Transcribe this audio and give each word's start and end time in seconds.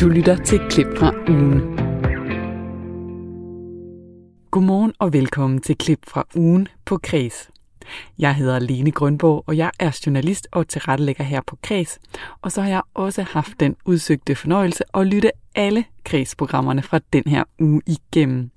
Du 0.00 0.08
lytter 0.08 0.36
til 0.36 0.60
Klip 0.70 0.86
fra 0.98 1.12
ugen. 1.28 1.60
Godmorgen 4.50 4.92
og 4.98 5.12
velkommen 5.12 5.60
til 5.60 5.78
Klip 5.78 5.98
fra 6.08 6.26
ugen 6.34 6.68
på 6.84 6.98
Kreds. 7.02 7.50
Jeg 8.18 8.34
hedder 8.34 8.58
Lene 8.58 8.90
Grønborg, 8.90 9.44
og 9.46 9.56
jeg 9.56 9.70
er 9.78 10.00
journalist 10.06 10.48
og 10.52 10.68
tilrettelægger 10.68 11.24
her 11.24 11.40
på 11.46 11.58
Kreds. 11.62 11.98
Og 12.42 12.52
så 12.52 12.62
har 12.62 12.68
jeg 12.68 12.82
også 12.94 13.22
haft 13.22 13.60
den 13.60 13.76
udsøgte 13.84 14.34
fornøjelse 14.34 14.84
at 14.94 15.06
lytte 15.06 15.30
alle 15.54 15.84
Kreds-programmerne 16.04 16.82
fra 16.82 17.00
den 17.12 17.22
her 17.26 17.44
uge 17.58 17.82
igennem. 17.86 18.50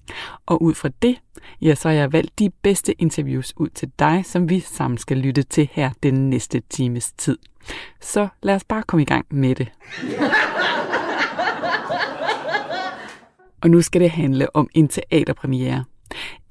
Og 0.46 0.62
ud 0.62 0.74
fra 0.74 0.90
det, 1.02 1.18
ja, 1.62 1.76
så 1.76 1.88
har 1.88 1.96
jeg 1.96 2.14
valgt 2.14 2.40
de 2.40 2.50
bedste 2.62 3.02
interviews 3.02 3.54
ud 3.58 3.70
til 3.70 3.92
dig, 4.00 4.24
som 4.26 4.50
vi 4.50 4.60
sammen 4.60 4.98
skal 4.98 5.18
lytte 5.18 5.44
til 5.44 5.70
her 5.72 5.92
den 6.04 6.30
næste 6.30 6.62
times 6.70 7.12
tid. 7.12 7.38
Så 8.02 8.28
lad 8.44 8.56
os 8.56 8.64
bare 8.64 8.84
komme 8.84 9.02
i 9.02 9.06
gang 9.06 9.26
med 9.30 9.56
det. 9.56 9.68
Og 13.62 13.70
nu 13.70 13.82
skal 13.82 14.02
det 14.02 14.10
handle 14.10 14.56
om 14.56 14.70
en 14.74 14.88
teaterpremiere. 14.88 15.84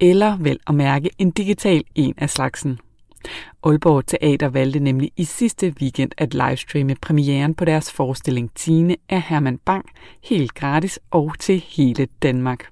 Eller 0.00 0.36
vel 0.36 0.58
at 0.66 0.74
mærke 0.74 1.10
en 1.18 1.30
digital 1.30 1.84
en 1.94 2.14
af 2.18 2.30
slagsen. 2.30 2.78
Aalborg 3.64 4.06
Teater 4.06 4.48
valgte 4.48 4.80
nemlig 4.80 5.12
i 5.16 5.24
sidste 5.24 5.74
weekend 5.80 6.10
at 6.18 6.34
livestreame 6.34 6.96
premieren 7.02 7.54
på 7.54 7.64
deres 7.64 7.92
forestilling 7.92 8.50
Tine 8.54 8.96
af 9.08 9.22
Herman 9.22 9.58
Bang 9.58 9.84
helt 10.24 10.54
gratis 10.54 10.98
og 11.10 11.32
til 11.38 11.64
hele 11.68 12.08
Danmark. 12.22 12.66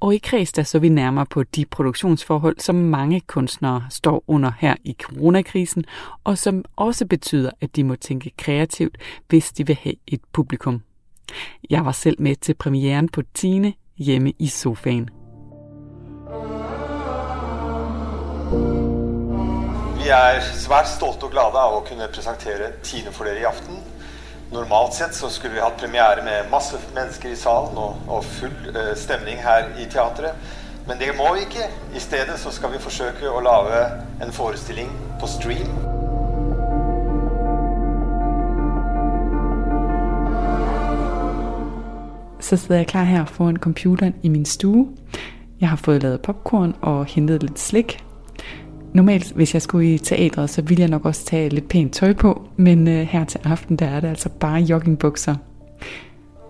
Og 0.00 0.14
i 0.14 0.18
kreds 0.18 0.52
der 0.52 0.62
så 0.62 0.78
vi 0.78 0.88
nærmere 0.88 1.26
på 1.26 1.42
de 1.42 1.64
produktionsforhold, 1.64 2.56
som 2.58 2.74
mange 2.74 3.20
kunstnere 3.20 3.86
står 3.90 4.24
under 4.26 4.52
her 4.58 4.74
i 4.84 4.96
coronakrisen, 5.02 5.84
og 6.24 6.38
som 6.38 6.64
også 6.76 7.06
betyder, 7.06 7.50
at 7.60 7.76
de 7.76 7.84
må 7.84 7.94
tænke 7.94 8.30
kreativt, 8.38 8.98
hvis 9.28 9.52
de 9.52 9.66
vil 9.66 9.78
have 9.82 9.94
et 10.06 10.20
publikum. 10.32 10.82
Jeg 11.70 11.84
var 11.84 11.92
selv 11.92 12.20
med 12.20 12.36
til 12.36 12.54
premieren 12.54 13.08
på 13.08 13.22
Tine 13.34 13.72
hjemme 13.96 14.32
i 14.38 14.48
sofaen. 14.48 15.08
Vi 19.98 20.08
er 20.14 20.40
svært 20.56 20.88
stolte 20.88 21.28
og 21.28 21.34
glade 21.34 21.60
av 21.60 21.76
å 21.76 21.84
kunne 21.84 22.08
presentere 22.08 22.72
Tine 22.82 23.12
for 23.12 23.28
dere 23.28 23.42
i 23.42 23.48
aften. 23.48 23.76
Normalt 24.52 24.94
sett 24.96 25.14
så 25.14 25.28
skulle 25.28 25.58
vi 25.58 25.60
hatt 25.60 25.76
premiere 25.76 26.24
med 26.24 26.48
masse 26.48 26.78
mennesker 26.94 27.34
i 27.34 27.36
salen 27.36 27.76
og, 27.76 27.98
og 28.08 28.24
full 28.24 28.70
uh, 28.72 28.94
stemning 28.96 29.42
her 29.44 29.68
i 29.76 29.84
teatret. 29.92 30.32
Men 30.88 30.96
det 31.02 31.12
må 31.18 31.34
vi 31.34 31.44
ikke. 31.44 31.68
I 31.92 32.00
stedet 32.00 32.38
så 32.40 32.54
skal 32.56 32.72
vi 32.72 32.80
forsøke 32.80 33.28
å 33.28 33.44
lage 33.44 33.82
en 34.24 34.32
forestilling 34.32 34.88
på 35.20 35.28
stream. 35.28 36.07
Så 42.40 42.56
sidder 42.56 42.76
jeg 42.76 42.86
klar 42.86 43.04
her 43.04 43.24
foran 43.24 43.56
computeren 43.56 44.14
i 44.22 44.28
min 44.28 44.44
stue. 44.44 44.88
Jeg 45.60 45.68
har 45.68 45.76
fået 45.76 46.02
lavet 46.02 46.20
popcorn 46.20 46.74
og 46.80 47.06
hentet 47.06 47.42
lidt 47.42 47.58
slik. 47.58 48.04
Normalt, 48.94 49.32
hvis 49.32 49.54
jeg 49.54 49.62
skulle 49.62 49.94
i 49.94 49.98
teatret, 49.98 50.50
så 50.50 50.62
ville 50.62 50.80
jeg 50.80 50.90
nok 50.90 51.04
også 51.04 51.24
tage 51.24 51.48
lidt 51.48 51.68
pænt 51.68 51.92
tøj 51.92 52.12
på, 52.12 52.48
men 52.56 52.88
øh, 52.88 53.06
her 53.06 53.24
til 53.24 53.40
aften, 53.44 53.76
der 53.76 53.86
er 53.86 54.00
det 54.00 54.08
altså 54.08 54.28
bare 54.28 54.60
joggingbukser. 54.60 55.34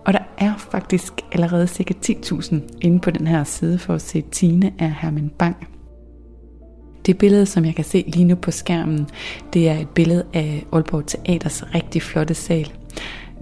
Og 0.05 0.13
der 0.13 0.19
er 0.37 0.53
faktisk 0.71 1.13
allerede 1.31 1.67
cirka 1.67 1.93
10.000 2.05 2.55
inde 2.81 2.99
på 2.99 3.11
den 3.11 3.27
her 3.27 3.43
side 3.43 3.77
for 3.79 3.93
at 3.93 4.01
se 4.01 4.21
Tine 4.21 4.73
af 4.79 4.95
Herman 5.01 5.31
Bang. 5.37 5.67
Det 7.05 7.17
billede, 7.17 7.45
som 7.45 7.65
jeg 7.65 7.75
kan 7.75 7.85
se 7.85 8.03
lige 8.07 8.25
nu 8.25 8.35
på 8.35 8.51
skærmen, 8.51 9.07
det 9.53 9.69
er 9.69 9.77
et 9.77 9.89
billede 9.89 10.23
af 10.33 10.65
Aalborg 10.73 11.05
Teaters 11.05 11.75
rigtig 11.75 12.01
flotte 12.01 12.33
sal. 12.33 12.71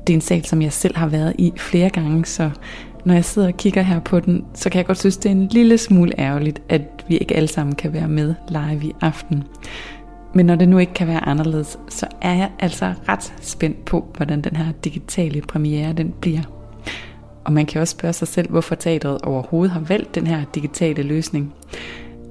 Det 0.07 0.13
er 0.13 0.17
en 0.17 0.21
sal, 0.21 0.45
som 0.45 0.61
jeg 0.61 0.73
selv 0.73 0.97
har 0.97 1.07
været 1.07 1.35
i 1.37 1.53
flere 1.57 1.89
gange, 1.89 2.25
så 2.25 2.49
når 3.05 3.13
jeg 3.13 3.25
sidder 3.25 3.47
og 3.47 3.57
kigger 3.57 3.81
her 3.81 3.99
på 3.99 4.19
den, 4.19 4.45
så 4.53 4.69
kan 4.69 4.77
jeg 4.77 4.85
godt 4.85 4.99
synes, 4.99 5.17
det 5.17 5.29
er 5.29 5.35
en 5.35 5.47
lille 5.47 5.77
smule 5.77 6.19
ærgerligt, 6.19 6.61
at 6.69 6.81
vi 7.07 7.17
ikke 7.17 7.35
alle 7.35 7.47
sammen 7.47 7.75
kan 7.75 7.93
være 7.93 8.07
med 8.07 8.35
live 8.49 8.83
i 8.83 8.93
aften. 9.01 9.43
Men 10.33 10.45
når 10.45 10.55
det 10.55 10.69
nu 10.69 10.77
ikke 10.77 10.93
kan 10.93 11.07
være 11.07 11.25
anderledes, 11.25 11.79
så 11.89 12.07
er 12.21 12.33
jeg 12.33 12.51
altså 12.59 12.93
ret 13.09 13.33
spændt 13.41 13.85
på, 13.85 14.05
hvordan 14.17 14.41
den 14.41 14.55
her 14.55 14.71
digitale 14.83 15.41
premiere 15.41 15.93
den 15.93 16.13
bliver. 16.21 16.41
Og 17.45 17.53
man 17.53 17.65
kan 17.65 17.81
også 17.81 17.91
spørge 17.91 18.13
sig 18.13 18.27
selv, 18.27 18.49
hvorfor 18.49 18.75
teatret 18.75 19.21
overhovedet 19.21 19.73
har 19.73 19.79
valgt 19.79 20.15
den 20.15 20.27
her 20.27 20.43
digitale 20.55 21.03
løsning. 21.03 21.53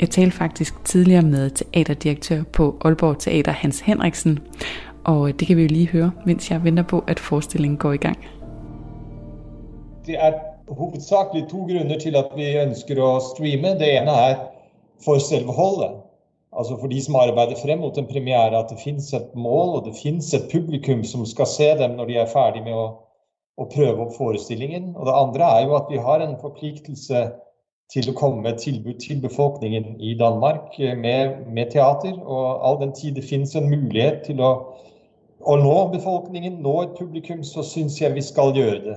Jeg 0.01 0.11
talte 0.11 0.37
faktisk 0.37 0.75
tidligere 0.85 1.23
med 1.23 1.51
teaterdirektør 1.51 2.43
på 2.43 2.77
Aalborg 2.85 3.19
Teater 3.19 3.53
Hans 3.53 3.81
Henriksen, 3.81 4.39
og 5.07 5.29
øh, 5.29 5.35
det 5.39 5.47
kan 5.47 5.57
vi 5.57 5.63
jo 5.63 5.69
lige 5.69 5.89
høre, 5.89 6.11
mens 6.27 6.51
jeg 6.51 6.65
venter 6.65 6.83
på, 6.83 7.05
at 7.09 7.21
forestillingen 7.21 7.79
går 7.79 7.93
i 7.93 8.03
gang. 8.07 8.19
Det 10.07 10.15
er 10.27 10.33
hovedsageligt 10.69 11.51
to 11.51 11.59
grunde 11.59 11.99
til 12.01 12.17
at 12.17 12.29
vi 12.37 12.57
ønsker 12.67 13.17
at 13.17 13.23
streame. 13.23 13.69
Det 13.81 13.89
ene 13.97 14.11
er 14.11 14.35
for 15.05 15.19
selve 15.19 15.53
holdet. 15.53 15.93
Altså 16.59 16.77
for 16.81 16.87
de 16.87 17.05
som 17.05 17.17
arbejder 17.17 17.57
frem 17.63 17.79
mot 17.79 17.99
en 17.99 18.07
premiere, 18.07 18.59
at 18.59 18.71
det 18.71 18.79
findes 18.85 19.13
et 19.13 19.35
mål 19.35 19.69
og 19.79 19.83
det 19.87 19.95
findes 20.03 20.35
et 20.35 20.49
publikum 20.53 21.05
som 21.05 21.27
skal 21.27 21.47
se 21.47 21.69
dem 21.83 21.91
når 21.91 22.05
de 22.05 22.17
er 22.17 22.27
færdige 22.27 22.65
med 22.65 22.77
at, 22.85 22.91
at 23.61 23.67
prøve 23.75 24.01
op 24.07 24.13
forestillingen. 24.19 24.97
Og 24.97 25.07
det 25.07 25.13
andre 25.23 25.45
er 25.59 25.67
jo 25.67 25.75
at 25.77 25.87
vi 25.91 25.97
har 25.97 26.19
en 26.29 26.37
forpliktelse 26.41 27.17
til 27.93 28.09
at 28.09 28.15
komme 28.15 28.43
med 28.43 28.53
et 28.53 28.61
tilbud 28.61 28.95
til 28.95 29.21
befolkningen 29.21 30.01
i 30.01 30.19
Danmark 30.19 30.61
eh, 30.79 30.99
med, 30.99 31.21
med 31.55 31.71
teater. 31.71 32.21
Og 32.35 32.69
all 32.69 32.81
den 32.83 32.93
tid 32.95 33.15
det 33.15 33.25
findes 33.25 33.55
en 33.55 33.71
mulighed 33.71 34.25
til 34.27 34.41
at 34.41 34.57
og 35.47 35.59
nå 35.59 35.89
befolkningen, 35.99 36.53
nå 36.53 36.83
et 36.83 36.89
publikum, 36.99 37.43
så 37.43 37.63
syns 37.63 38.01
jeg 38.01 38.15
vi 38.15 38.23
skal 38.23 38.55
gjøre 38.55 38.75
det. 38.75 38.97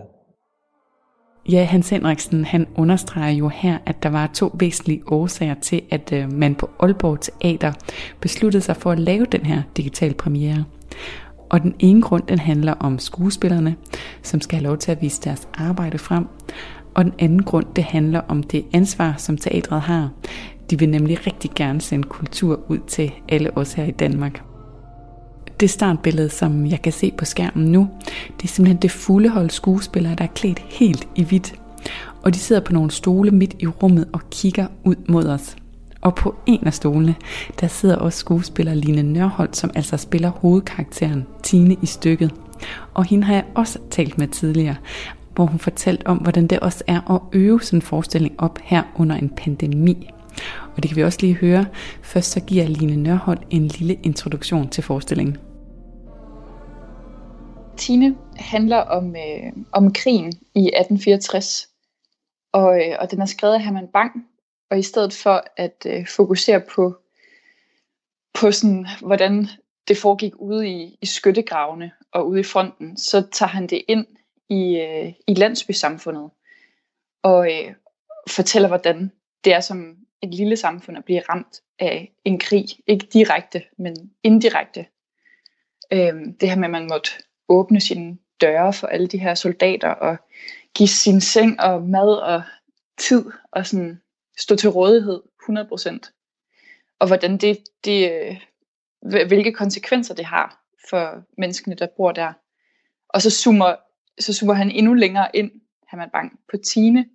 Ja, 1.51 1.63
Hans 1.63 1.89
Henriksen 1.89 2.45
han 2.45 2.67
understreger 2.77 3.29
jo 3.29 3.47
her, 3.47 3.77
at 3.85 4.03
der 4.03 4.09
var 4.09 4.27
to 4.33 4.51
væsentlige 4.53 5.01
årsager 5.07 5.53
til, 5.53 5.81
at 5.91 6.13
øh, 6.13 6.31
man 6.33 6.55
på 6.55 6.69
Aalborg 6.79 7.19
Teater 7.21 7.73
besluttede 8.21 8.63
sig 8.63 8.75
for 8.75 8.91
at 8.91 8.99
lave 8.99 9.25
den 9.25 9.45
her 9.45 9.61
digital 9.77 10.13
premiere. 10.13 10.65
Og 11.49 11.61
den 11.61 11.75
ene 11.79 12.01
grund, 12.01 12.23
den 12.23 12.39
handler 12.39 12.73
om 12.73 12.99
skuespillerne, 12.99 13.75
som 14.23 14.41
skal 14.41 14.57
have 14.57 14.67
lov 14.67 14.77
til 14.77 14.91
at 14.91 15.01
vise 15.01 15.21
deres 15.21 15.49
arbejde 15.53 15.97
frem. 15.97 16.27
Og 16.95 17.03
den 17.03 17.13
anden 17.19 17.43
grund, 17.43 17.65
det 17.75 17.83
handler 17.83 18.21
om 18.27 18.43
det 18.43 18.65
ansvar, 18.73 19.15
som 19.17 19.37
teatret 19.37 19.81
har. 19.81 20.09
De 20.69 20.79
vil 20.79 20.89
nemlig 20.89 21.27
rigtig 21.27 21.51
gerne 21.55 21.81
sende 21.81 22.07
kultur 22.07 22.59
ud 22.67 22.79
til 22.87 23.11
alle 23.29 23.57
os 23.57 23.73
her 23.73 23.83
i 23.83 23.91
Danmark 23.91 24.48
det 25.59 25.69
startbillede, 25.69 26.29
som 26.29 26.65
jeg 26.65 26.81
kan 26.81 26.93
se 26.93 27.11
på 27.17 27.25
skærmen 27.25 27.71
nu, 27.71 27.89
det 28.37 28.43
er 28.43 28.47
simpelthen 28.47 28.81
det 28.81 28.91
fulde 28.91 29.29
hold 29.29 29.49
skuespillere, 29.49 30.15
der 30.15 30.23
er 30.23 30.27
klædt 30.35 30.59
helt 30.59 31.07
i 31.15 31.23
hvidt. 31.23 31.53
Og 32.23 32.33
de 32.33 32.39
sidder 32.39 32.61
på 32.61 32.73
nogle 32.73 32.91
stole 32.91 33.31
midt 33.31 33.55
i 33.59 33.67
rummet 33.67 34.07
og 34.13 34.21
kigger 34.31 34.67
ud 34.83 34.95
mod 35.07 35.25
os. 35.25 35.55
Og 36.01 36.15
på 36.15 36.35
en 36.45 36.67
af 36.67 36.73
stolene, 36.73 37.15
der 37.59 37.67
sidder 37.67 37.95
også 37.95 38.19
skuespiller 38.19 38.73
Line 38.73 39.03
Nørholt, 39.03 39.57
som 39.57 39.71
altså 39.75 39.97
spiller 39.97 40.29
hovedkarakteren 40.29 41.25
Tine 41.43 41.75
i 41.81 41.85
stykket. 41.85 42.33
Og 42.93 43.05
hende 43.05 43.23
har 43.23 43.33
jeg 43.33 43.45
også 43.55 43.79
talt 43.89 44.17
med 44.17 44.27
tidligere, 44.27 44.75
hvor 45.35 45.45
hun 45.45 45.59
fortalte 45.59 46.07
om, 46.07 46.17
hvordan 46.17 46.47
det 46.47 46.59
også 46.59 46.83
er 46.87 47.11
at 47.11 47.21
øve 47.33 47.61
sådan 47.61 47.77
en 47.77 47.81
forestilling 47.81 48.35
op 48.37 48.59
her 48.63 48.83
under 48.95 49.15
en 49.15 49.29
pandemi. 49.29 50.09
Og 50.75 50.83
det 50.83 50.89
kan 50.89 50.95
vi 50.95 51.03
også 51.03 51.17
lige 51.21 51.35
høre. 51.35 51.65
Først 52.01 52.31
så 52.31 52.39
giver 52.39 52.67
Line 52.67 52.95
Nørholt 52.95 53.41
en 53.49 53.67
lille 53.67 53.97
introduktion 54.03 54.69
til 54.69 54.83
forestillingen. 54.83 55.37
Tine 57.79 58.17
handler 58.37 58.77
om, 58.77 59.15
øh, 59.15 59.53
om 59.71 59.93
krigen 59.93 60.33
i 60.55 60.67
1864, 60.67 61.69
og, 62.51 62.81
øh, 62.81 62.97
og 62.99 63.11
den 63.11 63.21
er 63.21 63.25
skrevet 63.25 63.53
af 63.53 63.63
Herman 63.63 63.87
Bang, 63.87 64.11
og 64.71 64.79
i 64.79 64.81
stedet 64.81 65.13
for 65.13 65.43
at 65.57 65.85
øh, 65.85 66.07
fokusere 66.07 66.61
på, 66.61 66.97
på 68.33 68.51
sådan, 68.51 68.87
hvordan 69.01 69.47
det 69.87 69.97
foregik 69.97 70.33
ude 70.35 70.67
i, 70.67 70.97
i 71.01 71.05
skyttegravene 71.05 71.91
og 72.11 72.27
ude 72.27 72.39
i 72.39 72.43
fronten, 72.43 72.97
så 72.97 73.27
tager 73.31 73.49
han 73.49 73.67
det 73.67 73.81
ind 73.87 74.05
i, 74.49 74.79
øh, 74.79 75.13
i 75.27 75.33
landsbysamfundet 75.33 76.29
og 77.23 77.51
øh, 77.51 77.73
fortæller, 78.29 78.67
hvordan 78.67 79.11
det 79.43 79.53
er 79.53 79.59
som 79.59 79.97
et 80.21 80.33
lille 80.33 80.57
samfund 80.57 80.97
at 80.97 81.05
blive 81.05 81.21
ramt 81.29 81.61
af 81.79 82.11
en 82.25 82.39
krig. 82.39 82.65
Ikke 82.87 83.05
direkte, 83.13 83.63
men 83.77 84.11
indirekte. 84.23 84.85
Øh, 85.93 86.13
det 86.41 86.49
her 86.49 86.55
med, 86.55 86.65
at 86.65 86.71
man 86.71 86.87
måtte 86.91 87.11
åbne 87.49 87.81
sine 87.81 88.17
døre 88.41 88.73
for 88.73 88.87
alle 88.87 89.07
de 89.07 89.17
her 89.17 89.35
soldater 89.35 89.89
og 89.89 90.17
give 90.75 90.87
sin 90.87 91.21
seng 91.21 91.59
og 91.59 91.83
mad 91.83 92.15
og 92.15 92.41
tid 92.97 93.25
og 93.51 93.65
sådan 93.65 94.01
stå 94.37 94.55
til 94.55 94.69
rådighed 94.69 95.21
100%. 95.49 96.95
Og 96.99 97.07
hvordan 97.07 97.37
det, 97.37 97.57
det, 97.85 98.11
øh, 98.11 98.37
hvilke 99.27 99.53
konsekvenser 99.53 100.15
det 100.15 100.25
har 100.25 100.63
for 100.89 101.23
menneskene, 101.37 101.75
der 101.75 101.87
bor 101.97 102.11
der. 102.11 102.33
Og 103.09 103.21
så 103.21 103.29
zoomer, 103.29 103.75
så 104.19 104.33
zoomer 104.33 104.53
han 104.53 104.71
endnu 104.71 104.93
længere 104.93 105.29
ind, 105.33 105.51
Herman 105.91 106.09
Bang, 106.09 106.39
på 106.51 106.57
Tine, 106.57 107.05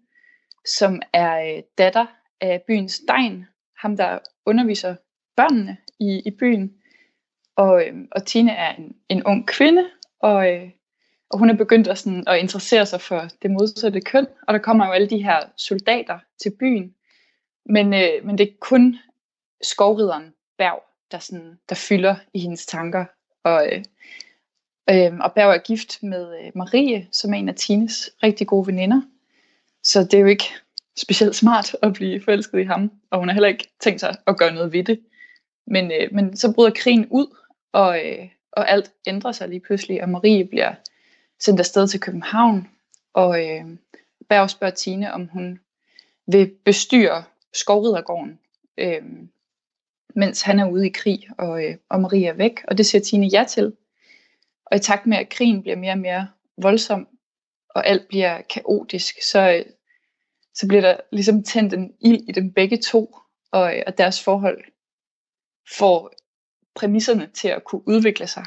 som 0.67 1.03
er 1.13 1.57
øh, 1.57 1.63
datter 1.79 2.07
af 2.41 2.63
byens 2.67 3.01
degn, 3.09 3.47
ham 3.79 3.97
der 3.97 4.19
underviser 4.47 4.97
børnene 5.37 5.77
i, 6.01 6.23
i 6.27 6.31
byen. 6.31 6.73
Og, 7.57 7.87
øh, 7.87 7.95
og 8.13 8.27
Tine 8.27 8.53
er 8.53 8.75
en, 8.75 8.97
en 9.09 9.25
ung 9.25 9.47
kvinde, 9.47 9.91
og, 10.25 10.53
øh, 10.53 10.71
og 11.31 11.39
hun 11.39 11.51
er 11.51 11.55
begyndt 11.55 11.89
at, 11.89 11.99
sådan, 11.99 12.25
at 12.27 12.39
interessere 12.39 12.87
sig 12.87 13.01
for 13.01 13.29
det 13.43 13.51
modsatte 13.51 14.01
køn, 14.01 14.27
og 14.49 14.55
der 14.55 14.61
kommer 14.61 14.87
jo 14.87 14.93
alle 14.93 15.11
de 15.11 15.23
her 15.23 15.41
soldater 15.57 16.19
til 16.43 16.51
byen, 16.61 16.95
men, 17.67 17.95
øh, 17.95 18.25
men 18.27 18.39
det 18.39 18.49
er 18.49 18.53
kun 18.61 18.97
skovrideren 19.63 20.35
Berg, 20.59 20.83
der, 21.11 21.19
sådan, 21.19 21.59
der 21.69 21.75
fylder 21.75 22.17
i 22.35 22.39
hendes 22.39 22.67
tanker, 22.67 23.05
og, 23.45 23.67
øh, 23.67 23.85
øh, 24.91 25.19
og 25.21 25.33
Berg 25.33 25.55
er 25.55 25.59
gift 25.59 26.03
med 26.03 26.39
øh, 26.39 26.53
Marie, 26.55 27.09
som 27.13 27.35
er 27.35 27.39
en 27.39 27.49
af 27.49 27.55
Tines 27.55 28.11
rigtig 28.23 28.47
gode 28.47 28.67
veninder, 28.67 29.03
så 29.83 30.05
det 30.05 30.15
er 30.15 30.21
jo 30.21 30.27
ikke 30.27 30.49
specielt 30.97 31.37
smart 31.37 31.77
at 31.83 31.93
blive 31.93 32.23
forelsket 32.23 32.61
i 32.61 32.65
ham, 32.65 32.93
og 33.11 33.19
hun 33.19 33.29
har 33.29 33.35
heller 33.35 33.49
ikke 33.49 33.69
tænkt 33.81 34.01
sig 34.01 34.17
at 34.27 34.39
gøre 34.39 34.55
noget 34.55 34.73
ved 34.73 34.85
det. 34.85 35.01
Men, 35.67 35.93
øh, 35.93 36.09
men 36.13 36.37
så 36.37 36.53
bryder 36.55 36.71
krigen 36.71 37.07
ud, 37.11 37.37
og, 37.73 38.07
øh, 38.07 38.29
og 38.57 38.71
alt 38.71 38.93
ændrer 39.07 39.33
sig 39.33 39.49
lige 39.49 39.61
pludselig, 39.61 40.03
og 40.03 40.09
Marie 40.09 40.45
bliver 40.45 40.75
sendt 41.39 41.61
afsted 41.61 41.89
til 41.89 42.01
København, 42.01 42.69
og 43.13 43.45
øh, 43.45 43.65
Berg 44.29 44.51
spørger 44.51 44.75
Tine, 44.75 45.13
om 45.13 45.29
hun 45.29 45.61
vil 46.27 46.55
bestyre 46.65 47.25
skovridergården, 47.53 48.39
øh, 48.79 49.03
mens 50.15 50.43
han 50.43 50.59
er 50.59 50.71
ude 50.71 50.87
i 50.87 50.93
krig, 50.93 51.29
og, 51.39 51.65
øh, 51.65 51.77
og 51.89 52.01
Marie 52.01 52.27
er 52.27 52.33
væk, 52.33 52.65
og 52.69 52.79
det 52.79 52.87
siger 52.87 53.03
Tine 53.03 53.27
ja 53.27 53.45
til. 53.49 53.77
Og 54.67 54.77
i 54.77 54.81
takt 54.81 55.07
med, 55.07 55.17
at 55.17 55.29
krigen 55.29 55.63
bliver 55.63 55.77
mere 55.77 55.93
og 55.93 55.99
mere 55.99 56.29
voldsom, 56.63 57.09
og 57.71 57.87
alt 57.87 58.09
bliver 58.09 58.43
kaotisk, 58.43 59.23
så, 59.23 59.51
øh, 59.51 59.65
så 60.55 60.69
bliver 60.69 60.81
der 60.81 60.97
ligesom 61.13 61.43
tændt 61.43 61.75
en 61.75 61.95
ild 62.01 62.29
i 62.29 62.33
dem 62.33 62.53
begge 62.53 62.77
to, 62.77 63.17
og, 63.53 63.77
øh, 63.77 63.83
og 63.87 63.99
deres 63.99 64.23
forhold 64.23 64.65
får 65.79 66.13
præmisserne 66.75 67.29
til 67.35 67.49
at 67.49 67.65
kunne 67.65 67.89
udvikle 67.89 68.27
sig. 68.27 68.45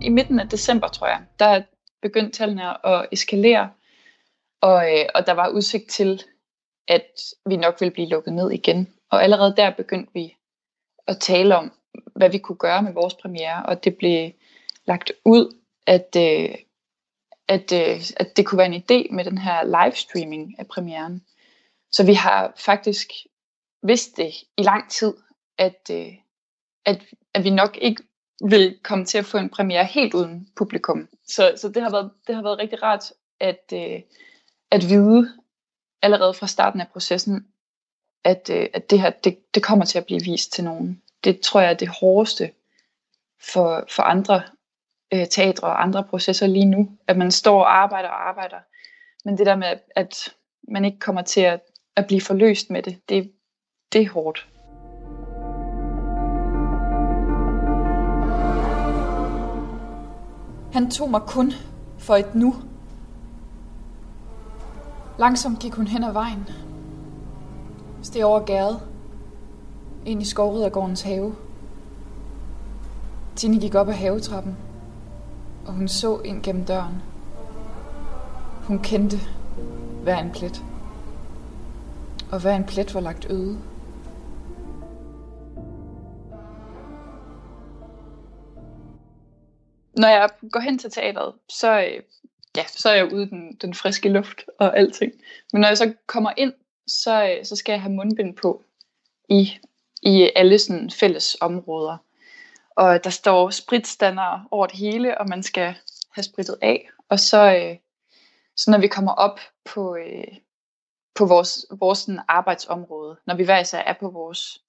I 0.00 0.08
midten 0.08 0.40
af 0.40 0.48
december, 0.48 0.88
tror 0.88 1.06
jeg, 1.06 1.20
der 1.38 1.62
begyndte 2.02 2.38
tallene 2.38 2.86
at 2.86 3.06
eskalere, 3.12 3.70
og, 4.62 4.92
øh, 4.92 5.06
og 5.14 5.26
der 5.26 5.32
var 5.32 5.48
udsigt 5.48 5.90
til, 5.90 6.22
at 6.88 7.06
vi 7.46 7.56
nok 7.56 7.80
ville 7.80 7.92
blive 7.92 8.08
lukket 8.08 8.32
ned 8.32 8.50
igen. 8.50 8.94
Og 9.10 9.22
allerede 9.22 9.54
der 9.56 9.70
begyndte 9.70 10.12
vi 10.14 10.36
at 11.06 11.20
tale 11.20 11.56
om, 11.56 11.72
hvad 12.16 12.30
vi 12.30 12.38
kunne 12.38 12.56
gøre 12.56 12.82
med 12.82 12.92
vores 12.92 13.14
premiere, 13.14 13.66
og 13.66 13.84
det 13.84 13.96
blev 13.96 14.30
lagt 14.84 15.12
ud, 15.24 15.56
at, 15.86 16.16
øh, 16.16 16.54
at, 17.48 17.72
øh, 17.72 18.00
at 18.16 18.36
det 18.36 18.46
kunne 18.46 18.58
være 18.58 18.74
en 18.74 18.82
idé 18.82 19.14
med 19.14 19.24
den 19.24 19.38
her 19.38 19.84
livestreaming 19.84 20.54
af 20.58 20.66
premieren. 20.66 21.22
Så 21.90 22.06
vi 22.06 22.14
har 22.14 22.52
faktisk 22.56 23.12
vidst 23.82 24.16
det 24.16 24.32
i 24.56 24.62
lang 24.62 24.90
tid, 24.90 25.14
at, 25.58 25.90
øh, 25.90 26.12
at, 26.86 27.02
at 27.34 27.44
vi 27.44 27.50
nok 27.50 27.78
ikke 27.80 28.02
vil 28.48 28.78
komme 28.82 29.04
til 29.04 29.18
at 29.18 29.24
få 29.24 29.38
en 29.38 29.50
premiere 29.50 29.84
helt 29.84 30.14
uden 30.14 30.48
publikum. 30.56 31.08
Så, 31.26 31.52
så 31.56 31.68
det, 31.68 31.82
har 31.82 31.90
været, 31.90 32.10
det 32.26 32.34
har 32.34 32.42
været 32.42 32.58
rigtig 32.58 32.82
rart 32.82 33.12
at, 33.40 33.72
øh, 33.74 34.00
at 34.72 34.88
vide 34.88 35.32
allerede 36.02 36.34
fra 36.34 36.46
starten 36.46 36.80
af 36.80 36.88
processen, 36.88 37.46
at, 38.24 38.50
øh, 38.52 38.68
at 38.74 38.90
det 38.90 39.00
her 39.00 39.10
det, 39.10 39.54
det 39.54 39.62
kommer 39.62 39.84
til 39.84 39.98
at 39.98 40.06
blive 40.06 40.20
vist 40.20 40.52
til 40.52 40.64
nogen. 40.64 41.02
Det 41.24 41.40
tror 41.40 41.60
jeg 41.60 41.70
er 41.70 41.74
det 41.74 41.88
hårdeste 41.88 42.50
for, 43.52 43.84
for 43.90 44.02
andre 44.02 44.42
øh, 45.14 45.26
teatre 45.30 45.66
og 45.66 45.82
andre 45.82 46.04
processer 46.04 46.46
lige 46.46 46.64
nu, 46.64 46.98
at 47.06 47.16
man 47.16 47.30
står 47.30 47.60
og 47.60 47.76
arbejder 47.76 48.08
og 48.08 48.28
arbejder. 48.28 48.58
Men 49.24 49.38
det 49.38 49.46
der 49.46 49.56
med, 49.56 49.76
at 49.96 50.34
man 50.68 50.84
ikke 50.84 50.98
kommer 50.98 51.22
til 51.22 51.40
at, 51.40 51.60
at 51.96 52.06
blive 52.06 52.20
forløst 52.20 52.70
med 52.70 52.82
det, 52.82 53.08
det, 53.08 53.32
det 53.92 54.02
er 54.02 54.10
hårdt. 54.10 54.48
Han 60.72 60.90
tog 60.90 61.10
mig 61.10 61.20
kun 61.20 61.52
for 61.98 62.16
et 62.16 62.34
nu. 62.34 62.71
Langsomt 65.18 65.58
gik 65.58 65.74
hun 65.74 65.86
hen 65.86 66.04
ad 66.04 66.12
vejen. 66.12 66.48
Steg 68.02 68.24
over 68.24 68.40
gade. 68.40 68.80
Ind 70.06 70.22
i 70.22 70.24
skovridergårdens 70.24 71.02
have. 71.02 71.34
Tine 73.36 73.60
gik 73.60 73.74
op 73.74 73.88
ad 73.88 73.94
havetrappen, 73.94 74.56
og 75.66 75.72
hun 75.72 75.88
så 75.88 76.20
ind 76.24 76.42
gennem 76.42 76.64
døren. 76.64 77.02
Hun 78.66 78.78
kendte 78.78 79.16
hver 80.02 80.18
en 80.18 80.30
plet. 80.30 80.64
Og 82.32 82.40
hver 82.40 82.56
en 82.56 82.64
plet 82.64 82.94
var 82.94 83.00
lagt 83.00 83.26
øde. 83.30 83.58
når 89.96 90.08
jeg 90.08 90.28
går 90.52 90.60
hen 90.60 90.78
til 90.78 90.90
teateret, 90.90 91.34
så, 91.48 91.80
øh, 91.80 92.02
ja, 92.56 92.66
så 92.66 92.88
er 92.88 92.94
jeg 92.94 93.12
ude 93.12 93.22
i 93.22 93.28
den, 93.28 93.56
den 93.56 93.74
friske 93.74 94.08
luft 94.08 94.44
og 94.58 94.78
alting. 94.78 95.12
Men 95.52 95.60
når 95.60 95.68
jeg 95.68 95.78
så 95.78 95.94
kommer 96.06 96.32
ind, 96.36 96.52
så, 96.86 97.28
øh, 97.28 97.44
så 97.44 97.56
skal 97.56 97.72
jeg 97.72 97.82
have 97.82 97.92
mundbind 97.92 98.36
på 98.36 98.64
i, 99.28 99.58
i 100.02 100.30
alle 100.36 100.58
sådan 100.58 100.90
fælles 100.90 101.36
områder. 101.40 101.96
Og 102.76 103.04
der 103.04 103.10
står 103.10 103.50
spritstander 103.50 104.48
over 104.50 104.66
det 104.66 104.78
hele, 104.78 105.18
og 105.18 105.28
man 105.28 105.42
skal 105.42 105.74
have 106.10 106.22
spritet 106.22 106.58
af. 106.62 106.88
Og 107.08 107.20
så, 107.20 107.56
øh, 107.56 107.76
så 108.56 108.70
når 108.70 108.78
vi 108.78 108.88
kommer 108.88 109.12
op 109.12 109.40
på, 109.64 109.96
øh, 109.96 110.38
på 111.14 111.26
vores, 111.26 111.66
vores 111.70 111.98
sådan 111.98 112.20
arbejdsområde, 112.28 113.16
når 113.26 113.34
vi 113.34 113.44
hver 113.44 113.60
især 113.60 113.78
er 113.78 113.94
på 114.00 114.10
vores 114.10 114.62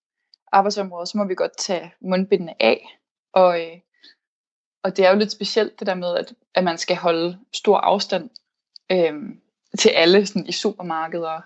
arbejdsområde, 0.51 1.07
så 1.07 1.17
må 1.17 1.25
vi 1.25 1.35
godt 1.35 1.57
tage 1.57 1.93
mundbindene 2.01 2.63
af. 2.63 2.99
Og, 3.33 3.59
og 4.83 4.97
det 4.97 5.05
er 5.05 5.11
jo 5.11 5.17
lidt 5.17 5.31
specielt 5.31 5.79
det 5.79 5.87
der 5.87 5.95
med, 5.95 6.17
at, 6.17 6.33
at 6.55 6.63
man 6.63 6.77
skal 6.77 6.95
holde 6.95 7.39
stor 7.53 7.77
afstand 7.77 8.29
øhm, 8.91 9.39
til 9.79 9.89
alle 9.89 10.25
sådan 10.25 10.45
i 10.47 10.51
supermarkeder 10.51 11.41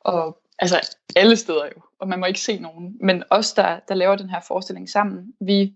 og 0.00 0.42
altså 0.58 0.96
alle 1.16 1.36
steder 1.36 1.64
jo, 1.64 1.82
og 1.98 2.08
man 2.08 2.20
må 2.20 2.26
ikke 2.26 2.40
se 2.40 2.58
nogen. 2.58 2.96
Men 3.00 3.22
os, 3.30 3.52
der, 3.52 3.80
der 3.88 3.94
laver 3.94 4.16
den 4.16 4.30
her 4.30 4.40
forestilling 4.40 4.88
sammen, 4.88 5.32
vi, 5.40 5.74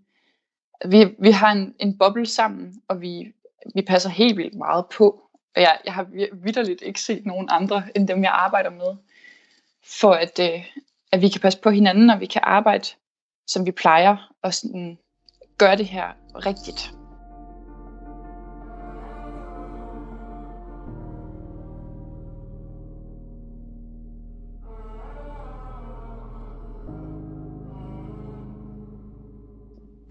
vi, 0.85 1.15
vi 1.19 1.31
har 1.31 1.53
en, 1.53 1.75
en 1.79 1.99
boble 1.99 2.27
sammen, 2.27 2.75
og 2.89 3.01
vi, 3.01 3.33
vi 3.75 3.83
passer 3.83 4.11
helt 4.11 4.37
vildt 4.37 4.55
meget 4.55 4.87
på. 4.97 5.21
Og 5.57 5.63
jeg, 5.63 5.79
jeg 5.85 5.95
har 5.95 6.07
vidderligt 6.45 6.83
ikke 6.83 7.01
set 7.01 7.27
nogen 7.27 7.49
andre, 7.51 7.83
end 7.95 8.09
dem 8.09 8.23
jeg 8.23 8.33
arbejder 8.33 8.71
med, 8.71 8.97
for 10.01 10.13
at, 10.13 10.39
øh, 10.41 10.67
at 11.13 11.21
vi 11.21 11.29
kan 11.29 11.41
passe 11.41 11.61
på 11.61 11.71
hinanden, 11.71 12.11
og 12.11 12.21
vi 12.21 12.27
kan 12.27 12.43
arbejde, 12.45 12.85
som 13.47 13.67
vi 13.67 13.71
plejer, 13.71 14.33
og 14.43 14.55
sådan, 14.55 14.99
gøre 15.59 15.77
det 15.77 15.87
her 15.87 16.07
rigtigt. 16.35 17.04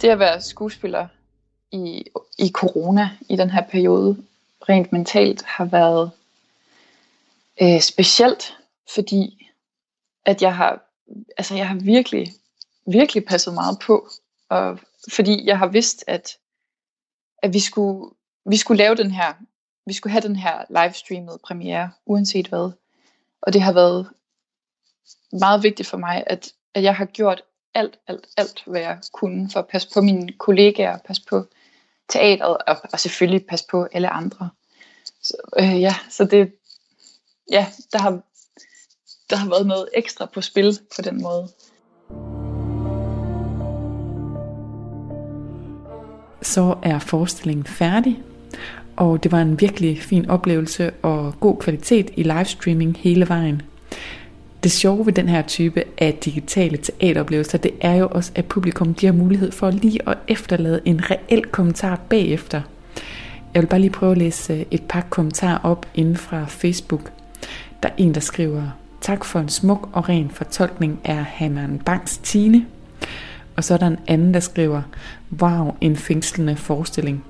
Det 0.04 0.10
at 0.10 0.20
være 0.20 0.42
skuespiller 0.42 1.08
i, 1.72 2.06
i 2.38 2.52
corona, 2.52 3.10
i 3.30 3.36
den 3.36 3.50
her 3.50 3.62
periode, 3.62 4.24
rent 4.70 4.92
mentalt, 4.92 5.44
har 5.44 5.66
været 5.66 6.12
øh, 7.62 7.82
specielt, 7.82 8.58
fordi 8.94 9.50
at 10.26 10.42
jeg 10.42 10.56
har, 10.56 10.84
altså 11.38 11.56
jeg 11.56 11.68
har 11.68 11.76
virkelig, 11.76 12.34
virkelig 12.88 13.26
passet 13.26 13.54
meget 13.54 13.80
på, 13.80 14.10
og 14.50 14.80
fordi 15.14 15.46
jeg 15.46 15.60
har 15.60 15.68
vidst, 15.68 16.04
at, 16.08 16.38
at 17.44 17.54
vi, 17.54 17.60
skulle, 17.60 18.14
vi 18.46 18.58
skulle 18.58 18.78
lave 18.78 18.96
den 18.96 19.12
her, 19.12 19.34
vi 19.86 19.94
skulle 19.94 20.12
have 20.12 20.28
den 20.28 20.36
her 20.36 20.66
livestreamet 20.70 21.42
premiere, 21.44 21.92
uanset 22.06 22.48
hvad. 22.48 22.72
Og 23.42 23.54
det 23.54 23.62
har 23.62 23.74
været 23.74 24.10
meget 25.32 25.64
vigtigt 25.64 25.90
for 25.90 25.98
mig, 25.98 26.24
at, 26.28 26.54
at 26.74 26.84
jeg 26.84 26.96
har 26.96 27.06
gjort 27.06 27.44
alt, 27.76 28.00
alt, 28.08 28.28
alt, 28.38 28.64
hvad 28.66 28.82
jeg 28.82 28.98
kunne 29.14 29.50
for 29.50 29.60
at 29.60 29.68
passe 29.68 29.90
på 29.94 30.02
mine 30.02 30.32
kollegaer, 30.32 30.98
passe 30.98 31.24
på 31.30 31.46
teateret 32.10 32.58
og, 32.68 32.78
og 32.94 33.00
selvfølgelig 33.00 33.46
passe 33.46 33.66
på 33.72 33.88
alle 33.92 34.10
andre. 34.10 34.50
Så, 35.22 35.38
øh, 35.60 35.82
ja, 35.82 35.96
så 36.10 36.26
det, 36.26 36.54
ja, 37.52 37.68
der 37.92 38.00
har, 38.00 38.22
der 39.30 39.36
har 39.36 39.50
været 39.50 39.68
noget 39.68 39.90
ekstra 39.94 40.26
på 40.26 40.42
spil 40.42 40.80
på 40.96 41.02
den 41.02 41.22
måde. 41.22 41.48
Så 46.42 46.78
er 46.84 47.00
forestillingen 47.00 47.66
færdig, 47.66 48.24
og 48.98 49.24
det 49.24 49.32
var 49.32 49.42
en 49.42 49.62
virkelig 49.62 50.02
fin 50.02 50.30
oplevelse 50.30 50.94
og 51.02 51.34
god 51.40 51.58
kvalitet 51.58 52.10
i 52.18 52.24
livestreaming 52.24 52.98
hele 52.98 53.30
vejen. 53.30 53.62
Det 54.64 54.72
sjove 54.72 55.06
ved 55.06 55.14
den 55.14 55.30
her 55.30 55.42
type 55.42 55.84
af 55.98 56.14
digitale 56.26 56.78
teateroplevelser, 56.78 57.58
det 57.58 57.72
er 57.82 57.96
jo 57.96 58.08
også, 58.12 58.32
at 58.36 58.46
publikum 58.46 58.94
de 58.94 59.06
har 59.06 59.14
mulighed 59.14 59.52
for 59.52 59.72
lige 59.72 60.10
at 60.10 60.18
efterlade 60.28 60.82
en 60.86 61.12
reel 61.12 61.46
kommentar 61.46 62.00
bagefter. 62.10 62.62
Jeg 63.54 63.62
vil 63.62 63.68
bare 63.68 63.80
lige 63.80 63.92
prøve 63.92 64.12
at 64.12 64.18
læse 64.18 64.54
øh, 64.54 64.66
et 64.72 64.84
par 64.84 65.02
kommentarer 65.10 65.58
op 65.64 65.86
inden 65.96 66.18
fra 66.18 66.46
Facebook. 66.46 67.12
Der 67.84 67.90
er 67.90 67.94
en, 67.98 68.14
der 68.14 68.20
skriver, 68.20 68.64
tak 69.02 69.26
for 69.26 69.40
en 69.40 69.50
smuk 69.50 69.90
og 69.94 70.10
ren 70.10 70.30
fortolkning 70.30 71.00
af 71.04 71.24
Hammeren 71.24 71.80
Banks 71.86 72.18
Tine. 72.18 72.66
Og 73.56 73.64
så 73.64 73.74
er 73.74 73.78
der 73.78 73.88
en 73.88 74.00
anden, 74.08 74.34
der 74.34 74.40
skriver, 74.40 74.82
wow, 75.42 75.76
en 75.82 75.96
fængslende 75.96 76.56
forestilling. 76.56 77.24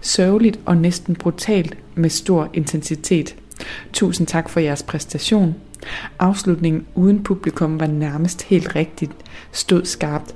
Sørgeligt 0.00 0.60
og 0.66 0.76
næsten 0.76 1.16
brutalt 1.16 1.76
med 1.94 2.10
stor 2.10 2.50
intensitet. 2.52 3.36
Tusind 3.92 4.26
tak 4.26 4.48
for 4.48 4.60
jeres 4.60 4.82
præstation. 4.82 5.54
Afslutningen 6.18 6.86
uden 6.94 7.22
publikum 7.22 7.80
var 7.80 7.86
nærmest 7.86 8.42
helt 8.42 8.76
rigtigt, 8.76 9.12
stod 9.52 9.84
skarpt. 9.84 10.34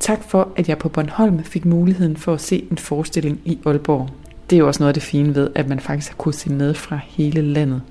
Tak 0.00 0.18
for, 0.28 0.48
at 0.56 0.68
jeg 0.68 0.78
på 0.78 0.88
Bornholm 0.88 1.44
fik 1.44 1.64
muligheden 1.64 2.16
for 2.16 2.34
at 2.34 2.40
se 2.40 2.66
en 2.70 2.78
forestilling 2.78 3.40
i 3.44 3.58
Aalborg. 3.66 4.08
Det 4.50 4.56
er 4.56 4.60
jo 4.60 4.66
også 4.66 4.82
noget 4.82 4.88
af 4.88 4.94
det 4.94 5.02
fine 5.02 5.34
ved, 5.34 5.50
at 5.54 5.68
man 5.68 5.80
faktisk 5.80 6.10
har 6.10 6.16
kunnet 6.16 6.36
se 6.36 6.50
med 6.50 6.74
fra 6.74 6.98
hele 7.08 7.42
landet. 7.42 7.82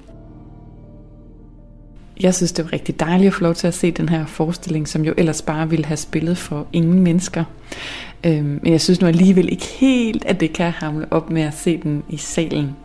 Jeg 2.22 2.36
synes, 2.36 2.52
det 2.52 2.66
var 2.66 2.74
rigtig 2.74 3.00
dejligt 3.00 3.28
at 3.28 3.34
få 3.34 3.44
lov 3.44 3.54
til 3.54 3.68
at 3.68 3.74
se 3.74 3.92
den 3.92 4.10
her 4.10 4.26
forestilling, 4.26 4.88
som 4.88 5.06
jo 5.06 5.14
ellers 5.18 5.42
bare 5.42 5.70
ville 5.70 5.86
have 5.86 5.98
spillet 5.98 6.38
for 6.38 6.68
ingen 6.74 7.00
mennesker. 7.00 7.44
Øhm, 8.26 8.60
men 8.64 8.72
jeg 8.72 8.82
synes 8.82 9.02
nu 9.02 9.08
alligevel 9.08 9.50
ikke 9.52 9.66
helt, 9.66 10.26
at 10.26 10.40
det 10.40 10.54
kan 10.54 10.72
hamle 10.72 11.06
op 11.12 11.30
med 11.30 11.42
at 11.42 11.54
se 11.54 11.78
den 11.78 12.04
i 12.10 12.18
salen. 12.18 12.76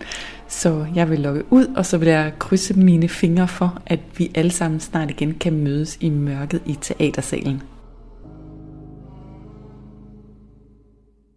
Så 0.48 0.86
jeg 0.94 1.10
vil 1.10 1.20
logge 1.20 1.44
ud, 1.50 1.66
og 1.76 1.86
så 1.86 1.98
vil 1.98 2.08
jeg 2.08 2.32
krydse 2.38 2.74
mine 2.74 3.08
fingre 3.08 3.48
for, 3.48 3.82
at 3.86 4.00
vi 4.16 4.30
alle 4.34 4.50
sammen 4.50 4.80
snart 4.80 5.10
igen 5.10 5.34
kan 5.34 5.52
mødes 5.52 5.98
i 6.00 6.10
mørket 6.10 6.62
i 6.66 6.74
teatersalen. 6.80 7.62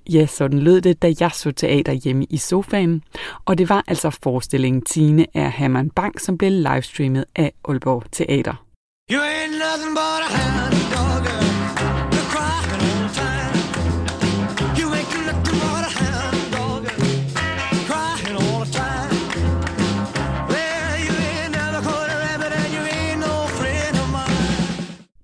Ja, 0.09 0.25
sådan 0.25 0.59
lød 0.59 0.81
det, 0.81 1.01
da 1.01 1.13
jeg 1.19 1.31
så 1.33 1.51
teater 1.51 1.93
hjemme 1.93 2.25
i 2.29 2.37
sofaen. 2.37 3.03
Og 3.45 3.57
det 3.57 3.69
var 3.69 3.83
altså 3.87 4.17
forestillingen 4.23 4.81
Tine 4.81 5.25
af 5.33 5.51
Herman 5.51 5.89
Bang, 5.89 6.21
som 6.21 6.37
blev 6.37 6.51
livestreamet 6.51 7.25
af 7.35 7.53
Aalborg 7.67 8.03
Teater. 8.11 8.65
You 9.11 9.19
ain't 9.19 9.51
nothing 9.51 9.93
but 9.95 10.21
a 10.25 10.37
hound 10.37 10.88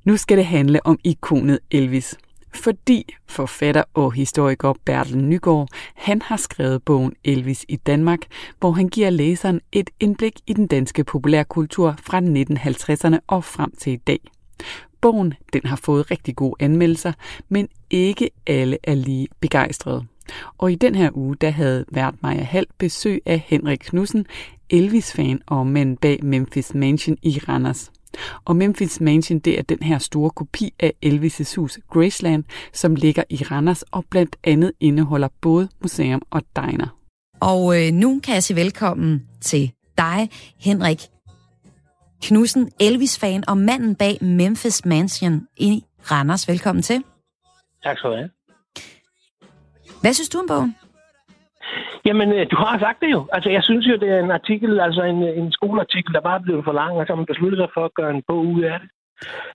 Nu 0.06 0.18
skal 0.18 0.38
det 0.38 0.46
handle 0.46 0.86
om 0.86 1.00
ikonet 1.04 1.60
Elvis 1.72 2.18
fordi 2.56 3.16
forfatter 3.28 3.84
og 3.94 4.14
historiker 4.14 4.74
Bertel 4.86 5.18
Nygaard, 5.18 5.68
han 5.96 6.22
har 6.22 6.38
skrevet 6.38 6.84
bogen 6.84 7.14
Elvis 7.24 7.66
i 7.70 7.76
Danmark, 7.76 8.20
hvor 8.60 8.72
han 8.72 8.88
giver 8.88 9.10
læseren 9.10 9.62
et 9.72 9.90
indblik 10.00 10.34
i 10.48 10.54
den 10.54 10.68
danske 10.68 11.04
populærkultur 11.04 11.96
fra 12.04 12.20
1950'erne 12.20 13.20
og 13.28 13.44
frem 13.44 13.72
til 13.78 13.94
i 13.94 13.96
dag. 13.96 14.20
Bogen 15.02 15.34
den 15.54 15.62
har 15.66 15.76
fået 15.76 16.12
rigtig 16.12 16.36
gode 16.36 16.56
anmeldelser, 16.60 17.14
men 17.50 17.68
ikke 17.90 18.30
alle 18.48 18.78
er 18.84 18.96
lige 18.96 19.28
begejstrede. 19.40 20.06
Og 20.58 20.72
i 20.72 20.76
den 20.76 20.96
her 20.96 21.10
uge, 21.14 21.36
der 21.36 21.50
havde 21.50 21.86
vært 21.92 22.16
Maja 22.22 22.44
Hall 22.44 22.66
besøg 22.78 23.22
af 23.26 23.44
Henrik 23.48 23.80
Knudsen, 23.80 24.26
Elvis-fan 24.70 25.42
og 25.46 25.68
mand 25.68 25.98
bag 25.98 26.20
Memphis 26.24 26.74
Mansion 26.74 27.18
i 27.22 27.40
Randers. 27.48 27.92
Og 28.45 28.55
Memphis 28.55 29.01
Mansion, 29.01 29.39
det 29.39 29.60
er 29.60 29.63
den 29.63 29.84
her 29.84 29.98
store 29.98 30.29
kopi 30.29 30.74
af 30.79 30.93
Elvis' 31.05 31.55
hus 31.55 31.79
Graceland, 31.89 32.43
som 32.74 32.95
ligger 32.95 33.24
i 33.29 33.36
Randers 33.36 33.81
og 33.81 34.05
blandt 34.10 34.36
andet 34.43 34.72
indeholder 34.79 35.27
både 35.41 35.69
museum 35.81 36.22
og 36.31 36.41
diner. 36.55 36.98
Og 37.39 37.81
øh, 37.81 37.91
nu 37.91 38.19
kan 38.24 38.34
jeg 38.34 38.43
sige 38.43 38.57
velkommen 38.57 39.27
til 39.41 39.72
dig, 39.98 40.29
Henrik 40.60 41.01
Knudsen, 42.22 42.72
Elvis-fan 42.79 43.43
og 43.50 43.57
manden 43.57 43.95
bag 43.95 44.17
Memphis 44.22 44.86
Mansion 44.86 45.48
i 45.57 45.84
Randers. 46.12 46.48
Velkommen 46.48 46.81
til. 46.81 47.03
Tak 47.84 47.98
skal 47.98 48.10
du 48.10 48.15
have. 48.15 48.29
Hvad 50.01 50.13
synes 50.13 50.29
du 50.29 50.39
om 50.39 50.48
bogen? 50.48 50.75
Jamen, 52.05 52.34
øh, 52.34 52.45
du 52.51 52.55
har 52.55 52.79
sagt 52.79 53.00
det 53.01 53.12
jo. 53.12 53.27
Altså, 53.31 53.50
jeg 53.50 53.63
synes 53.63 53.88
jo, 53.88 53.95
det 53.95 54.10
er 54.10 54.19
en 54.19 54.31
artikel, 54.31 54.79
altså 54.79 55.03
en, 55.03 55.24
øh, 55.24 55.38
en 55.38 55.51
skoleartikel, 55.51 56.13
der 56.13 56.22
bare 56.22 56.39
er 56.39 56.43
blevet 56.43 56.65
for 56.65 56.72
lang, 56.72 56.93
og 56.98 57.05
så 57.05 57.13
har 57.13 57.22
man 57.22 57.25
besluttet 57.25 57.60
sig 57.60 57.69
for 57.74 57.86
at 57.86 57.93
gøre 57.93 58.12
en 58.12 58.24
bog 58.27 58.45
ud 58.45 58.62
af 58.62 58.79
det. 58.79 58.89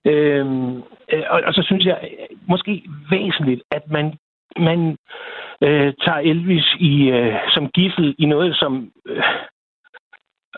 Øhm, 0.05 0.77
øh, 1.13 1.23
og, 1.29 1.41
og 1.45 1.53
så 1.53 1.61
synes 1.65 1.85
jeg 1.85 2.09
måske 2.47 2.83
væsentligt, 3.09 3.61
at 3.71 3.83
man, 3.89 4.13
man 4.59 4.97
øh, 5.63 5.93
tager 6.05 6.21
Elvis 6.31 6.75
i, 6.79 7.09
øh, 7.09 7.35
som 7.53 7.67
gissel 7.67 8.15
i 8.17 8.25
noget, 8.25 8.55
som... 8.55 8.91
Øh, 9.05 9.23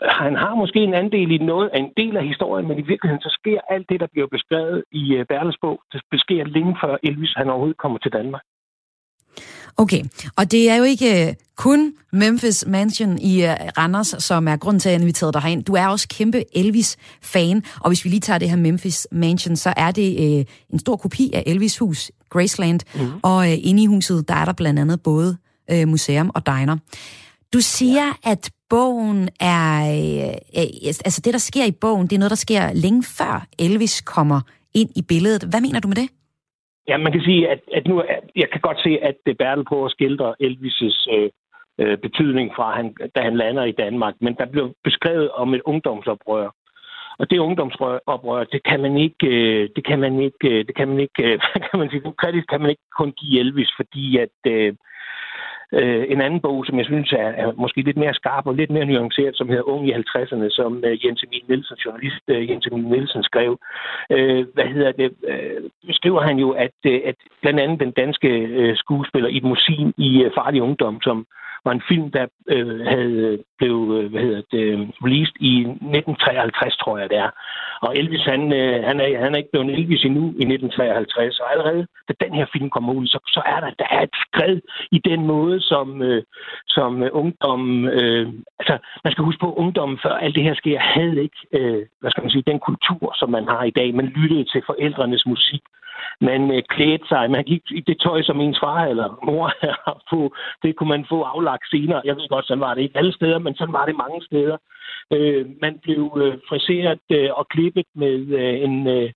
han 0.02 0.36
har 0.36 0.54
måske 0.54 0.80
en 0.80 0.94
andel 0.94 1.30
i 1.30 1.38
noget, 1.38 1.70
en 1.74 1.92
del 1.96 2.16
af 2.16 2.26
historien, 2.26 2.68
men 2.68 2.78
i 2.78 2.82
virkeligheden 2.82 3.22
så 3.22 3.36
sker 3.40 3.60
alt 3.68 3.88
det, 3.88 4.00
der 4.00 4.06
bliver 4.12 4.26
beskrevet 4.26 4.84
i 4.92 5.14
øh, 5.14 5.26
Berles 5.26 5.56
bog, 5.60 5.82
det 5.92 6.20
sker 6.20 6.44
længe 6.44 6.76
før 6.82 6.96
Elvis 7.02 7.34
han 7.36 7.50
overhovedet 7.50 7.76
kommer 7.76 7.98
til 7.98 8.12
Danmark. 8.12 8.42
Okay, 9.76 10.02
og 10.36 10.50
det 10.50 10.70
er 10.70 10.76
jo 10.76 10.84
ikke 10.84 11.28
øh, 11.28 11.34
kun 11.56 11.92
Memphis 12.12 12.64
Mansion 12.66 13.18
i 13.18 13.44
øh, 13.44 13.56
Randers, 13.78 14.14
som 14.18 14.48
er 14.48 14.56
grund 14.56 14.80
til, 14.80 14.88
at 14.88 14.92
jeg 14.92 15.00
inviteret 15.00 15.34
dig 15.34 15.42
herind. 15.42 15.64
Du 15.64 15.74
er 15.74 15.86
også 15.86 16.08
kæmpe 16.08 16.56
Elvis-fan, 16.56 17.62
og 17.80 17.90
hvis 17.90 18.04
vi 18.04 18.10
lige 18.10 18.20
tager 18.20 18.38
det 18.38 18.50
her 18.50 18.56
Memphis 18.56 19.06
Mansion, 19.12 19.56
så 19.56 19.74
er 19.76 19.90
det 19.90 20.38
øh, 20.38 20.44
en 20.72 20.78
stor 20.78 20.96
kopi 20.96 21.30
af 21.34 21.42
Elvis 21.46 21.78
hus, 21.78 22.10
Graceland, 22.30 22.80
mm. 22.94 23.10
og 23.22 23.52
øh, 23.52 23.58
inde 23.62 23.82
i 23.82 23.86
huset, 23.86 24.28
der 24.28 24.34
er 24.34 24.44
der 24.44 24.52
blandt 24.52 24.80
andet 24.80 25.02
både 25.02 25.36
øh, 25.70 25.88
museum 25.88 26.30
og 26.34 26.46
diner. 26.46 26.76
Du 27.52 27.60
siger, 27.60 28.18
at 28.22 28.50
bogen 28.70 29.28
er... 29.40 29.86
Øh, 29.86 30.34
øh, 30.58 30.94
altså 31.04 31.20
det, 31.24 31.32
der 31.32 31.38
sker 31.38 31.64
i 31.64 31.70
bogen, 31.70 32.06
det 32.06 32.12
er 32.12 32.18
noget, 32.18 32.30
der 32.30 32.36
sker 32.36 32.72
længe 32.72 33.02
før 33.02 33.46
Elvis 33.58 34.00
kommer 34.00 34.40
ind 34.74 34.90
i 34.96 35.02
billedet. 35.02 35.42
Hvad 35.42 35.60
mener 35.60 35.80
du 35.80 35.88
med 35.88 35.96
det? 35.96 36.08
Ja, 36.88 36.96
man 36.96 37.12
kan 37.12 37.22
sige, 37.22 37.48
at, 37.48 37.60
at 37.72 37.86
nu, 37.86 38.04
jeg 38.36 38.50
kan 38.52 38.60
godt 38.60 38.80
se, 38.82 38.98
at 39.02 39.16
det 39.26 39.38
Bertel 39.38 39.64
på 39.64 39.84
at 39.84 39.90
skildre 39.90 40.34
Elvis' 40.40 41.14
øh, 41.14 41.30
øh, 41.78 41.98
betydning 41.98 42.52
fra, 42.56 42.76
han, 42.76 42.94
da 43.14 43.20
han 43.22 43.36
lander 43.36 43.64
i 43.64 43.72
Danmark. 43.72 44.14
Men 44.20 44.34
der 44.34 44.46
blev 44.46 44.74
beskrevet 44.84 45.30
om 45.30 45.54
et 45.54 45.62
ungdomsoprør. 45.64 46.48
Og 47.18 47.30
det 47.30 47.38
ungdomsoprør, 47.38 48.44
det 48.52 48.62
kan 48.64 48.80
man 48.80 48.96
ikke, 48.96 49.26
øh, 49.26 49.68
det 49.76 49.86
kan 49.86 49.98
man 50.00 50.20
ikke, 50.20 50.48
øh, 50.50 50.66
det 50.66 50.76
kan 50.76 50.88
man 50.88 51.00
ikke, 51.00 51.22
øh, 51.24 51.38
hvad 51.52 51.68
kan 51.70 51.78
man 51.78 51.90
sige, 51.90 52.12
kritisk 52.18 52.46
kan 52.48 52.60
man 52.60 52.70
ikke 52.70 52.88
kun 52.98 53.12
give 53.12 53.40
Elvis, 53.40 53.72
fordi 53.76 54.18
at 54.18 54.38
øh, 54.46 54.74
Øh, 55.78 56.04
en 56.08 56.20
anden 56.20 56.40
bog, 56.40 56.66
som 56.66 56.78
jeg 56.78 56.86
synes 56.86 57.12
er, 57.12 57.30
er 57.42 57.52
måske 57.56 57.80
lidt 57.82 57.96
mere 57.96 58.14
skarp 58.14 58.46
og 58.46 58.54
lidt 58.54 58.70
mere 58.70 58.84
nuanceret, 58.84 59.36
som 59.36 59.48
hedder 59.48 59.68
Ung 59.68 59.88
i 59.88 59.92
50'erne, 59.92 60.48
som 60.50 60.84
øh, 60.86 61.04
Jens 61.04 61.22
Emil 61.22 61.44
Nielsen, 61.48 61.76
journalist 61.84 62.24
øh, 62.28 62.50
Jens 62.50 62.66
Emil 62.66 62.84
Nielsen 62.84 63.22
skrev. 63.22 63.58
Øh, 64.10 64.46
hvad 64.54 64.64
hedder 64.64 64.92
det? 64.92 65.10
Øh, 65.28 65.70
skriver 65.90 66.20
han 66.20 66.36
jo, 66.38 66.50
at, 66.50 66.78
øh, 66.86 67.00
at 67.04 67.14
blandt 67.42 67.60
andet 67.60 67.80
den 67.80 67.90
danske 67.90 68.28
øh, 68.28 68.76
skuespiller 68.76 69.28
Ibn 69.32 69.48
Musin 69.48 69.94
i 69.96 70.22
øh, 70.24 70.30
Farlig 70.34 70.62
Ungdom, 70.62 71.00
som 71.02 71.26
var 71.64 71.72
en 71.72 71.88
film, 71.88 72.10
der 72.10 72.26
øh, 72.48 72.80
havde 72.86 73.18
øh, 73.28 73.38
blev 73.58 73.76
øh, 73.96 74.10
hvad 74.10 74.22
hedder 74.22 74.42
det, 74.52 74.66
released 75.04 75.36
i 75.40 75.54
1953, 75.60 76.76
tror 76.76 76.98
jeg 76.98 77.10
det 77.10 77.18
er. 77.18 77.30
Og 77.84 77.96
Elvis, 77.98 78.24
han, 78.32 78.52
øh, 78.60 78.84
han, 78.88 79.00
er, 79.00 79.08
han 79.24 79.32
er 79.32 79.38
ikke 79.38 79.52
blevet 79.52 79.74
Elvis 79.78 80.04
endnu 80.04 80.24
i 80.42 80.44
1953, 80.54 81.40
og 81.40 81.52
allerede 81.52 81.86
da 82.08 82.12
den 82.24 82.34
her 82.34 82.46
film 82.52 82.70
kommer 82.70 82.92
ud, 82.92 83.06
så, 83.06 83.18
så 83.26 83.42
er 83.46 83.60
der, 83.60 83.70
der 83.78 83.86
er 83.90 84.02
et 84.02 84.16
skred 84.24 84.60
i 84.90 84.98
den 84.98 85.26
måde, 85.26 85.60
som, 85.60 86.02
øh, 86.02 86.22
som 86.66 86.90
ungdommen... 87.12 87.88
Øh, 87.88 88.26
altså, 88.58 88.78
man 89.04 89.12
skal 89.12 89.24
huske 89.24 89.40
på, 89.40 89.52
at 89.52 89.60
ungdommen 89.64 89.98
før 90.02 90.14
alt 90.24 90.34
det 90.34 90.42
her 90.42 90.54
sker, 90.54 90.78
havde 90.78 91.22
ikke, 91.22 91.40
øh, 91.52 91.82
hvad 92.00 92.10
skal 92.10 92.22
man 92.22 92.30
sige, 92.30 92.50
den 92.52 92.60
kultur, 92.68 93.14
som 93.20 93.30
man 93.30 93.46
har 93.48 93.64
i 93.64 93.76
dag. 93.78 93.94
Man 93.94 94.06
lyttede 94.06 94.44
til 94.44 94.62
forældrenes 94.66 95.26
musik 95.26 95.62
man 96.20 96.50
øh, 96.54 96.62
klædte 96.68 97.08
sig, 97.08 97.30
man 97.30 97.44
gik 97.44 97.62
i 97.70 97.80
det 97.80 98.00
tøj, 98.00 98.22
som 98.22 98.40
ens 98.40 98.60
far 98.60 98.84
eller 98.84 99.08
mor 99.26 99.52
på. 100.10 100.34
Det 100.62 100.76
kunne 100.76 100.88
man 100.88 101.06
få 101.08 101.22
aflagt 101.22 101.70
senere. 101.70 102.02
Jeg 102.04 102.16
ved 102.16 102.28
godt, 102.28 102.46
sådan 102.46 102.60
var 102.60 102.74
det 102.74 102.82
ikke 102.82 102.98
alle 102.98 103.12
steder, 103.12 103.38
men 103.38 103.54
sådan 103.54 103.72
var 103.72 103.86
det 103.86 103.96
mange 103.96 104.20
steder. 104.24 104.56
Øh, 105.12 105.46
man 105.62 105.78
blev 105.82 106.02
øh, 106.22 106.34
friseret 106.48 107.00
øh, 107.10 107.30
og 107.32 107.48
klippet 107.48 107.86
med 107.94 108.16
øh, 108.40 108.54
en... 108.66 108.86
Øh, 108.86 109.10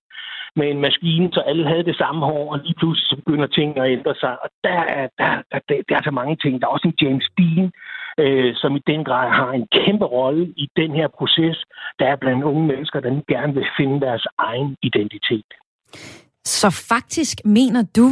med 0.55 0.67
en 0.69 0.81
maskine, 0.81 1.29
så 1.33 1.39
alle 1.39 1.67
havde 1.67 1.83
det 1.83 1.97
samme 1.97 2.25
hår, 2.25 2.51
og 2.53 2.59
lige 2.59 2.75
pludselig 2.77 3.17
begynder 3.17 3.47
ting 3.47 3.77
at 3.77 3.91
ændre 3.91 4.15
sig. 4.15 4.43
Og 4.43 4.49
der 4.63 4.81
er, 4.99 5.07
der, 5.17 5.31
der, 5.51 5.59
der, 5.69 5.75
der 5.89 5.95
er 5.95 6.03
så 6.03 6.11
mange 6.11 6.35
ting. 6.35 6.61
Der 6.61 6.67
er 6.67 6.71
også 6.71 6.87
en 6.87 6.97
James 7.01 7.27
Dean, 7.37 7.71
øh, 8.17 8.55
som 8.55 8.75
i 8.75 8.81
den 8.87 9.03
grad 9.03 9.29
har 9.29 9.51
en 9.51 9.67
kæmpe 9.71 10.05
rolle 10.05 10.53
i 10.57 10.69
den 10.75 10.91
her 10.91 11.07
proces, 11.07 11.57
der 11.99 12.05
er 12.05 12.15
blandt 12.15 12.43
unge 12.43 12.67
mennesker, 12.67 12.99
der 12.99 13.21
gerne 13.27 13.53
vil 13.53 13.67
finde 13.77 14.01
deres 14.01 14.27
egen 14.37 14.75
identitet. 14.83 15.51
Så 16.49 16.69
faktisk 16.89 17.45
mener 17.45 17.83
du, 17.97 18.07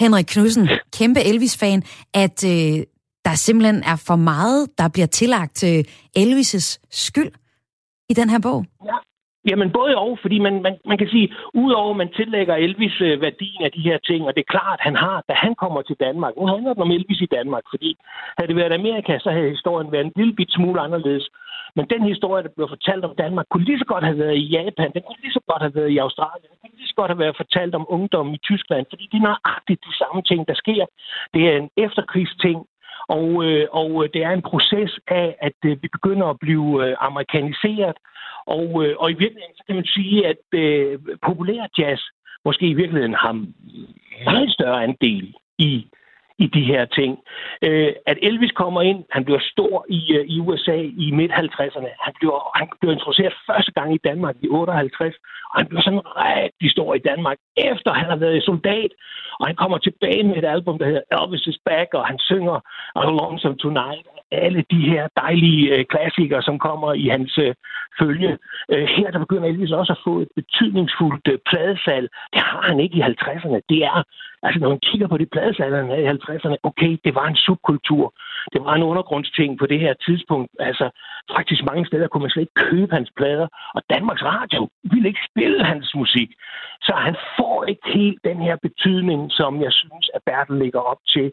Henrik 0.00 0.24
Knudsen, 0.24 0.68
kæmpe 0.98 1.20
Elvis-fan, 1.30 1.82
at 2.14 2.38
øh, 2.52 2.76
der 3.24 3.34
simpelthen 3.34 3.82
er 3.92 3.96
for 4.06 4.16
meget, 4.16 4.68
der 4.78 4.88
bliver 4.88 5.06
tillagt 5.06 5.54
til 5.54 5.86
Elvis' 6.18 6.78
skyld 6.90 7.32
i 8.08 8.14
den 8.14 8.30
her 8.30 8.40
bog? 8.42 8.64
Ja, 8.84 8.96
Jamen 9.50 9.70
både 9.78 9.96
og, 9.96 10.18
fordi 10.22 10.38
man, 10.38 10.54
man, 10.66 10.74
man 10.90 10.98
kan 10.98 11.08
sige, 11.08 11.28
udover 11.54 11.90
at 11.90 11.96
man 11.96 12.12
tillægger 12.18 12.54
Elvis 12.54 13.00
øh, 13.00 13.20
værdien 13.20 13.62
af 13.64 13.72
de 13.72 13.86
her 13.88 13.98
ting, 13.98 14.20
og 14.26 14.34
det 14.34 14.40
er 14.40 14.54
klart, 14.56 14.80
han 14.80 14.96
har, 14.96 15.24
da 15.28 15.34
han 15.44 15.54
kommer 15.54 15.82
til 15.82 15.96
Danmark, 16.00 16.32
nu 16.36 16.46
handler 16.46 16.74
det 16.74 16.82
om 16.82 16.90
Elvis 16.90 17.20
i 17.20 17.32
Danmark, 17.36 17.64
fordi 17.72 17.90
havde 18.38 18.48
det 18.48 18.56
været 18.56 18.78
Amerika, 18.80 19.18
så 19.18 19.30
havde 19.30 19.56
historien 19.56 19.92
været 19.92 20.04
en 20.06 20.16
lille 20.16 20.34
bit 20.38 20.52
smule 20.52 20.80
anderledes. 20.80 21.28
Men 21.76 21.84
den 21.92 22.02
historie, 22.12 22.42
der 22.42 22.56
blev 22.56 22.68
fortalt 22.68 23.04
om 23.04 23.14
Danmark, 23.18 23.46
kunne 23.50 23.64
lige 23.64 23.78
så 23.78 23.84
godt 23.84 24.04
have 24.04 24.18
været 24.18 24.36
i 24.36 24.46
Japan, 24.56 24.92
den 24.94 25.02
kunne 25.02 25.22
lige 25.22 25.38
så 25.38 25.44
godt 25.50 25.62
have 25.62 25.74
været 25.74 25.90
i 25.90 25.98
Australien, 25.98 26.50
den 26.50 26.58
kunne 26.60 26.80
lige 26.80 26.92
så 26.92 26.98
godt 27.00 27.10
have 27.10 27.18
været 27.24 27.36
fortalt 27.36 27.74
om 27.74 27.86
ungdommen 27.88 28.34
i 28.34 28.44
Tyskland, 28.48 28.86
fordi 28.90 29.08
det 29.12 29.18
er 29.18 29.28
nøjagtigt 29.30 29.84
de 29.88 29.94
samme 30.00 30.22
ting, 30.22 30.48
der 30.48 30.54
sker. 30.54 30.84
Det 31.34 31.42
er 31.50 31.56
en 31.56 31.70
efterkrigsting, 31.76 32.58
og, 33.08 33.28
øh, 33.44 33.66
og 33.80 33.90
øh, 34.04 34.10
det 34.14 34.22
er 34.24 34.30
en 34.30 34.48
proces 34.50 34.92
af, 35.06 35.36
at 35.40 35.58
øh, 35.64 35.82
vi 35.82 35.88
begynder 35.96 36.26
at 36.26 36.38
blive 36.38 36.68
øh, 36.84 36.96
amerikaniseret, 36.98 37.96
og, 38.46 38.68
øh, 38.84 38.94
og 38.98 39.10
i 39.10 39.18
virkeligheden 39.22 39.56
så 39.56 39.64
kan 39.66 39.76
man 39.76 39.88
sige, 39.96 40.26
at 40.26 40.42
øh, 40.52 40.98
populær 41.26 41.62
jazz 41.78 42.02
måske 42.44 42.66
i 42.68 42.74
virkeligheden 42.74 43.14
har 43.14 43.32
meget 44.24 44.52
større 44.52 44.82
andel 44.82 45.34
i 45.58 45.86
i 46.38 46.46
de 46.46 46.62
her 46.72 46.84
ting. 46.84 47.18
Øh, 47.62 47.92
at 48.06 48.18
Elvis 48.22 48.52
kommer 48.62 48.82
ind, 48.82 49.04
han 49.10 49.24
bliver 49.24 49.42
stor 49.52 49.86
i, 49.88 50.00
øh, 50.16 50.24
i 50.34 50.40
USA 50.40 50.78
i 51.04 51.10
midt-50'erne. 51.18 51.90
Han 52.06 52.12
bliver, 52.18 52.38
han 52.58 52.68
bliver 52.80 52.94
introduceret 52.94 53.34
første 53.46 53.72
gang 53.72 53.94
i 53.94 54.04
Danmark 54.08 54.36
i 54.42 54.48
58, 54.48 55.14
og 55.50 55.60
han 55.60 55.66
bliver 55.68 55.82
sådan 55.82 56.06
rigtig 56.28 56.70
stor 56.70 56.94
i 56.94 56.98
Danmark, 57.10 57.38
efter 57.56 57.92
han 57.92 58.08
har 58.12 58.16
været 58.16 58.42
soldat, 58.42 58.90
og 59.40 59.46
han 59.46 59.56
kommer 59.56 59.78
tilbage 59.78 60.22
med 60.22 60.36
et 60.36 60.44
album, 60.44 60.78
der 60.78 60.86
hedder 60.86 61.16
Elvis 61.16 61.46
is 61.46 61.58
Back, 61.64 61.94
og 61.94 62.06
han 62.06 62.18
synger 62.18 62.56
Lonesome 62.96 63.56
Tonight, 63.56 64.06
alle 64.32 64.64
de 64.70 64.80
her 64.90 65.08
dejlige 65.16 65.74
øh, 65.74 65.84
klassikere, 65.84 66.42
som 66.42 66.58
kommer 66.58 66.92
i 66.92 67.08
hans 67.08 67.38
øh, 67.38 67.54
følge. 68.00 68.38
Øh, 68.72 68.86
her 68.96 69.10
der 69.10 69.18
begynder 69.18 69.48
Elvis 69.48 69.72
også 69.72 69.92
at 69.92 70.04
få 70.04 70.20
et 70.20 70.28
betydningsfuldt 70.36 71.28
øh, 71.28 71.38
pladesal. 71.48 72.08
Det 72.32 72.42
har 72.42 72.62
han 72.62 72.80
ikke 72.80 72.96
i 72.98 73.02
50'erne. 73.02 73.60
Det 73.68 73.80
er, 73.84 74.02
altså 74.46 74.60
når 74.60 74.68
man 74.68 74.86
kigger 74.88 75.08
på 75.08 75.18
de 75.18 75.26
pladesalerne 75.34 76.02
i 76.02 76.06
50'erne, 76.06 76.56
okay, 76.62 76.92
det 77.04 77.14
var 77.14 77.26
en 77.28 77.36
subkultur. 77.46 78.14
Det 78.52 78.60
var 78.64 78.74
en 78.74 78.88
undergrundsting 78.90 79.58
på 79.58 79.66
det 79.66 79.80
her 79.80 79.94
tidspunkt. 80.06 80.50
Altså 80.58 80.86
faktisk 81.36 81.62
mange 81.64 81.86
steder 81.86 82.08
kunne 82.08 82.24
man 82.24 82.30
slet 82.30 82.42
ikke 82.46 82.62
købe 82.70 82.94
hans 82.94 83.10
plader, 83.16 83.48
og 83.76 83.82
Danmarks 83.90 84.24
Radio 84.24 84.68
ville 84.92 85.08
ikke 85.08 85.26
spille 85.30 85.64
hans 85.64 85.94
musik. 85.94 86.30
Så 86.82 86.92
han 87.06 87.16
får 87.38 87.64
ikke 87.64 87.88
helt 87.94 88.20
den 88.24 88.38
her 88.46 88.56
betydning, 88.56 89.32
som 89.32 89.62
jeg 89.62 89.72
synes, 89.72 90.10
at 90.14 90.20
Bertel 90.26 90.58
ligger 90.58 90.80
op 90.80 91.00
til. 91.14 91.32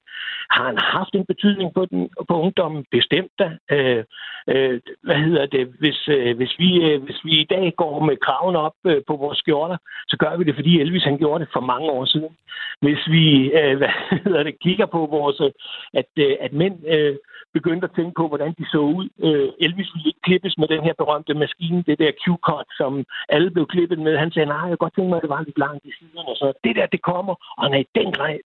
Har 0.52 0.66
han 0.66 0.78
haft 0.78 1.14
en 1.16 1.26
betydning 1.26 1.74
på, 1.74 1.86
den, 1.86 2.10
på 2.30 2.42
ungdommen? 2.42 2.86
Bestemt 2.92 3.32
da. 3.40 3.48
Øh, 3.72 4.04
øh, 4.48 4.82
hvad 5.04 5.16
hedder 5.16 5.46
det? 5.46 5.68
Hvis, 5.80 6.08
øh, 6.08 6.38
hvis, 6.38 6.54
vi, 6.60 6.70
øh, 6.88 7.04
hvis 7.04 7.20
vi 7.26 7.32
i 7.42 7.48
dag 7.50 7.74
går 7.78 8.06
med 8.06 8.18
kraven 8.18 8.56
op 8.56 8.78
øh, 8.86 9.02
på 9.08 9.16
vores 9.16 9.38
skjorter, 9.38 9.78
så 10.08 10.18
gør 10.18 10.38
vi 10.38 10.44
det, 10.44 10.56
fordi 10.56 10.80
Elvis 10.82 11.04
han 11.04 11.18
gjorde 11.18 11.44
det 11.44 11.54
for 11.54 11.60
mange 11.60 11.90
år 11.90 12.06
siden. 12.06 12.34
Hvis 12.82 13.03
vi 13.08 13.52
øh, 13.60 13.78
hvad 13.80 13.94
hedder 14.24 14.44
det, 14.44 14.60
kigger 14.60 14.86
på 14.86 15.00
vores, 15.16 15.40
øh, 15.42 15.52
at, 15.94 16.10
øh, 16.18 16.36
at 16.46 16.54
mænd 16.54 16.76
øh, 16.88 17.16
begyndte 17.58 17.88
at 17.88 17.96
tænke 17.98 18.14
på, 18.20 18.26
hvordan 18.28 18.54
de 18.60 18.66
så 18.74 18.82
ud. 19.00 19.08
Øh, 19.28 19.50
Elvis 19.66 19.92
ville 19.94 20.10
ikke 20.10 20.26
klippes 20.28 20.54
med 20.58 20.68
den 20.74 20.82
her 20.88 20.94
berømte 21.02 21.34
maskine, 21.34 21.84
det 21.88 22.00
der 22.00 22.12
Q-cut, 22.22 22.68
som 22.80 22.92
alle 23.36 23.50
blev 23.56 23.66
klippet 23.74 24.00
med. 24.00 24.14
Han 24.24 24.32
sagde, 24.32 24.50
nej, 24.56 24.66
jeg 24.70 24.78
godt 24.78 24.96
tænke 24.96 25.10
mig, 25.10 25.18
at 25.18 25.26
det 25.26 25.34
var 25.36 25.42
lidt 25.48 25.60
langt 25.66 25.84
i 25.86 25.92
siden. 26.00 26.26
Og 26.32 26.36
så 26.42 26.48
det 26.64 26.74
der, 26.78 26.86
det 26.96 27.02
kommer, 27.12 27.34
og 27.58 27.62
han 27.66 27.74
er 27.78 27.82
i 27.86 27.90
den 28.00 28.10
grad, 28.18 28.36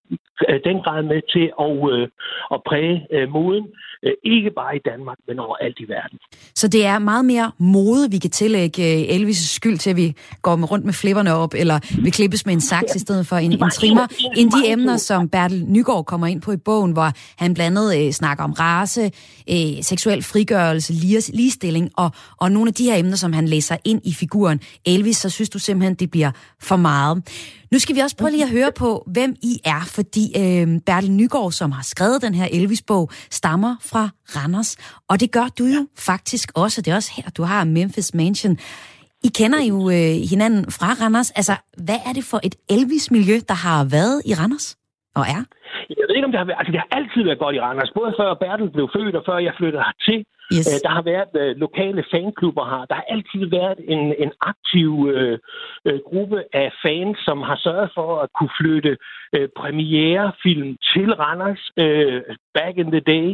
øh, 0.48 0.60
den 0.68 0.78
grad 0.84 1.02
med 1.12 1.20
til 1.34 1.46
at, 1.64 1.74
øh, 1.92 2.08
at 2.54 2.58
præge 2.68 2.96
øh, 3.16 3.26
moden, 3.36 3.66
øh, 4.06 4.14
ikke 4.24 4.50
bare 4.50 4.76
i 4.76 4.82
Danmark, 4.90 5.18
men 5.28 5.38
overalt 5.38 5.78
i 5.84 5.88
verden. 5.88 6.18
Så 6.54 6.68
det 6.68 6.82
er 6.86 6.98
meget 6.98 7.24
mere 7.24 7.52
mode, 7.58 8.10
vi 8.10 8.18
kan 8.18 8.30
tillægge 8.30 8.82
øh, 8.88 9.14
Elvis' 9.14 9.54
skyld 9.58 9.78
til, 9.78 9.90
at 9.90 9.96
vi 9.96 10.08
går 10.42 10.54
rundt 10.72 10.84
med 10.84 10.92
flipperne 10.92 11.32
op, 11.34 11.52
eller 11.62 11.76
vi 12.04 12.10
klippes 12.10 12.46
med 12.46 12.54
en 12.54 12.60
saks 12.60 12.94
i 12.94 12.98
stedet 12.98 13.26
for 13.26 13.36
en, 13.36 13.52
en 13.52 13.70
trimmer, 13.70 14.06
end 14.38 14.50
de 14.50 14.68
emner, 14.70 14.96
som 14.96 15.28
Bertel 15.28 15.64
Nygaard 15.64 16.04
kommer 16.04 16.26
ind 16.26 16.42
på 16.42 16.52
i 16.52 16.56
bogen, 16.56 16.92
hvor 16.92 17.12
han 17.36 17.54
blandt 17.54 17.78
andet 17.78 18.06
øh, 18.06 18.12
snakker 18.12 18.44
om 18.44 18.52
race, 18.52 19.10
øh, 19.50 19.82
seksuel 19.82 20.22
frigørelse, 20.22 20.92
ligestilling 21.32 21.90
og, 21.96 22.10
og 22.36 22.52
nogle 22.52 22.68
af 22.68 22.74
de 22.74 22.84
her 22.84 22.96
emner, 22.96 23.16
som 23.16 23.32
han 23.32 23.48
læser 23.48 23.76
ind 23.84 24.00
i 24.04 24.14
figuren 24.14 24.60
Elvis, 24.84 25.16
så 25.16 25.30
synes 25.30 25.48
du 25.48 25.58
simpelthen, 25.58 25.94
det 25.94 26.10
bliver 26.10 26.30
for 26.60 26.76
meget. 26.76 27.22
Nu 27.72 27.78
skal 27.78 27.96
vi 27.96 28.00
også 28.00 28.16
prøve 28.16 28.30
lige 28.30 28.44
at 28.44 28.50
høre 28.50 28.72
på, 28.72 29.04
hvem 29.06 29.34
I 29.42 29.60
er, 29.64 29.80
fordi 29.86 30.32
øh, 30.36 30.80
Bertel 30.86 31.10
Nygaard, 31.10 31.52
som 31.52 31.72
har 31.72 31.82
skrevet 31.82 32.22
den 32.22 32.34
her 32.34 32.48
Elvis-bog, 32.52 33.10
stammer 33.30 33.76
fra 33.82 34.08
Randers. 34.36 34.76
Og 35.08 35.20
det 35.20 35.30
gør 35.30 35.48
du 35.58 35.64
jo 35.64 35.86
faktisk 35.98 36.52
også. 36.54 36.80
Det 36.80 36.90
er 36.90 36.94
også 36.94 37.10
her, 37.16 37.30
du 37.30 37.42
har 37.42 37.64
Memphis 37.64 38.14
Mansion. 38.14 38.58
I 39.26 39.28
kender 39.38 39.60
jo 39.70 39.78
øh, 39.96 40.14
hinanden 40.32 40.62
fra 40.78 40.88
Randers. 41.00 41.30
Altså, 41.40 41.54
hvad 41.86 42.00
er 42.08 42.12
det 42.18 42.24
for 42.30 42.40
et 42.48 42.54
Elvis-miljø, 42.74 43.36
der 43.50 43.58
har 43.66 43.80
været 43.96 44.18
i 44.30 44.32
Randers 44.40 44.66
og 45.18 45.24
er? 45.36 45.42
Jeg 45.98 46.04
ved 46.06 46.14
ikke, 46.16 46.28
om 46.28 46.32
det 46.32 46.40
har 46.42 46.48
været... 46.48 46.60
Altså, 46.60 46.72
det 46.72 46.80
har 46.84 46.90
altid 46.98 47.22
været 47.28 47.42
godt 47.44 47.54
i 47.56 47.60
Randers. 47.66 47.92
Både 47.98 48.14
før 48.20 48.34
Bertel 48.42 48.70
blev 48.76 48.86
født, 48.96 49.14
og 49.20 49.24
før 49.28 49.38
jeg 49.38 49.54
flyttede 49.58 49.84
hertil. 49.88 50.20
Yes. 50.56 50.66
Øh, 50.68 50.78
der 50.86 50.92
har 50.98 51.04
været 51.12 51.32
øh, 51.42 51.56
lokale 51.64 52.02
fanklubber 52.12 52.64
her. 52.72 52.82
Der 52.90 52.96
har 53.00 53.06
altid 53.14 53.42
været 53.58 53.78
en, 53.94 54.02
en 54.24 54.32
aktiv 54.50 54.90
øh, 55.14 55.38
øh, 55.88 55.98
gruppe 56.10 56.38
af 56.62 56.68
fans, 56.84 57.16
som 57.26 57.38
har 57.48 57.58
sørget 57.66 57.90
for 57.96 58.10
at 58.24 58.28
kunne 58.36 58.54
flytte 58.60 58.92
øh, 59.36 59.48
premierefilm 59.60 60.70
til 60.92 61.08
Randers 61.22 61.64
øh, 61.84 62.22
back 62.56 62.74
in 62.82 62.90
the 62.96 63.02
day, 63.14 63.26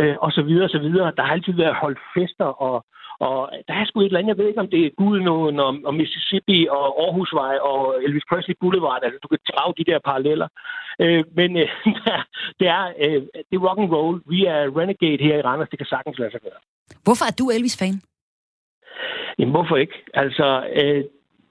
øh, 0.00 0.16
og 0.24 0.30
så 0.36 0.42
videre, 0.48 0.66
og 0.68 0.74
så 0.76 0.80
videre. 0.86 1.12
Der 1.16 1.22
har 1.24 1.32
altid 1.32 1.54
været 1.62 1.80
holdt 1.82 2.00
fester 2.14 2.50
og 2.68 2.76
og 3.28 3.40
der 3.68 3.74
er 3.74 3.84
sgu 3.86 4.00
et 4.00 4.06
eller 4.06 4.18
andet, 4.18 4.32
jeg 4.32 4.38
ved 4.38 4.48
ikke, 4.48 4.64
om 4.64 4.70
det 4.74 4.86
er 4.86 4.96
Gudenåen 5.00 5.60
og, 5.66 5.72
og 5.88 5.94
Mississippi 5.94 6.58
og 6.70 6.86
Aarhusvej 7.04 7.56
og 7.70 7.82
Elvis 8.04 8.28
Presley 8.30 8.56
Boulevard. 8.60 9.00
Altså, 9.02 9.18
du 9.22 9.28
kan 9.28 9.38
drage 9.50 9.74
de 9.78 9.90
der 9.90 9.98
paralleller. 10.08 10.48
Øh, 11.00 11.24
men 11.38 11.50
øh, 11.62 11.68
det, 12.60 12.68
er, 12.78 12.84
øh, 13.04 13.22
det 13.48 13.54
er 13.56 13.64
rock 13.68 13.78
and 13.82 13.92
roll. 13.96 14.22
Vi 14.26 14.44
er 14.44 14.60
renegade 14.78 15.24
her 15.26 15.36
i 15.38 15.42
Randers. 15.48 15.68
Det 15.68 15.78
kan 15.78 15.92
sagtens 15.94 16.18
lade 16.18 16.30
sig 16.30 16.40
gøre. 16.40 16.60
Hvorfor 17.06 17.24
er 17.30 17.34
du 17.40 17.44
Elvis-fan? 17.50 17.96
Jamen, 19.38 19.54
hvorfor 19.56 19.76
ikke? 19.76 19.96
Altså, 20.14 20.48
øh, 20.80 21.04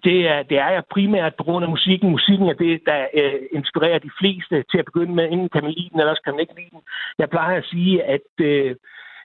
det 0.03 0.17
er, 0.33 0.43
det 0.49 0.57
er 0.57 0.69
jeg 0.75 0.83
primært 0.95 1.33
på 1.37 1.43
grund 1.43 1.65
af 1.65 1.71
musikken. 1.71 2.09
Musikken 2.17 2.47
er 2.49 2.57
det, 2.63 2.81
der 2.85 3.01
øh, 3.19 3.41
inspirerer 3.51 3.99
de 3.99 4.11
fleste 4.19 4.55
til 4.71 4.77
at 4.79 4.85
begynde 4.85 5.13
med. 5.15 5.25
Enten 5.31 5.49
kan 5.49 5.63
man 5.63 5.73
lide 5.77 5.89
den, 5.89 5.99
eller 5.99 6.11
også 6.11 6.23
kan 6.25 6.33
man 6.33 6.43
ikke 6.45 6.59
lide 6.59 6.73
den. 6.75 6.81
Jeg 7.17 7.29
plejer 7.29 7.57
at 7.57 7.69
sige, 7.73 8.03
at 8.03 8.29
øh, 8.49 8.75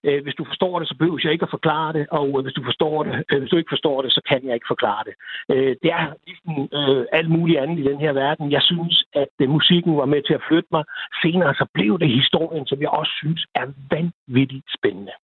Øh, 0.07 0.23
hvis 0.25 0.38
du 0.40 0.45
forstår 0.45 0.79
det, 0.79 0.88
så 0.88 0.95
behøver 0.99 1.21
jeg 1.25 1.33
ikke 1.33 1.49
at 1.49 1.57
forklare 1.59 1.92
det, 1.92 2.05
og 2.11 2.29
øh, 2.37 2.42
hvis 2.45 2.57
du 2.59 2.62
forstår 2.64 2.97
det, 3.07 3.14
øh, 3.31 3.38
hvis 3.40 3.51
du 3.51 3.57
ikke 3.57 3.75
forstår 3.75 4.03
det, 4.03 4.11
så 4.12 4.21
kan 4.31 4.40
jeg 4.47 4.55
ikke 4.55 4.73
forklare 4.75 5.03
det. 5.09 5.14
Øh, 5.53 5.73
det 5.83 5.90
er 6.01 6.07
ligesom 6.29 6.53
øh, 6.79 7.05
alt 7.19 7.31
muligt 7.37 7.61
andet 7.62 7.79
i 7.79 7.88
den 7.90 8.01
her 8.05 8.12
verden. 8.12 8.53
Jeg 8.57 8.62
synes, 8.62 9.05
at 9.23 9.35
øh, 9.42 9.49
musikken 9.57 9.97
var 9.97 10.09
med 10.14 10.23
til 10.23 10.35
at 10.35 10.47
flytte 10.49 10.69
mig. 10.73 10.85
Senere 11.23 11.55
så 11.55 11.66
blev 11.75 11.99
det 11.99 12.16
historien, 12.21 12.66
som 12.66 12.79
jeg 12.81 12.90
også 13.01 13.12
synes 13.23 13.42
er 13.55 13.66
vanvittigt 13.95 14.66
spændende. 14.79 15.14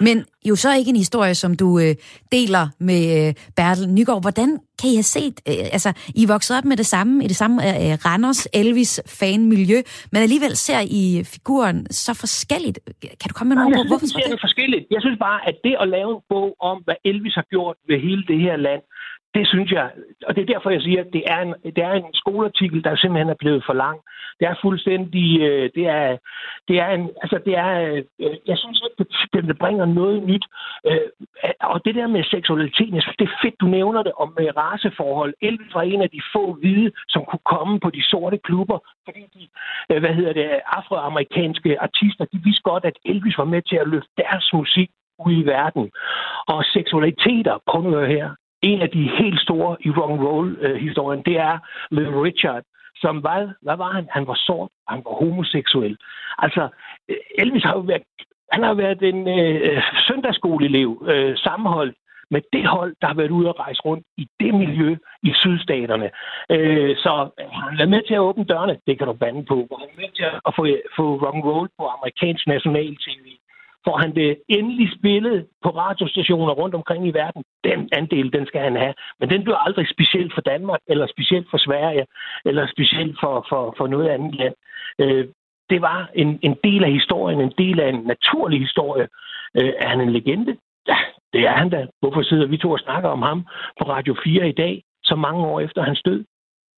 Men 0.00 0.24
jo 0.48 0.54
så 0.56 0.74
ikke 0.78 0.90
en 0.90 0.96
historie, 0.96 1.34
som 1.34 1.56
du 1.56 1.78
øh, 1.78 1.94
deler 2.32 2.64
med 2.78 3.02
øh, 3.18 3.34
Bertel 3.56 3.88
Nygaard. 3.88 4.22
Hvordan 4.22 4.48
kan 4.80 4.90
I 4.90 4.94
have 4.94 5.10
set, 5.16 5.36
øh, 5.48 5.76
altså 5.76 5.90
I 6.14 6.26
voksede 6.26 6.58
op 6.58 6.64
med 6.64 6.76
det 6.76 6.86
samme, 6.86 7.24
i 7.24 7.28
det 7.32 7.36
samme 7.36 7.56
øh, 7.68 7.92
Randers 8.06 8.48
Elvis 8.60 9.02
fanmiljø, 9.18 9.78
men 10.12 10.22
alligevel 10.22 10.56
ser 10.56 10.80
I 11.00 11.24
figuren 11.34 11.86
så 11.90 12.12
forskelligt. 12.14 12.78
Kan 13.20 13.28
du 13.28 13.34
komme 13.34 13.48
med 13.54 13.62
nogle 13.62 13.78
ord? 13.78 13.86
Hvorfor 13.86 14.06
ser 14.06 14.28
det 14.34 14.40
forskelligt? 14.46 14.84
Jeg 14.90 15.00
synes 15.04 15.18
bare, 15.18 15.40
at 15.48 15.56
det 15.64 15.74
at 15.80 15.88
lave 15.88 16.10
en 16.16 16.22
bog 16.28 16.48
om, 16.70 16.76
hvad 16.86 16.94
Elvis 17.04 17.34
har 17.34 17.46
gjort 17.54 17.76
ved 17.88 17.98
hele 18.08 18.22
det 18.30 18.38
her 18.46 18.56
land, 18.56 18.82
det 19.34 19.48
synes 19.48 19.70
jeg, 19.72 19.90
og 20.26 20.36
det 20.36 20.42
er 20.42 20.52
derfor, 20.54 20.70
jeg 20.70 20.82
siger, 20.82 21.00
at 21.00 21.12
det 21.12 21.22
er 21.26 21.40
en, 21.40 21.54
det 21.76 21.84
er 21.84 21.92
en 21.92 22.14
skoleartikel, 22.14 22.84
der 22.84 22.96
simpelthen 22.96 23.28
er 23.28 23.42
blevet 23.42 23.62
for 23.66 23.72
lang. 23.72 23.98
Det 24.40 24.48
er 24.48 24.54
fuldstændig, 24.62 25.40
øh, 25.40 25.70
det 25.74 25.86
er, 25.86 26.16
det 26.68 26.76
er 26.80 26.88
en, 26.88 27.10
altså 27.22 27.38
det 27.46 27.54
er, 27.56 27.70
øh, 28.20 28.36
jeg 28.46 28.58
synes 28.58 28.82
ikke, 28.84 29.10
det, 29.32 29.44
det 29.48 29.58
bringer 29.58 29.84
noget 29.84 30.22
nyt. 30.22 30.44
Øh, 30.86 31.06
øh, 31.44 31.50
og 31.60 31.84
det 31.84 31.94
der 31.94 32.06
med 32.06 32.24
seksualiteten, 32.24 32.94
jeg 32.94 33.02
synes, 33.02 33.16
det 33.16 33.28
er 33.28 33.38
fedt, 33.42 33.60
du 33.60 33.66
nævner 33.66 34.02
det 34.02 34.12
om 34.12 34.28
raceforhold. 34.56 35.34
Elvis 35.42 35.74
var 35.74 35.82
en 35.82 36.02
af 36.02 36.10
de 36.10 36.22
få 36.32 36.52
hvide, 36.52 36.90
som 37.08 37.24
kunne 37.24 37.46
komme 37.54 37.80
på 37.80 37.90
de 37.90 38.02
sorte 38.02 38.38
klubber, 38.38 38.78
fordi 39.04 39.22
de, 39.34 39.42
øh, 39.90 40.00
hvad 40.00 40.14
hedder 40.14 40.32
det, 40.32 40.60
afroamerikanske 40.66 41.80
artister, 41.80 42.24
de 42.24 42.40
vidste 42.44 42.62
godt, 42.62 42.84
at 42.84 42.98
Elvis 43.04 43.38
var 43.38 43.44
med 43.44 43.62
til 43.62 43.76
at 43.76 43.88
løfte 43.88 44.10
deres 44.16 44.50
musik 44.52 44.90
ud 45.26 45.32
i 45.32 45.46
verden. 45.46 45.90
Og 46.48 46.64
seksualiteter, 46.64 47.58
prøv 47.66 47.82
nu 47.82 48.00
her, 48.00 48.28
en 48.62 48.82
af 48.82 48.90
de 48.90 49.10
helt 49.18 49.40
store 49.40 49.76
i 49.80 49.90
rock 49.90 50.10
and 50.10 50.20
roll 50.28 50.58
øh, 50.60 50.76
historien, 50.76 51.22
det 51.26 51.36
er 51.38 51.58
Little 51.90 52.22
Richard, 52.22 52.62
som 52.96 53.22
var, 53.22 53.54
hvad 53.62 53.76
var 53.76 53.92
han? 53.92 54.06
Han 54.10 54.26
var 54.26 54.34
sort, 54.46 54.70
han 54.88 55.02
var 55.04 55.14
homoseksuel. 55.20 55.96
Altså, 56.38 56.68
Elvis 57.38 57.64
har 57.64 57.74
jo 57.74 57.80
været, 57.80 58.02
han 58.52 58.62
har 58.62 58.74
været 58.74 59.02
en 59.02 59.28
øh, 59.38 59.82
søndagsskoleelev, 60.06 61.06
øh, 61.10 61.36
sammenholdt 61.36 61.96
med 62.34 62.42
det 62.52 62.66
hold, 62.66 62.94
der 63.00 63.06
har 63.06 63.14
været 63.14 63.30
ude 63.30 63.48
og 63.48 63.58
rejse 63.58 63.80
rundt 63.84 64.06
i 64.16 64.24
det 64.40 64.54
miljø 64.54 64.96
i 65.22 65.32
sydstaterne. 65.34 66.10
Øh, 66.50 66.96
så 66.96 67.12
han 67.70 67.80
er 67.80 67.86
med 67.94 68.02
til 68.06 68.14
at 68.14 68.26
åbne 68.28 68.44
dørene, 68.44 68.78
det 68.86 68.98
kan 68.98 69.06
du 69.06 69.12
bande 69.12 69.44
på. 69.44 69.56
Han 69.80 69.88
er 69.92 70.00
med 70.02 70.10
til 70.18 70.24
at 70.48 70.52
få, 70.56 70.62
få 70.96 71.04
rock 71.24 71.34
and 71.34 71.44
roll 71.44 71.68
på 71.78 71.84
amerikansk 71.96 72.46
national 72.46 72.96
tv 73.06 73.26
får 73.86 73.96
han 74.02 74.14
det 74.14 74.30
endelig 74.48 74.88
spillet 74.98 75.46
på 75.64 75.68
radiostationer 75.70 76.52
rundt 76.52 76.74
omkring 76.74 77.08
i 77.08 77.10
verden. 77.10 77.42
Den 77.64 77.88
andel, 77.92 78.32
den 78.32 78.46
skal 78.46 78.60
han 78.60 78.76
have. 78.76 78.94
Men 79.20 79.30
den 79.30 79.42
bliver 79.44 79.56
aldrig 79.56 79.86
specielt 79.88 80.34
for 80.34 80.40
Danmark, 80.40 80.80
eller 80.86 81.06
specielt 81.06 81.46
for 81.50 81.58
Sverige, 81.58 82.06
eller 82.44 82.66
specielt 82.66 83.16
for, 83.20 83.46
for, 83.48 83.74
for 83.78 83.86
noget 83.86 84.08
andet 84.08 84.34
land. 84.34 84.54
Øh, 84.98 85.24
det 85.70 85.80
var 85.82 86.10
en, 86.14 86.38
en 86.42 86.56
del 86.64 86.84
af 86.84 86.92
historien, 86.92 87.40
en 87.40 87.54
del 87.58 87.80
af 87.80 87.88
en 87.88 88.02
naturlig 88.14 88.60
historie. 88.60 89.08
Øh, 89.58 89.72
er 89.78 89.88
han 89.88 90.00
en 90.00 90.12
legende? 90.12 90.56
Ja, 90.88 90.98
det 91.32 91.40
er 91.40 91.54
han 91.60 91.70
da. 91.70 91.86
Hvorfor 92.00 92.22
sidder 92.22 92.46
vi 92.46 92.56
to 92.56 92.70
og 92.70 92.78
snakker 92.78 93.08
om 93.08 93.22
ham 93.22 93.46
på 93.78 93.84
Radio 93.88 94.16
4 94.24 94.48
i 94.48 94.52
dag, 94.52 94.82
så 95.04 95.16
mange 95.16 95.46
år 95.46 95.60
efter 95.60 95.82
hans 95.82 96.02
død? 96.02 96.24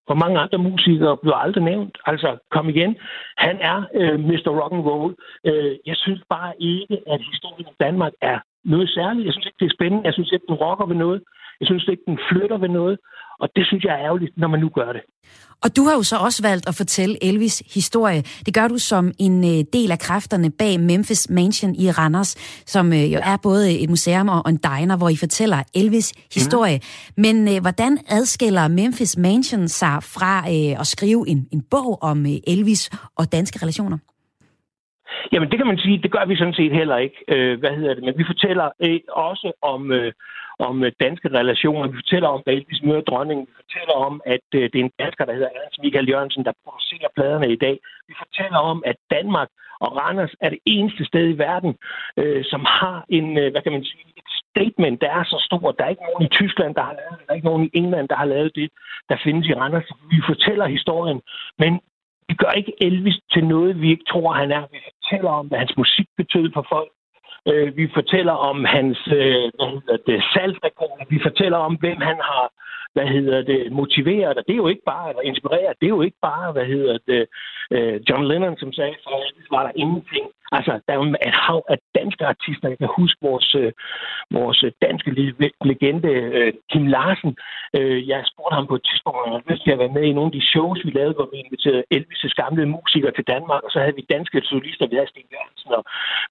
For 0.09 0.15
mange 0.15 0.39
andre 0.41 0.59
musikere 0.59 1.17
bliver 1.17 1.37
aldrig 1.45 1.65
nævnt. 1.65 1.99
Altså, 2.07 2.37
kom 2.51 2.69
igen. 2.69 2.97
Han 3.37 3.57
er 3.61 3.79
øh, 3.95 4.21
Mr. 4.21 4.51
Rock 4.61 4.73
and 4.73 4.85
Roll. 4.89 5.15
Øh, 5.49 5.75
jeg 5.87 5.97
synes 5.97 6.23
bare 6.31 6.53
ikke, 6.59 6.97
at 7.13 7.21
historien 7.33 7.67
om 7.67 7.75
Danmark 7.81 8.13
er 8.21 8.39
noget 8.65 8.89
særligt. 8.91 9.27
Jeg 9.27 9.33
synes 9.33 9.47
ikke, 9.47 9.61
det 9.61 9.67
er 9.67 9.77
spændende. 9.79 10.05
Jeg 10.05 10.15
synes 10.15 10.33
ikke, 10.33 10.47
den 10.49 10.61
rocker 10.65 10.87
ved 10.87 10.97
noget. 10.97 11.23
Jeg 11.61 11.67
synes 11.67 11.89
ikke, 11.89 12.03
den 12.07 12.19
flytter 12.31 12.59
ved 12.59 12.69
noget. 12.69 12.99
Og 13.39 13.49
det 13.57 13.67
synes 13.67 13.85
jeg 13.85 13.95
er 13.95 14.05
ærgerligt, 14.07 14.39
når 14.39 14.49
man 14.49 14.61
nu 14.61 14.69
gør 14.69 14.93
det. 14.93 15.03
Og 15.65 15.77
du 15.77 15.85
har 15.85 15.95
jo 15.95 16.03
så 16.03 16.17
også 16.17 16.43
valgt 16.43 16.69
at 16.69 16.75
fortælle 16.75 17.25
Elvis 17.25 17.63
historie. 17.75 18.25
Det 18.47 18.55
gør 18.55 18.69
du 18.69 18.79
som 18.79 19.13
en 19.19 19.45
øh, 19.45 19.65
del 19.73 19.91
af 19.91 19.99
kræfterne 19.99 20.51
bag 20.51 20.81
Memphis 20.81 21.31
Mansion 21.31 21.75
i 21.75 21.91
Randers, 21.91 22.35
som 22.67 22.93
øh, 22.93 23.13
jo 23.13 23.21
er 23.23 23.37
både 23.37 23.79
et 23.81 23.91
museum 23.91 24.29
og 24.29 24.51
en 24.51 24.57
diner, 24.57 24.97
hvor 24.97 25.09
I 25.09 25.17
fortæller 25.17 25.63
Elvis 25.75 26.13
historie. 26.35 26.77
Mm. 26.77 27.23
Men 27.23 27.49
øh, 27.49 27.61
hvordan 27.61 27.99
adskiller 28.09 28.69
Memphis 28.69 29.17
Mansion 29.17 29.69
sig 29.69 30.03
fra 30.03 30.51
at 30.81 30.87
skrive 30.87 31.29
en, 31.29 31.47
en 31.53 31.63
bog 31.71 32.03
om 32.03 32.27
Elvis 32.47 32.91
og 33.17 33.33
danske 33.33 33.59
relationer? 33.63 33.99
Jamen, 35.33 35.51
det 35.51 35.59
kan 35.59 35.67
man 35.67 35.79
sige, 35.79 36.03
det 36.03 36.13
gør 36.13 36.25
vi 36.25 36.37
sådan 36.37 36.55
set 36.55 36.73
heller 36.73 36.97
ikke. 36.97 37.19
Øh, 37.29 37.59
hvad 37.59 37.71
hedder 37.71 37.95
det? 37.95 38.05
Men 38.05 38.19
vi 38.19 38.25
fortæller 38.27 38.69
øh, 38.81 39.01
også 39.09 39.53
om, 39.63 39.93
øh, 39.93 40.13
om 40.59 40.85
øh, 40.85 40.93
danske 41.01 41.29
relationer. 41.29 41.89
Vi 41.89 41.97
fortæller 41.97 42.29
om, 42.29 42.43
at 42.47 42.55
Elvis 42.55 42.83
møder 42.83 43.01
dronningen. 43.01 43.47
Vi 43.47 43.55
fortæller 43.63 43.95
om, 44.09 44.23
at 44.27 44.47
øh, 44.55 44.63
det 44.63 44.79
er 44.81 44.85
en 44.85 44.99
dansker, 44.99 45.25
der 45.25 45.33
hedder 45.33 45.49
Ernst 45.61 45.83
Michael 45.83 46.09
Jørgensen, 46.09 46.45
der 46.45 46.53
producerer 46.65 47.09
pladerne 47.17 47.53
i 47.53 47.57
dag. 47.57 47.77
Vi 48.09 48.15
fortæller 48.19 48.59
om, 48.59 48.83
at 48.87 48.97
Danmark 49.11 49.49
og 49.81 49.97
Randers 50.01 50.35
er 50.41 50.51
det 50.51 50.59
eneste 50.67 51.05
sted 51.05 51.29
i 51.29 51.39
verden, 51.39 51.73
øh, 52.17 52.45
som 52.45 52.63
har 52.81 53.05
en, 53.09 53.39
øh, 53.39 53.51
hvad 53.53 53.63
kan 53.63 53.73
man 53.73 53.85
sige, 53.85 54.05
et 54.17 54.29
statement, 54.51 55.01
der 55.01 55.11
er 55.11 55.25
så 55.25 55.39
stort. 55.49 55.75
Der 55.79 55.85
er 55.85 55.89
ikke 55.89 56.09
nogen 56.09 56.27
i 56.29 56.35
Tyskland, 56.41 56.75
der 56.75 56.83
har 56.83 56.97
lavet 57.01 57.19
det. 57.19 57.27
Der 57.27 57.33
er 57.33 57.39
ikke 57.41 57.51
nogen 57.53 57.67
i 57.67 57.71
England, 57.81 58.09
der 58.09 58.17
har 58.17 58.25
lavet 58.35 58.51
det, 58.55 58.69
der 59.09 59.17
findes 59.25 59.47
i 59.49 59.55
Randers. 59.55 59.89
Vi 60.11 60.19
fortæller 60.27 60.67
historien, 60.67 61.21
men 61.59 61.81
vi 62.29 62.35
gør 62.35 62.51
ikke 62.51 62.75
Elvis 62.81 63.19
til 63.33 63.45
noget, 63.45 63.81
vi 63.81 63.91
ikke 63.91 64.05
tror, 64.09 64.33
han 64.33 64.51
er. 64.51 64.65
Vi 64.73 64.79
fortæller 64.91 65.31
om, 65.31 65.47
hvad 65.47 65.59
hans 65.59 65.77
musik 65.77 66.07
betød 66.17 66.51
for 66.55 66.67
folk. 66.69 66.91
Øh, 67.49 67.77
vi 67.77 67.89
fortæller 67.95 68.33
om 68.33 68.65
hans 68.65 68.99
øh, 69.07 69.45
hvad 69.57 69.71
hedder 69.75 69.99
det, 70.07 70.25
salgsrekorder. 70.35 71.05
Vi 71.09 71.19
fortæller 71.23 71.59
om, 71.59 71.75
hvem 71.75 72.01
han 72.01 72.19
har 72.31 72.47
hvad 72.95 73.09
hedder 73.17 73.43
det, 73.43 73.73
motiveret. 73.73 74.37
Og 74.39 74.45
det 74.47 74.53
er 74.53 74.63
jo 74.65 74.69
ikke 74.69 74.87
bare, 74.93 75.09
eller 75.11 75.23
inspireret, 75.23 75.81
det 75.81 75.87
er 75.87 75.97
jo 75.99 76.03
ikke 76.09 76.21
bare, 76.23 76.53
hvad 76.53 76.67
hedder 76.75 76.97
det, 77.11 77.23
øh, 77.75 77.97
John 78.09 78.25
Lennon, 78.29 78.57
som 78.59 78.73
sagde, 78.73 78.95
for 79.05 79.11
Elvis 79.27 79.51
var 79.51 79.63
der 79.67 79.73
ingenting. 79.83 80.27
Altså, 80.59 80.73
der 80.85 80.93
er 80.93 80.99
jo 81.01 81.07
et 81.29 81.37
hav 81.47 81.61
af 81.73 81.79
danske 81.99 82.25
artister. 82.33 82.69
Jeg 82.69 82.79
kan 82.79 82.99
huske 83.01 83.19
vores, 83.29 83.49
øh, 83.63 83.73
vores 84.39 84.59
danske 84.87 85.11
legende, 85.71 86.13
øh, 86.39 86.53
Kim 86.71 86.87
Larsen. 86.95 87.33
Øh, 87.77 88.09
jeg 88.11 88.21
spurgte 88.31 88.55
ham 88.59 88.67
på 88.71 88.77
et 88.79 88.85
tidspunkt, 88.89 89.19
om 89.25 89.33
han 89.33 89.51
lyst 89.51 89.63
til 89.65 89.75
at 89.75 89.83
være 89.83 89.97
med 89.97 90.05
i 90.07 90.17
nogle 90.17 90.31
af 90.31 90.37
de 90.39 90.49
shows, 90.53 90.79
vi 90.87 90.91
lavede, 90.99 91.15
hvor 91.19 91.29
vi 91.33 91.37
inviterede 91.45 91.85
Elvis' 91.97 92.37
gamle 92.43 92.65
musikere 92.77 93.13
til 93.19 93.27
Danmark, 93.35 93.63
og 93.67 93.71
så 93.71 93.79
havde 93.83 93.99
vi 94.01 94.13
danske 94.15 94.39
solister, 94.53 94.87
vi 94.91 94.97
havde 94.99 95.13
Sten 95.13 95.33
Jørgensen, 95.35 95.71
og 95.79 95.83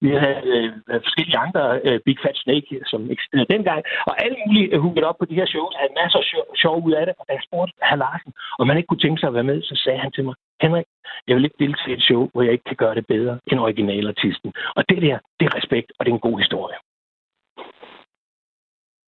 vi 0.03 0.09
havde 0.23 0.41
øh, 0.51 0.99
forskellige 1.05 1.39
andre, 1.45 1.63
øh, 1.87 1.99
Big 2.05 2.17
Fat 2.23 2.37
Snake, 2.43 2.73
som 2.91 3.01
eksisterede 3.13 3.53
dengang, 3.55 3.81
og 4.09 4.13
alle 4.23 4.37
mulige 4.43 4.67
øh, 4.73 4.79
hugget 4.83 5.05
op 5.09 5.17
på 5.19 5.25
de 5.29 5.39
her 5.39 5.47
shows, 5.53 5.73
havde 5.79 5.97
masser 6.01 6.19
af 6.23 6.27
sjov, 6.31 6.45
sjov 6.63 6.75
ud 6.87 6.93
af 6.99 7.03
det, 7.05 7.13
og 7.19 7.23
da 7.27 7.31
jeg 7.37 7.43
spurgte 7.47 7.73
herr 7.89 8.01
Larsen, 8.03 8.31
om 8.59 8.67
man 8.67 8.77
ikke 8.77 8.89
kunne 8.89 9.03
tænke 9.05 9.19
sig 9.19 9.29
at 9.29 9.37
være 9.37 9.49
med, 9.51 9.57
så 9.69 9.75
sagde 9.83 9.99
han 10.03 10.11
til 10.11 10.23
mig, 10.27 10.35
Henrik, 10.63 10.85
jeg 11.27 11.35
vil 11.35 11.45
ikke 11.45 11.61
deltage 11.65 11.91
i 11.91 11.97
et 11.97 12.03
show, 12.09 12.21
hvor 12.31 12.41
jeg 12.41 12.53
ikke 12.55 12.69
kan 12.71 12.81
gøre 12.83 12.95
det 12.95 13.05
bedre 13.07 13.39
end 13.51 13.59
originalartisten. 13.59 14.49
Og 14.77 14.83
det 14.89 15.01
der, 15.05 15.17
det 15.39 15.45
er 15.45 15.55
respekt, 15.59 15.89
og 15.97 16.05
det 16.05 16.11
er 16.11 16.15
en 16.15 16.27
god 16.29 16.37
historie. 16.43 16.77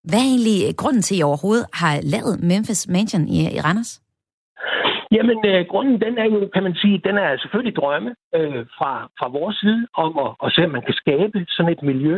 Hvad 0.08 0.20
er 0.24 0.30
egentlig 0.34 0.76
grunden 0.76 1.02
til, 1.02 1.14
at 1.14 1.20
I 1.20 1.22
overhovedet 1.22 1.66
har 1.80 1.94
lavet 2.14 2.34
Memphis 2.48 2.82
Mansion 2.94 3.24
i, 3.36 3.38
i 3.56 3.60
Randers? 3.66 3.92
Jamen, 5.16 5.38
øh, 5.50 5.66
grunden 5.72 5.96
den 6.04 6.14
er 6.22 6.26
jo, 6.34 6.38
kan 6.54 6.62
man 6.62 6.74
sige, 6.82 6.96
den 7.08 7.16
er 7.24 7.38
selvfølgelig 7.42 7.76
drømme 7.76 8.10
øh, 8.38 8.62
fra, 8.78 8.92
fra 9.18 9.28
vores 9.38 9.56
side 9.62 9.86
om 10.04 10.12
at, 10.24 10.30
at 10.44 10.52
se, 10.54 10.64
om 10.64 10.70
man 10.70 10.86
kan 10.88 10.96
skabe 11.02 11.38
sådan 11.48 11.72
et 11.72 11.82
miljø. 11.82 12.14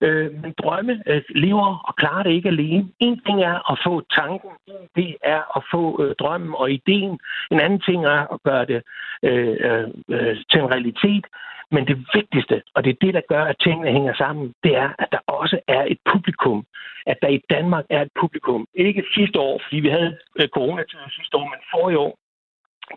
Øh, 0.00 0.32
men 0.42 0.54
drømme 0.62 1.02
øh, 1.06 1.22
lever 1.28 1.82
og 1.88 1.96
klarer 1.96 2.22
det 2.22 2.30
ikke 2.30 2.48
alene. 2.48 2.88
En 3.00 3.20
ting 3.26 3.42
er 3.42 3.72
at 3.72 3.78
få 3.86 4.02
tanken, 4.18 4.50
det 4.96 5.16
er 5.22 5.56
at 5.56 5.62
få 5.72 6.02
øh, 6.02 6.14
drømmen 6.18 6.54
og 6.54 6.70
ideen. 6.70 7.18
En 7.50 7.60
anden 7.60 7.80
ting 7.80 8.04
er 8.04 8.32
at 8.34 8.42
gøre 8.42 8.64
det 8.66 8.82
øh, 9.22 9.56
øh, 9.60 9.88
øh, 10.08 10.36
til 10.50 10.60
en 10.60 10.70
realitet. 10.72 11.26
Men 11.70 11.86
det 11.86 12.06
vigtigste, 12.14 12.62
og 12.74 12.84
det 12.84 12.90
er 12.90 12.96
det, 13.00 13.14
der 13.14 13.20
gør, 13.28 13.44
at 13.44 13.56
tingene 13.60 13.90
hænger 13.90 14.14
sammen, 14.14 14.54
det 14.64 14.76
er, 14.76 14.90
at 14.98 15.08
der 15.12 15.18
også 15.26 15.60
er 15.68 15.84
et 15.88 15.98
publikum. 16.12 16.66
At 17.06 17.18
der 17.22 17.28
i 17.28 17.40
Danmark 17.50 17.84
er 17.90 18.02
et 18.02 18.12
publikum. 18.20 18.66
Ikke 18.74 19.04
sidste 19.14 19.38
år, 19.40 19.60
fordi 19.64 19.76
vi 19.76 19.88
havde 19.88 20.18
øh, 20.40 20.48
coronatid 20.48 20.98
sidste 21.10 21.36
år, 21.36 21.44
men 21.44 21.60
forrige 21.74 21.98
år 21.98 22.18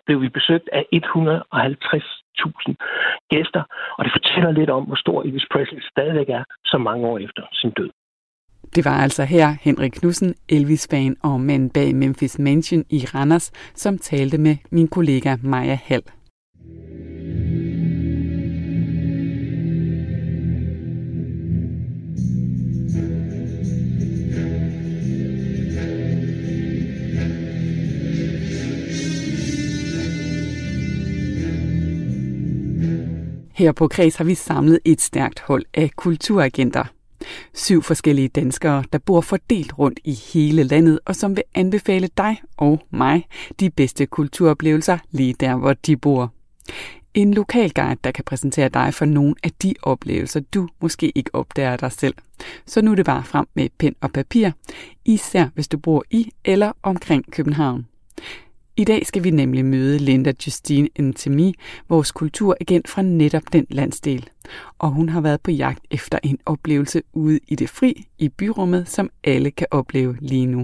blev 0.06 0.21
vi 0.21 0.30
besøgt 0.30 0.69
af 0.73 0.84
150.000 0.93 2.73
gæster, 3.34 3.63
og 3.97 4.06
det 4.06 4.12
fortæller 4.17 4.52
lidt 4.52 4.69
om, 4.69 4.84
hvor 4.84 4.95
stor 4.95 5.21
Elvis 5.23 5.47
Presley 5.52 5.82
stadigvæk 5.91 6.30
er, 6.30 6.43
så 6.65 6.78
mange 6.78 7.08
år 7.08 7.17
efter 7.17 7.43
sin 7.54 7.71
død. 7.71 7.89
Det 8.75 8.86
var 8.86 8.97
altså 9.04 9.23
her 9.23 9.47
Henrik 9.62 9.91
Knudsen, 9.91 10.36
Elvis-fan 10.49 11.15
og 11.23 11.41
mand 11.41 11.71
bag 11.71 11.95
Memphis 11.95 12.39
Mansion 12.39 12.84
i 12.89 12.99
Randers, 13.15 13.52
som 13.75 13.97
talte 13.97 14.38
med 14.38 14.56
min 14.71 14.88
kollega 14.88 15.36
Maja 15.43 15.78
Hall. 15.88 16.04
Her 33.59 33.71
på 33.71 33.87
Kreds 33.87 34.15
har 34.15 34.23
vi 34.23 34.35
samlet 34.35 34.79
et 34.85 35.01
stærkt 35.01 35.39
hold 35.39 35.65
af 35.73 35.91
kulturagenter. 35.95 36.83
Syv 37.53 37.81
forskellige 37.81 38.27
danskere, 38.27 38.83
der 38.93 38.97
bor 38.97 39.21
fordelt 39.21 39.79
rundt 39.79 39.99
i 40.03 40.13
hele 40.33 40.63
landet, 40.63 40.99
og 41.05 41.15
som 41.15 41.35
vil 41.35 41.43
anbefale 41.55 42.09
dig 42.17 42.41
og 42.57 42.81
mig 42.91 43.27
de 43.59 43.69
bedste 43.69 44.05
kulturoplevelser 44.05 44.97
lige 45.11 45.33
der, 45.33 45.55
hvor 45.55 45.73
de 45.73 45.97
bor. 45.97 46.33
En 47.13 47.33
lokal 47.33 47.71
guide, 47.71 47.99
der 48.03 48.11
kan 48.11 48.23
præsentere 48.23 48.69
dig 48.69 48.93
for 48.93 49.05
nogle 49.05 49.35
af 49.43 49.51
de 49.63 49.73
oplevelser, 49.81 50.39
du 50.39 50.69
måske 50.81 51.11
ikke 51.15 51.35
opdager 51.35 51.77
dig 51.77 51.91
selv. 51.91 52.15
Så 52.65 52.81
nu 52.81 52.91
er 52.91 52.95
det 52.95 53.05
bare 53.05 53.23
frem 53.23 53.47
med 53.53 53.69
pen 53.77 53.95
og 54.01 54.11
papir, 54.11 54.51
især 55.05 55.45
hvis 55.53 55.67
du 55.67 55.77
bor 55.77 56.03
i 56.09 56.31
eller 56.45 56.71
omkring 56.83 57.31
København. 57.31 57.87
I 58.83 58.85
dag 58.91 59.01
skal 59.09 59.23
vi 59.23 59.31
nemlig 59.41 59.63
møde 59.65 59.97
Linda 60.09 60.31
Justine 60.45 60.89
Intemi, 61.01 61.49
vores 61.89 62.11
kulturagent 62.11 62.87
fra 62.93 63.01
netop 63.01 63.45
den 63.55 63.65
landsdel. 63.79 64.23
Og 64.83 64.89
hun 64.97 65.09
har 65.09 65.21
været 65.27 65.41
på 65.45 65.51
jagt 65.51 65.83
efter 65.97 66.17
en 66.29 66.37
oplevelse 66.53 66.99
ude 67.23 67.39
i 67.51 67.55
det 67.61 67.69
fri 67.77 67.91
i 68.25 68.27
byrummet, 68.39 68.83
som 68.87 69.09
alle 69.33 69.51
kan 69.59 69.67
opleve 69.79 70.13
lige 70.31 70.47
nu. 70.55 70.61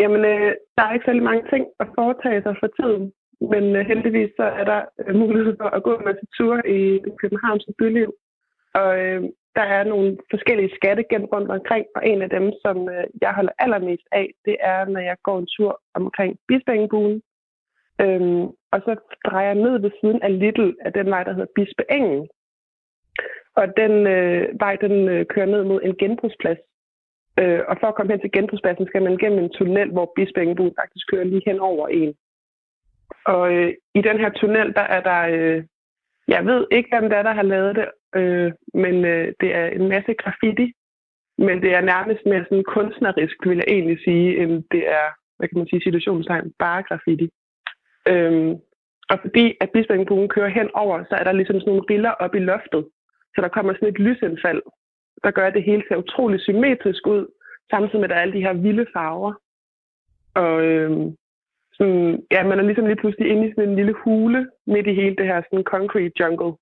Jamen, 0.00 0.22
øh, 0.32 0.50
der 0.76 0.82
er 0.84 0.92
ikke 0.92 1.08
særlig 1.08 1.22
mange 1.30 1.44
ting 1.52 1.64
at 1.82 1.88
foretage 1.98 2.42
sig 2.42 2.54
for 2.60 2.68
tiden. 2.78 3.04
Men 3.52 3.64
øh, 3.76 3.86
heldigvis 3.90 4.30
så 4.40 4.46
er 4.60 4.64
der 4.72 4.80
øh, 5.00 5.14
mulighed 5.22 5.54
for 5.60 5.68
at 5.76 5.82
gå 5.82 5.92
en 5.98 6.04
masse 6.08 6.26
ture 6.36 6.60
i 6.78 6.80
det 7.04 7.12
københavnske 7.22 7.72
byliv. 7.78 8.10
Og 8.80 8.90
øh, 9.04 9.22
der 9.56 9.62
er 9.62 9.84
nogle 9.84 10.18
forskellige 10.30 10.74
skatte 10.74 11.04
gemt 11.10 11.32
rundt 11.32 11.50
omkring, 11.50 11.86
og 11.96 12.08
en 12.08 12.22
af 12.22 12.30
dem, 12.30 12.52
som 12.64 12.88
øh, 12.88 13.04
jeg 13.20 13.32
holder 13.34 13.52
allermest 13.58 14.06
af, 14.12 14.30
det 14.44 14.56
er, 14.60 14.84
når 14.84 15.00
jeg 15.00 15.16
går 15.22 15.38
en 15.38 15.48
tur 15.56 15.80
omkring 15.94 16.38
Bispeengbuen. 16.48 17.22
Øhm, 18.00 18.42
og 18.72 18.78
så 18.86 18.96
drejer 19.26 19.46
jeg 19.46 19.54
ned 19.54 19.78
ved 19.78 19.90
siden 20.00 20.22
af 20.22 20.38
Little 20.38 20.74
af 20.80 20.92
den 20.92 21.06
vej, 21.06 21.22
der 21.24 21.32
hedder 21.32 21.54
Bispeengen. 21.54 22.28
Og 23.54 23.66
den 23.76 24.06
øh, 24.06 24.60
vej, 24.60 24.76
den 24.76 25.08
øh, 25.08 25.26
kører 25.26 25.46
ned 25.46 25.64
mod 25.64 25.80
en 25.82 25.96
genbrugsplads. 25.96 26.58
Øh, 27.40 27.60
og 27.68 27.76
for 27.80 27.86
at 27.86 27.94
komme 27.94 28.12
hen 28.12 28.20
til 28.20 28.32
genbrugspladsen, 28.32 28.86
skal 28.86 29.02
man 29.02 29.16
gennem 29.16 29.38
en 29.38 29.50
tunnel, 29.50 29.90
hvor 29.90 30.12
Bispeengbuen 30.16 30.74
faktisk 30.80 31.06
kører 31.10 31.24
lige 31.24 31.42
hen 31.46 31.60
over 31.60 31.88
en. 31.88 32.14
Og 33.24 33.52
øh, 33.52 33.74
i 33.94 34.02
den 34.02 34.18
her 34.18 34.30
tunnel, 34.30 34.74
der 34.74 34.86
er 34.96 35.00
der 35.00 35.20
øh, 35.36 35.64
jeg 36.34 36.46
ved 36.46 36.66
ikke, 36.70 36.88
hvem 36.92 37.08
det 37.10 37.18
er, 37.18 37.22
der 37.22 37.34
har 37.40 37.42
lavet 37.42 37.76
det, 37.76 37.88
øh, 38.16 38.52
men 38.74 39.04
øh, 39.04 39.32
det 39.40 39.54
er 39.54 39.66
en 39.66 39.88
masse 39.88 40.14
graffiti. 40.14 40.72
Men 41.38 41.62
det 41.62 41.74
er 41.74 41.80
nærmest 41.80 42.26
mere 42.26 42.44
sådan 42.44 42.64
kunstnerisk, 42.64 43.36
vil 43.46 43.56
jeg 43.56 43.68
egentlig 43.68 43.98
sige, 44.04 44.38
end 44.42 44.64
det 44.70 44.88
er, 44.88 45.06
hvad 45.36 45.48
kan 45.48 45.58
man 45.58 45.68
sige, 45.68 45.82
situationstegn, 45.82 46.52
bare 46.58 46.82
graffiti. 46.82 47.30
Øhm, 48.08 48.50
og 49.10 49.18
fordi 49.24 49.56
at 49.60 49.70
Bispeengbuen 49.70 50.28
kører 50.28 50.48
hen 50.58 50.68
over, 50.74 51.04
så 51.04 51.14
er 51.20 51.24
der 51.24 51.32
ligesom 51.32 51.60
sådan 51.60 51.70
nogle 51.70 51.88
riller 51.90 52.10
op 52.10 52.34
i 52.34 52.38
loftet. 52.38 52.84
Så 53.34 53.38
der 53.40 53.48
kommer 53.48 53.72
sådan 53.72 53.88
et 53.88 53.98
lysindfald, 53.98 54.62
der 55.24 55.30
gør, 55.30 55.46
at 55.46 55.54
det 55.54 55.62
hele 55.62 55.82
ser 55.88 55.96
utrolig 55.96 56.40
symmetrisk 56.40 57.06
ud, 57.06 57.26
samtidig 57.70 58.00
med, 58.00 58.04
at 58.04 58.10
der 58.10 58.16
er 58.16 58.20
alle 58.20 58.34
de 58.38 58.46
her 58.46 58.52
vilde 58.52 58.86
farver. 58.92 59.32
Og 60.34 60.62
øhm, 60.64 61.16
sådan, 61.72 62.22
ja, 62.30 62.46
man 62.46 62.58
er 62.58 62.62
ligesom 62.62 62.86
lige 62.86 63.02
pludselig 63.02 63.30
inde 63.30 63.48
i 63.48 63.52
sådan 63.52 63.68
en 63.68 63.76
lille 63.76 63.92
hule 63.92 64.50
midt 64.66 64.86
i 64.86 64.94
hele 64.94 65.16
det 65.16 65.26
her 65.26 65.42
sådan 65.42 65.64
concrete 65.64 66.12
jungle, 66.20 66.52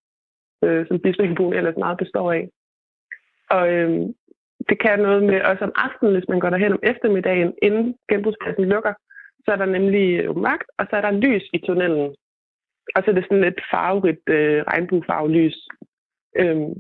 øh, 0.65 0.87
som 0.89 1.01
Bispebroen 1.01 1.55
ellers 1.55 1.77
meget 1.85 1.99
består 1.99 2.33
af. 2.33 2.49
Og 3.51 3.73
øh, 3.73 3.91
det 4.69 4.77
kan 4.85 4.99
noget 4.99 5.23
med 5.23 5.41
også 5.51 5.65
om 5.65 5.73
aftenen, 5.87 6.15
hvis 6.15 6.29
man 6.29 6.41
går 6.41 6.51
derhen 6.51 6.73
om 6.73 6.85
eftermiddagen, 6.93 7.53
inden 7.63 7.95
genbrugspladsen 8.11 8.65
lukker, 8.65 8.95
så 9.45 9.49
er 9.53 9.57
der 9.57 9.67
nemlig 9.77 10.07
øh, 10.21 10.37
mørkt, 10.37 10.69
og 10.79 10.85
så 10.91 10.97
er 10.97 11.01
der 11.01 11.21
lys 11.25 11.45
i 11.53 11.59
tunnelen. 11.59 12.09
Og 12.95 12.99
så 13.03 13.11
er 13.11 13.15
det 13.15 13.25
sådan 13.29 13.45
et 13.45 13.61
farverigt 13.71 14.29
øh, 14.37 14.63
regnbuefarvelys. 14.71 15.59
Øhm, 16.41 16.73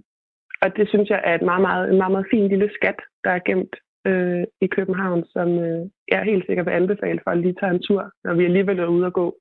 og 0.62 0.68
det 0.76 0.88
synes 0.88 1.08
jeg 1.10 1.20
er 1.24 1.34
et 1.34 1.42
meget, 1.50 1.62
meget, 1.68 1.84
en 1.90 1.98
meget, 1.98 2.12
meget 2.12 2.30
fin 2.30 2.48
lille 2.48 2.70
skat, 2.78 2.98
der 3.24 3.30
er 3.30 3.46
gemt 3.48 3.74
øh, 4.08 4.44
i 4.60 4.66
København, 4.76 5.24
som 5.34 5.48
øh, 5.66 5.80
jeg 6.12 6.22
helt 6.22 6.46
sikkert 6.46 6.66
vil 6.66 6.72
anbefale 6.80 7.20
for 7.24 7.30
at 7.30 7.38
lige 7.38 7.56
tage 7.60 7.74
en 7.74 7.82
tur, 7.88 8.02
når 8.24 8.34
vi 8.34 8.44
alligevel 8.44 8.78
er 8.78 8.86
ude 8.86 9.06
at 9.06 9.12
gå. 9.12 9.36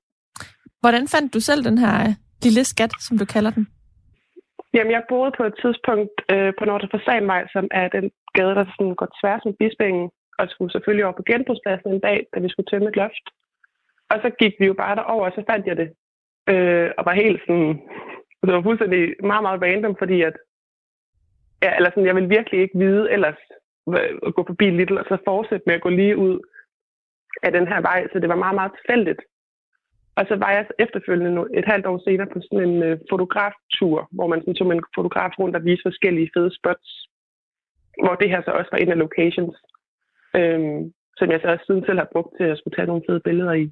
Hvordan 0.80 1.08
fandt 1.08 1.34
du 1.34 1.40
selv 1.40 1.64
den 1.64 1.78
her 1.78 1.96
øh, 2.08 2.14
lille 2.44 2.64
skat, 2.64 2.92
som 3.00 3.18
du 3.18 3.26
kalder 3.26 3.52
den? 3.52 3.68
Jamen, 4.78 4.92
jeg 4.98 5.04
boede 5.10 5.32
på 5.38 5.44
et 5.44 5.56
tidspunkt 5.64 6.16
øh, 6.34 6.54
på 6.58 6.64
Nordre 6.66 6.90
Fasanvej, 6.94 7.48
som 7.54 7.68
er 7.72 7.88
den 7.88 8.12
gade, 8.34 8.56
der 8.60 8.66
sådan 8.66 8.96
går 8.96 9.10
tværs 9.20 9.46
med 9.46 9.54
Bispingen, 9.60 10.10
og 10.40 10.50
skulle 10.50 10.72
selvfølgelig 10.72 11.06
over 11.06 11.18
på 11.18 11.28
genbrugspladsen 11.30 11.90
en 11.94 12.00
dag, 12.00 12.20
da 12.34 12.40
vi 12.40 12.50
skulle 12.50 12.70
tømme 12.70 12.90
et 12.90 12.96
loft. 12.96 13.26
Og 14.12 14.18
så 14.24 14.30
gik 14.42 14.54
vi 14.60 14.66
jo 14.66 14.74
bare 14.74 14.96
derover, 14.96 15.26
og 15.26 15.34
så 15.36 15.44
fandt 15.50 15.68
jeg 15.68 15.78
det. 15.78 15.90
Øh, 16.52 16.90
og 16.98 17.06
var 17.06 17.22
helt 17.24 17.42
sådan... 17.48 17.74
Det 18.46 18.54
var 18.54 18.62
fuldstændig 18.62 19.02
meget, 19.32 19.44
meget 19.44 19.62
random, 19.62 19.96
fordi 20.00 20.22
at... 20.22 20.36
Ja, 21.64 21.76
eller 21.76 21.90
sådan, 21.90 22.06
jeg 22.06 22.16
ville 22.16 22.36
virkelig 22.38 22.60
ikke 22.62 22.78
vide 22.78 23.12
ellers 23.12 23.40
at 24.28 24.36
gå 24.36 24.44
forbi 24.48 24.70
Little, 24.70 25.00
og 25.00 25.06
så 25.10 25.18
fortsætte 25.26 25.64
med 25.68 25.76
at 25.76 25.82
gå 25.82 25.90
lige 25.90 26.18
ud 26.18 26.40
af 27.44 27.52
den 27.52 27.68
her 27.68 27.82
vej. 27.82 28.08
Så 28.14 28.20
det 28.20 28.30
var 28.30 28.44
meget, 28.44 28.56
meget 28.56 28.72
tilfældigt. 28.78 29.22
Og 30.18 30.24
så 30.30 30.36
var 30.44 30.52
jeg 30.56 30.64
efterfølgende 30.86 31.42
et 31.60 31.66
halvt 31.72 31.86
år 31.92 31.98
senere 32.08 32.30
på 32.34 32.40
sådan 32.42 32.64
en 32.70 32.78
øh, 32.88 32.98
fotograftur, 33.12 33.98
hvor 34.18 34.28
man 34.32 34.40
sådan 34.42 34.56
tog 34.56 34.72
en 34.72 34.84
fotograf 34.98 35.34
rundt 35.40 35.56
og 35.56 35.66
viste 35.68 35.88
forskellige 35.90 36.32
fede 36.36 36.52
spots, 36.60 36.90
hvor 38.04 38.16
det 38.22 38.30
her 38.32 38.42
så 38.42 38.52
også 38.60 38.70
var 38.74 38.80
en 38.82 38.94
af 38.96 39.00
locations, 39.06 39.56
øhm, 40.40 40.80
som 41.20 41.28
jeg 41.32 41.40
så 41.42 41.48
også 41.54 41.66
siden 41.68 41.84
selv 41.86 42.00
har 42.04 42.10
brugt 42.14 42.32
til 42.38 42.48
at 42.54 42.58
skulle 42.58 42.76
tage 42.76 42.90
nogle 42.92 43.06
fede 43.08 43.22
billeder 43.28 43.54
i. 43.64 43.66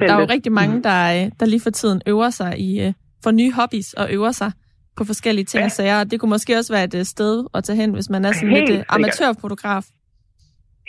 Der 0.00 0.14
er 0.14 0.20
jo 0.24 0.34
rigtig 0.36 0.52
mange, 0.60 0.76
der, 0.88 1.00
øh, 1.16 1.24
der 1.40 1.46
lige 1.46 1.66
for 1.66 1.74
tiden 1.80 2.00
øver 2.12 2.30
sig 2.40 2.50
i, 2.68 2.70
øh, 2.84 2.92
for 3.24 3.30
nye 3.40 3.52
hobbies 3.58 3.90
og 4.00 4.06
øver 4.16 4.32
sig 4.40 4.50
på 4.98 5.02
forskellige 5.04 5.44
ting 5.44 5.62
ja. 5.62 5.68
og 5.70 5.70
sager. 5.70 6.04
Det 6.04 6.16
kunne 6.20 6.34
måske 6.36 6.56
også 6.60 6.72
være 6.76 6.84
et 6.84 7.06
sted 7.06 7.34
at 7.54 7.64
tage 7.64 7.80
hen, 7.82 7.90
hvis 7.96 8.10
man 8.14 8.24
er 8.24 8.32
sådan 8.32 8.56
Helt 8.56 8.70
lidt 8.70 8.84
amatørfotograf. 8.88 9.84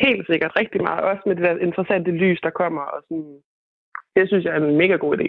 Helt 0.06 0.26
sikkert. 0.30 0.52
Rigtig 0.62 0.82
meget. 0.88 1.02
Også 1.12 1.23
med 1.26 1.36
det 1.36 1.43
der 1.43 1.65
interessante 1.67 2.12
lys, 2.12 2.39
der 2.45 2.49
kommer. 2.62 2.82
Og 2.82 2.99
sådan, 3.08 3.34
det 4.15 4.28
synes 4.28 4.45
jeg 4.45 4.54
er 4.56 4.60
en 4.60 4.78
mega 4.78 4.95
god 4.95 5.17
idé. 5.17 5.28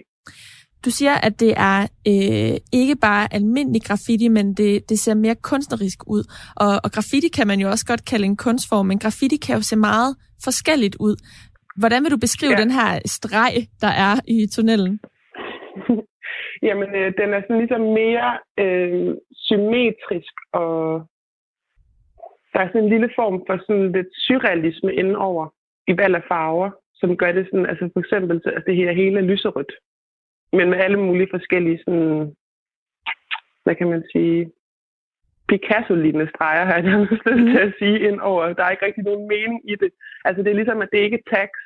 Du 0.84 0.90
siger, 0.90 1.14
at 1.26 1.40
det 1.40 1.52
er 1.56 1.80
øh, 2.12 2.56
ikke 2.80 2.96
bare 2.96 3.34
almindelig 3.34 3.82
graffiti, 3.88 4.28
men 4.28 4.46
det, 4.54 4.88
det 4.88 4.98
ser 4.98 5.14
mere 5.14 5.36
kunstnerisk 5.50 5.98
ud. 6.06 6.22
Og, 6.64 6.72
og 6.84 6.90
graffiti 6.94 7.28
kan 7.38 7.46
man 7.46 7.58
jo 7.60 7.68
også 7.68 7.86
godt 7.86 8.04
kalde 8.10 8.24
en 8.24 8.36
kunstform, 8.36 8.86
men 8.86 8.98
graffiti 8.98 9.36
kan 9.46 9.56
jo 9.56 9.62
se 9.62 9.76
meget 9.76 10.10
forskelligt 10.44 10.96
ud. 11.00 11.16
Hvordan 11.80 12.02
vil 12.02 12.10
du 12.10 12.18
beskrive 12.26 12.54
ja. 12.56 12.62
den 12.62 12.70
her 12.70 12.90
streg, 13.16 13.54
der 13.80 13.92
er 14.06 14.14
i 14.36 14.38
tunnelen? 14.54 15.00
Jamen, 16.66 16.90
øh, 17.00 17.08
den 17.20 17.28
er 17.34 17.40
sådan 17.40 17.60
ligesom 17.62 17.82
mere 18.02 18.28
øh, 18.64 19.14
symmetrisk, 19.46 20.34
og 20.52 20.74
der 22.52 22.60
er 22.60 22.68
sådan 22.68 22.84
en 22.84 22.92
lille 22.94 23.10
form 23.18 23.36
for 23.46 23.56
sådan 23.66 23.92
lidt 23.92 24.10
surrealisme 24.24 24.94
indenover 25.00 25.44
i 25.90 25.92
valg 26.00 26.14
af 26.16 26.24
farver 26.28 26.70
som 27.04 27.16
gør 27.16 27.32
det 27.32 27.44
sådan, 27.46 27.66
altså 27.66 27.84
for 27.92 28.00
eksempel, 28.00 28.42
at 28.58 28.62
det 28.66 28.76
her 28.76 28.92
hele 28.92 29.18
er 29.18 29.28
lyserødt, 29.30 29.72
men 30.52 30.70
med 30.70 30.78
alle 30.84 30.98
mulige 31.06 31.32
forskellige 31.34 31.78
sådan, 31.84 32.36
hvad 33.64 33.74
kan 33.74 33.88
man 33.90 34.02
sige, 34.12 34.52
Picasso-lignende 35.48 36.28
streger, 36.34 36.64
har 36.64 36.74
jeg 36.74 36.82
nærmest 36.82 37.22
til 37.52 37.58
at 37.68 37.74
sige, 37.78 37.96
ind 38.08 38.20
over. 38.20 38.52
Der 38.52 38.64
er 38.64 38.70
ikke 38.70 38.86
rigtig 38.86 39.04
nogen 39.04 39.28
mening 39.28 39.60
i 39.72 39.74
det. 39.82 39.90
Altså 40.24 40.42
det 40.42 40.50
er 40.50 40.60
ligesom, 40.60 40.82
at 40.82 40.88
det 40.92 40.98
ikke 40.98 41.20
er 41.20 41.30
tags, 41.36 41.60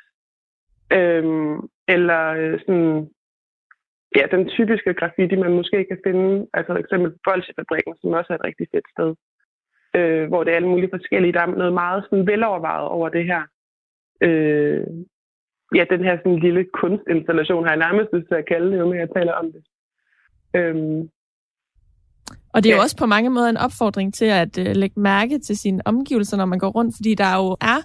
øhm, 0.97 1.55
eller 1.87 2.21
øh, 2.39 2.59
sådan, 2.59 3.09
ja, 4.17 4.23
den 4.35 4.49
typiske 4.49 4.93
graffiti, 4.93 5.35
man 5.35 5.53
måske 5.53 5.85
kan 5.89 5.99
finde, 6.07 6.47
altså 6.53 6.71
for 6.73 6.79
eksempel 6.83 7.11
Bolsjefabrikken, 7.27 7.93
som 8.01 8.09
også 8.19 8.33
er 8.33 8.37
et 8.37 8.47
rigtig 8.49 8.67
fedt 8.73 8.87
sted, 8.93 9.11
øh, 9.97 10.27
hvor 10.27 10.43
det 10.43 10.51
er 10.51 10.55
alle 10.55 10.73
mulige 10.73 10.95
forskellige. 10.95 11.33
Der 11.33 11.41
er 11.41 11.45
noget 11.61 11.73
meget 11.73 12.03
sådan 12.03 12.27
velovervejet 12.27 12.87
over 12.87 13.09
det 13.09 13.25
her. 13.25 13.43
Øh, 14.27 14.87
ja, 15.75 15.83
den 15.93 16.03
her 16.03 16.17
sådan 16.17 16.39
lille 16.39 16.65
kunstinstallation 16.81 17.63
har 17.63 17.71
jeg 17.71 17.83
nærmest 17.85 18.09
lyst 18.13 18.27
til 18.27 18.41
at 18.41 18.49
kalde 18.51 18.71
det, 18.71 18.79
jo 18.79 18.85
mere 18.89 18.99
jeg 19.05 19.15
taler 19.17 19.33
om 19.41 19.47
det. 19.53 19.61
Øhm, 20.57 21.01
og 22.53 22.63
det 22.63 22.69
er 22.69 22.73
ja. 22.73 22.79
jo 22.79 22.81
også 22.81 22.97
på 22.97 23.05
mange 23.05 23.29
måder 23.29 23.49
en 23.49 23.57
opfordring 23.57 24.13
til 24.13 24.25
at 24.25 24.57
uh, 24.57 24.75
lægge 24.75 24.99
mærke 24.99 25.39
til 25.39 25.57
sine 25.57 25.81
omgivelser, 25.85 26.37
når 26.37 26.45
man 26.45 26.59
går 26.59 26.67
rundt, 26.67 26.95
fordi 26.97 27.15
der 27.15 27.35
jo 27.35 27.57
er 27.73 27.79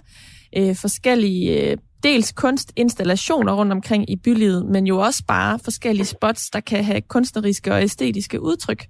uh, 0.59 0.75
forskellige 0.81 1.71
uh, 1.71 1.77
dels 2.03 2.31
kunstinstallationer 2.31 3.53
rundt 3.59 3.71
omkring 3.71 4.09
i 4.09 4.15
bylivet, 4.23 4.65
men 4.65 4.87
jo 4.87 4.97
også 4.97 5.23
bare 5.27 5.59
forskellige 5.63 6.05
spots, 6.05 6.49
der 6.49 6.59
kan 6.59 6.83
have 6.83 7.01
kunstneriske 7.01 7.73
og 7.73 7.81
æstetiske 7.81 8.41
udtryk. 8.41 8.81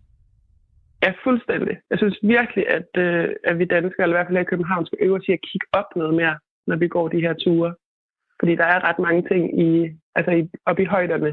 Ja, 1.04 1.12
fuldstændig. 1.24 1.76
Jeg 1.92 1.98
synes 1.98 2.18
virkelig, 2.24 2.66
at, 2.78 2.90
uh, 3.06 3.26
at 3.50 3.60
vi 3.60 3.66
danskere, 3.66 4.04
eller 4.04 4.16
i 4.16 4.18
hvert 4.18 4.28
fald 4.28 4.38
her 4.38 4.48
i 4.48 4.54
København, 4.54 4.86
skal 4.86 5.00
øve 5.02 5.16
os 5.16 5.28
i 5.30 5.32
at 5.32 5.46
kigge 5.50 5.68
op 5.80 5.90
noget 5.96 6.14
mere, 6.22 6.36
når 6.68 6.76
vi 6.76 6.88
går 6.88 7.08
de 7.08 7.22
her 7.26 7.34
ture. 7.34 7.74
Fordi 8.40 8.54
der 8.56 8.68
er 8.74 8.88
ret 8.88 9.00
mange 9.00 9.24
ting 9.32 9.44
i, 9.68 9.70
altså 10.16 10.32
i, 10.32 10.42
oppe 10.66 10.82
i 10.84 10.92
højderne. 10.96 11.32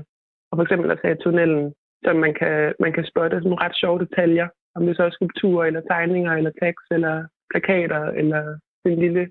Og 0.50 0.54
for 0.56 0.62
eksempel 0.62 0.90
at 0.90 1.00
tage 1.02 1.20
tunnelen, 1.24 1.72
som 2.04 2.16
man 2.16 2.34
kan, 2.40 2.74
man 2.84 2.92
kan 2.92 3.04
spotte 3.10 3.36
sådan 3.36 3.62
ret 3.64 3.76
sjove 3.80 3.98
detaljer. 4.04 4.48
Om 4.76 4.86
det 4.86 4.96
så 4.96 5.02
er 5.02 5.10
skulpturer, 5.10 5.64
eller 5.66 5.82
tegninger, 5.90 6.32
eller 6.32 6.52
tekst, 6.62 6.88
eller 6.90 7.14
plakater, 7.50 8.02
eller 8.20 8.42
en 8.84 8.98
lille 9.04 9.22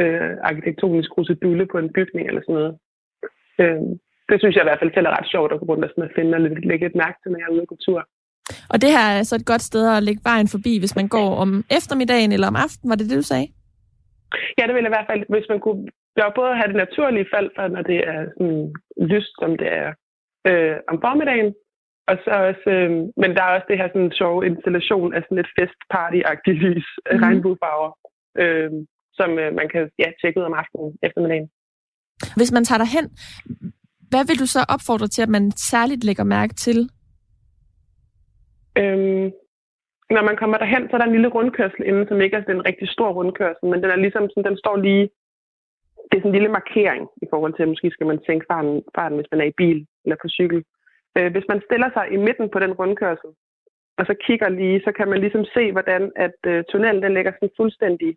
øh, 0.00 0.32
arkitektonisk 0.48 1.10
krusedulle 1.10 1.66
på 1.72 1.78
en 1.78 1.92
bygning, 1.96 2.24
eller 2.28 2.42
sådan 2.42 2.54
noget. 2.60 2.74
Øh, 3.62 3.82
det 4.30 4.36
synes 4.38 4.54
jeg 4.54 4.64
i 4.64 4.68
hvert 4.68 4.82
fald 4.82 4.94
selv 4.94 5.06
er 5.06 5.16
ret 5.18 5.30
sjovt 5.34 5.52
at 5.52 5.60
gå 5.60 5.66
rundt 5.66 5.84
og 5.84 5.90
sådan 5.90 6.08
at 6.08 6.16
finde 6.16 6.34
og 6.36 6.40
lægge 6.70 6.86
et 6.86 7.00
mærke 7.04 7.18
til, 7.18 7.30
når 7.30 7.38
jeg 7.38 7.48
er 7.48 7.56
ude 7.56 7.70
på 7.72 7.76
tur. 7.86 8.00
Og 8.72 8.76
det 8.82 8.90
her 8.96 9.06
er 9.18 9.22
så 9.22 9.34
et 9.36 9.50
godt 9.52 9.64
sted 9.70 9.82
at 9.96 10.02
lægge 10.02 10.22
vejen 10.24 10.48
forbi, 10.54 10.72
hvis 10.78 10.96
man 10.96 11.08
går 11.08 11.30
om 11.42 11.50
eftermiddagen 11.78 12.32
eller 12.32 12.48
om 12.52 12.56
aftenen, 12.64 12.90
var 12.90 12.96
det 12.96 13.10
det, 13.10 13.20
du 13.22 13.28
sagde? 13.32 13.48
Ja, 14.58 14.62
det 14.66 14.74
vil 14.74 14.84
jeg 14.84 14.92
i 14.92 14.96
hvert 14.96 15.10
fald, 15.10 15.22
hvis 15.34 15.46
man 15.52 15.60
kunne 15.60 15.82
jeg 16.16 16.24
vil 16.26 16.40
både 16.40 16.54
have 16.58 16.70
det 16.72 16.82
naturlige 16.84 17.30
fald 17.34 17.50
for, 17.56 17.68
når 17.68 17.82
det 17.82 17.98
er 18.12 18.20
sådan 18.36 18.72
lyst, 19.12 19.32
som 19.40 19.50
det 19.60 19.68
er 19.82 19.90
øh, 20.48 20.76
om 20.90 20.96
formiddagen. 21.06 21.50
Og 22.10 22.16
så 22.24 22.30
også, 22.50 22.66
øh, 22.76 22.90
men 23.20 23.30
der 23.36 23.42
er 23.42 23.54
også 23.56 23.68
det 23.70 23.80
her 23.80 23.88
sådan 23.88 24.18
sjove 24.20 24.46
installation 24.46 25.14
af 25.14 25.20
sådan 25.22 25.42
et 25.44 25.50
festparty-agtigt 25.58 26.60
lys, 26.66 26.88
mm. 27.12 27.22
regnbuefarver, 27.24 27.90
øh, 28.42 28.70
som 29.18 29.30
øh, 29.42 29.50
man 29.58 29.68
kan 29.72 29.82
ja, 30.02 30.08
tjekke 30.20 30.40
ud 30.40 30.44
om 30.50 30.58
aftenen 30.62 30.90
eftermiddagen. 31.06 31.48
Hvis 32.38 32.52
man 32.52 32.64
tager 32.64 32.82
dig 32.82 32.90
hen, 32.96 33.06
hvad 34.10 34.24
vil 34.28 34.40
du 34.42 34.46
så 34.46 34.60
opfordre 34.74 35.08
til, 35.08 35.22
at 35.22 35.34
man 35.36 35.44
særligt 35.50 36.04
lægger 36.04 36.24
mærke 36.24 36.54
til? 36.54 36.78
Øhm, 38.80 39.26
når 40.16 40.22
man 40.28 40.36
kommer 40.40 40.56
derhen, 40.58 40.82
så 40.84 40.92
er 40.94 41.00
der 41.00 41.08
en 41.08 41.16
lille 41.16 41.34
rundkørsel 41.36 41.82
inden, 41.90 42.04
som 42.08 42.20
ikke 42.20 42.36
er 42.36 42.42
en 42.58 42.66
rigtig 42.70 42.88
stor 42.88 43.10
rundkørsel, 43.18 43.64
men 43.70 43.78
den 43.82 43.90
er 43.90 44.00
ligesom 44.04 44.24
sådan, 44.28 44.48
den 44.50 44.58
står 44.62 44.76
lige 44.76 45.04
det 46.08 46.16
er 46.16 46.20
sådan 46.20 46.30
en 46.30 46.38
lille 46.38 46.56
markering 46.58 47.08
i 47.24 47.26
forhold 47.30 47.52
til, 47.54 47.62
at 47.62 47.68
måske 47.68 47.90
skal 47.90 48.06
man 48.06 48.20
sænke 48.26 48.46
farten, 48.50 48.82
farten 48.96 49.18
hvis 49.18 49.30
man 49.32 49.40
er 49.40 49.44
i 49.44 49.58
bil 49.60 49.86
eller 50.04 50.16
på 50.22 50.28
cykel. 50.28 50.64
Øh, 51.18 51.32
hvis 51.32 51.46
man 51.48 51.60
stiller 51.66 51.90
sig 51.96 52.06
i 52.14 52.16
midten 52.26 52.48
på 52.50 52.58
den 52.58 52.72
rundkørsel, 52.72 53.30
og 53.98 54.06
så 54.06 54.14
kigger 54.26 54.48
lige, 54.48 54.82
så 54.84 54.92
kan 54.92 55.08
man 55.08 55.20
ligesom 55.20 55.44
se, 55.56 55.72
hvordan 55.72 56.12
at 56.16 56.38
øh, 56.46 56.64
tunnelen 56.70 57.02
den 57.02 57.14
ligger 57.14 57.32
sådan 57.32 57.56
fuldstændig 57.56 58.16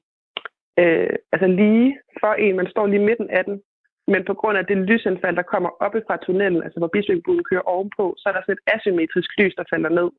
øh, 0.80 1.16
altså 1.34 1.48
lige 1.48 2.00
for 2.22 2.34
en. 2.34 2.56
Man 2.56 2.70
står 2.74 2.88
lige 2.88 3.08
midten 3.10 3.30
af 3.30 3.44
den, 3.46 3.62
men 4.08 4.26
på 4.26 4.34
grund 4.34 4.58
af 4.58 4.66
det 4.66 4.78
lysindfald, 4.78 5.36
der 5.36 5.52
kommer 5.54 5.70
oppe 5.86 6.04
fra 6.08 6.18
tunnelen, 6.18 6.64
altså 6.64 6.80
hvor 6.80 6.88
Bisbækbuen 6.94 7.44
kører 7.44 7.70
ovenpå, 7.74 8.16
så 8.18 8.30
er 8.30 8.34
der 8.34 8.42
sådan 8.42 8.58
et 8.58 8.74
asymmetrisk 8.76 9.30
lys, 9.38 9.56
der 9.56 9.64
falder 9.70 9.90
ned. 9.90 10.10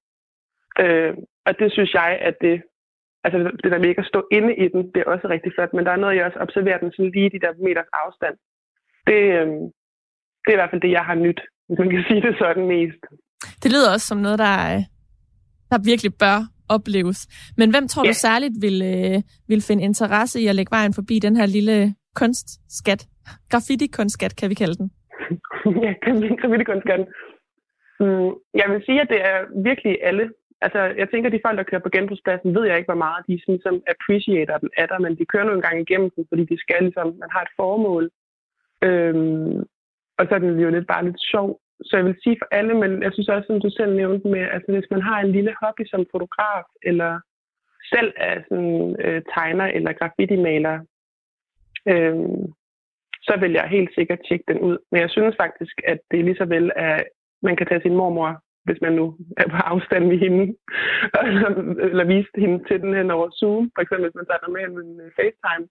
Øh, 0.83 1.14
og 1.46 1.59
det 1.59 1.72
synes 1.72 1.94
jeg, 1.94 2.18
at 2.29 2.37
det 2.40 2.62
altså 3.27 3.39
det 3.62 3.71
der 3.73 3.79
med 3.79 3.89
ikke 3.89 4.05
at 4.05 4.12
stå 4.12 4.21
inde 4.39 4.53
i 4.65 4.67
den, 4.73 4.83
det 4.93 5.01
er 5.01 5.12
også 5.15 5.27
rigtig 5.35 5.51
flot, 5.55 5.73
men 5.75 5.85
der 5.87 5.93
er 5.93 6.03
noget, 6.03 6.17
jeg 6.17 6.27
også 6.29 6.41
observerer 6.47 6.79
den 6.83 6.91
sådan 6.93 7.12
lige 7.17 7.31
de 7.35 7.43
der 7.45 7.53
meters 7.67 7.91
afstand. 8.03 8.37
Det, 9.09 9.21
øh, 9.39 9.49
det 10.43 10.51
er 10.51 10.57
i 10.57 10.61
hvert 10.61 10.73
fald 10.73 10.85
det, 10.87 10.97
jeg 10.99 11.05
har 11.11 11.17
nyt, 11.27 11.41
hvis 11.67 11.79
man 11.79 11.91
kan 11.91 12.05
sige 12.09 12.23
det 12.27 12.35
sådan 12.39 12.67
mest. 12.75 13.03
Det 13.62 13.69
lyder 13.75 13.93
også 13.95 14.07
som 14.07 14.19
noget, 14.27 14.39
der, 14.39 14.57
der 15.71 15.79
virkelig 15.91 16.12
bør 16.25 16.39
opleves. 16.77 17.19
Men 17.59 17.71
hvem 17.71 17.89
tror 17.89 18.05
ja. 18.05 18.11
du 18.11 18.15
særligt 18.15 18.55
vil, 18.65 18.77
øh, 18.93 19.19
vil 19.49 19.62
finde 19.69 19.83
interesse 19.91 20.41
i 20.41 20.47
at 20.47 20.55
lægge 20.55 20.75
vejen 20.77 20.95
forbi 20.99 21.19
den 21.19 21.37
her 21.37 21.47
lille 21.47 21.95
kunstskat? 22.15 23.01
Graffiti-kunstskat, 23.51 24.33
kan 24.41 24.51
vi 24.51 24.55
kalde 24.55 24.77
den. 24.81 24.89
ja, 25.85 25.93
graffiti-kunstskat. 26.41 27.03
Mm, 28.01 28.31
jeg 28.61 28.67
vil 28.73 28.83
sige, 28.87 29.01
at 29.01 29.09
det 29.12 29.21
er 29.31 29.39
virkelig 29.69 29.95
alle 30.03 30.25
Altså, 30.61 30.81
jeg 31.01 31.09
tænker, 31.09 31.29
at 31.29 31.33
de 31.33 31.45
folk, 31.47 31.59
der 31.59 31.71
kører 31.71 31.85
på 31.85 31.95
genbrugspladsen, 31.97 32.55
ved 32.55 32.64
jeg 32.66 32.77
ikke, 32.77 32.92
hvor 32.92 33.05
meget 33.07 33.27
de 33.29 33.40
sådan, 33.40 33.61
som 33.66 33.83
appreciater 33.95 34.59
den 34.59 34.71
af 34.77 34.88
der, 34.88 34.99
men 34.99 35.19
de 35.19 35.31
kører 35.33 35.45
nogle 35.45 35.62
gange 35.62 35.83
igennem 35.83 36.11
den, 36.11 36.27
fordi 36.29 36.45
de 36.45 36.59
skal 36.61 36.83
ligesom, 36.83 37.07
man 37.23 37.31
har 37.35 37.42
et 37.42 37.57
formål. 37.57 38.11
Øhm, 38.87 39.59
og 40.19 40.23
så 40.27 40.35
er 40.35 40.38
den 40.38 40.61
jo 40.61 40.71
lidt 40.71 40.87
bare 40.87 41.05
lidt 41.05 41.21
sjov. 41.33 41.61
Så 41.83 41.97
jeg 41.97 42.05
vil 42.05 42.16
sige 42.23 42.37
for 42.40 42.49
alle, 42.51 42.75
men 42.75 43.03
jeg 43.03 43.12
synes 43.12 43.29
også, 43.29 43.47
som 43.47 43.61
du 43.61 43.71
selv 43.71 43.92
nævnte 43.97 44.29
med, 44.29 44.40
altså 44.55 44.73
hvis 44.73 44.90
man 44.90 45.03
har 45.03 45.21
en 45.21 45.33
lille 45.33 45.55
hobby 45.62 45.85
som 45.87 46.07
fotograf, 46.12 46.64
eller 46.83 47.21
selv 47.92 48.12
er 48.16 48.42
sådan 48.49 48.97
øh, 49.05 49.23
tegner 49.35 49.66
eller 49.66 49.92
graffiti-maler, 49.92 50.77
øh, 51.92 52.16
så 53.23 53.35
vil 53.40 53.53
jeg 53.53 53.69
helt 53.77 53.90
sikkert 53.95 54.21
tjekke 54.29 54.45
den 54.49 54.61
ud. 54.61 54.79
Men 54.90 55.01
jeg 55.01 55.11
synes 55.11 55.37
faktisk, 55.40 55.77
at 55.85 55.99
det 56.11 56.25
lige 56.25 56.37
så 56.37 56.45
vel 56.45 56.73
at 56.77 57.05
man 57.42 57.57
kan 57.57 57.66
tage 57.66 57.83
sin 57.83 57.97
mormor, 57.97 58.42
hvis 58.66 58.81
man 58.85 58.92
nu 59.00 59.05
er 59.40 59.48
på 59.55 59.59
afstand 59.72 60.05
med 60.11 60.18
hende, 60.24 60.44
eller, 61.31 61.48
eller 61.90 62.05
vise 62.14 62.31
hende 62.42 62.59
til 62.68 62.79
den 62.83 62.92
hen 62.98 63.11
over 63.16 63.29
Zoom, 63.38 63.64
for 63.74 63.81
eksempel 63.83 64.05
hvis 64.07 64.18
man 64.18 64.26
tager 64.29 64.52
med 64.55 64.62
en 64.68 65.00
øh, 65.05 65.11
FaceTime, 65.18 65.66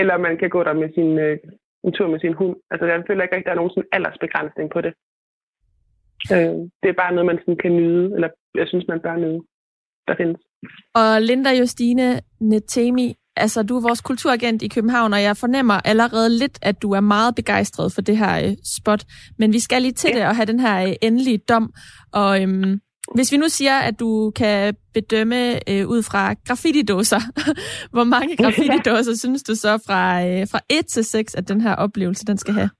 eller 0.00 0.16
man 0.26 0.34
kan 0.40 0.50
gå 0.54 0.60
der 0.68 0.74
med 0.82 0.88
sin, 0.96 1.10
øh, 1.26 1.38
en 1.86 1.92
tur 1.92 2.08
med 2.12 2.20
sin 2.20 2.34
hund. 2.40 2.56
Altså 2.70 2.84
jeg 2.86 3.04
føler 3.06 3.22
ikke 3.22 3.36
rigtig, 3.36 3.48
at 3.48 3.50
der 3.50 3.56
er 3.56 3.62
nogen 3.62 3.74
sådan 3.74 3.92
aldersbegrænsning 3.96 4.68
på 4.74 4.80
det. 4.86 4.92
Øh, 6.34 6.58
det 6.80 6.88
er 6.88 7.00
bare 7.02 7.14
noget, 7.14 7.30
man 7.30 7.38
sådan 7.42 7.62
kan 7.64 7.72
nyde, 7.80 8.04
eller 8.16 8.28
jeg 8.60 8.66
synes, 8.68 8.86
man 8.92 9.00
bør 9.04 9.16
nyde, 9.24 9.40
der 10.08 10.14
findes. 10.20 10.40
Og 11.00 11.10
Linda 11.28 11.50
Justine 11.60 12.06
Netemi, 12.50 13.08
altså 13.36 13.62
du 13.62 13.76
er 13.76 13.88
vores 13.88 14.00
kulturagent 14.00 14.62
i 14.62 14.68
København, 14.68 15.12
og 15.12 15.22
jeg 15.22 15.36
fornemmer 15.36 15.74
allerede 15.84 16.38
lidt, 16.38 16.58
at 16.62 16.82
du 16.82 16.92
er 16.92 17.00
meget 17.00 17.34
begejstret 17.34 17.92
for 17.94 18.02
det 18.02 18.16
her 18.16 18.34
øh, 18.44 18.52
spot. 18.76 19.02
Men 19.38 19.52
vi 19.52 19.58
skal 19.58 19.82
lige 19.82 19.92
til 19.92 20.10
ja. 20.12 20.18
det 20.18 20.26
og 20.26 20.36
have 20.36 20.46
den 20.46 20.60
her 20.60 20.86
øh, 20.86 20.92
endelige 21.02 21.38
dom. 21.38 21.72
Og 22.12 22.42
øhm, 22.42 22.80
hvis 23.14 23.32
vi 23.32 23.36
nu 23.36 23.48
siger, 23.48 23.76
at 23.88 24.00
du 24.00 24.32
kan 24.40 24.74
bedømme 24.94 25.40
øh, 25.70 25.84
ud 25.94 26.02
fra 26.10 26.22
graffiti-dåser, 26.46 27.22
hvor 27.94 28.04
mange 28.14 28.36
graffiti-dåser 28.42 29.14
synes 29.24 29.42
du 29.42 29.54
så 29.54 29.72
fra, 29.86 30.02
øh, 30.28 30.42
fra 30.52 30.60
1 30.70 30.86
til 30.86 31.04
6, 31.04 31.34
at 31.34 31.48
den 31.48 31.60
her 31.60 31.74
oplevelse 31.76 32.26
den 32.26 32.38
skal 32.38 32.54
have? 32.54 32.70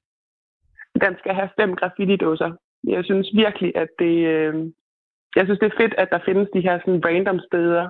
Den 1.04 1.14
skal 1.20 1.34
have 1.34 1.50
fem 1.60 1.70
graffiti-dåser. 1.80 2.50
Jeg 2.94 3.04
synes 3.04 3.26
virkelig, 3.34 3.70
at 3.82 3.88
det... 3.98 4.14
Øh, 4.34 4.54
jeg 5.36 5.44
synes, 5.44 5.60
det 5.62 5.68
er 5.68 5.80
fedt, 5.82 5.94
at 6.02 6.08
der 6.14 6.20
findes 6.28 6.48
de 6.54 6.60
her 6.66 6.78
sådan 6.78 7.04
random 7.06 7.38
steder, 7.48 7.84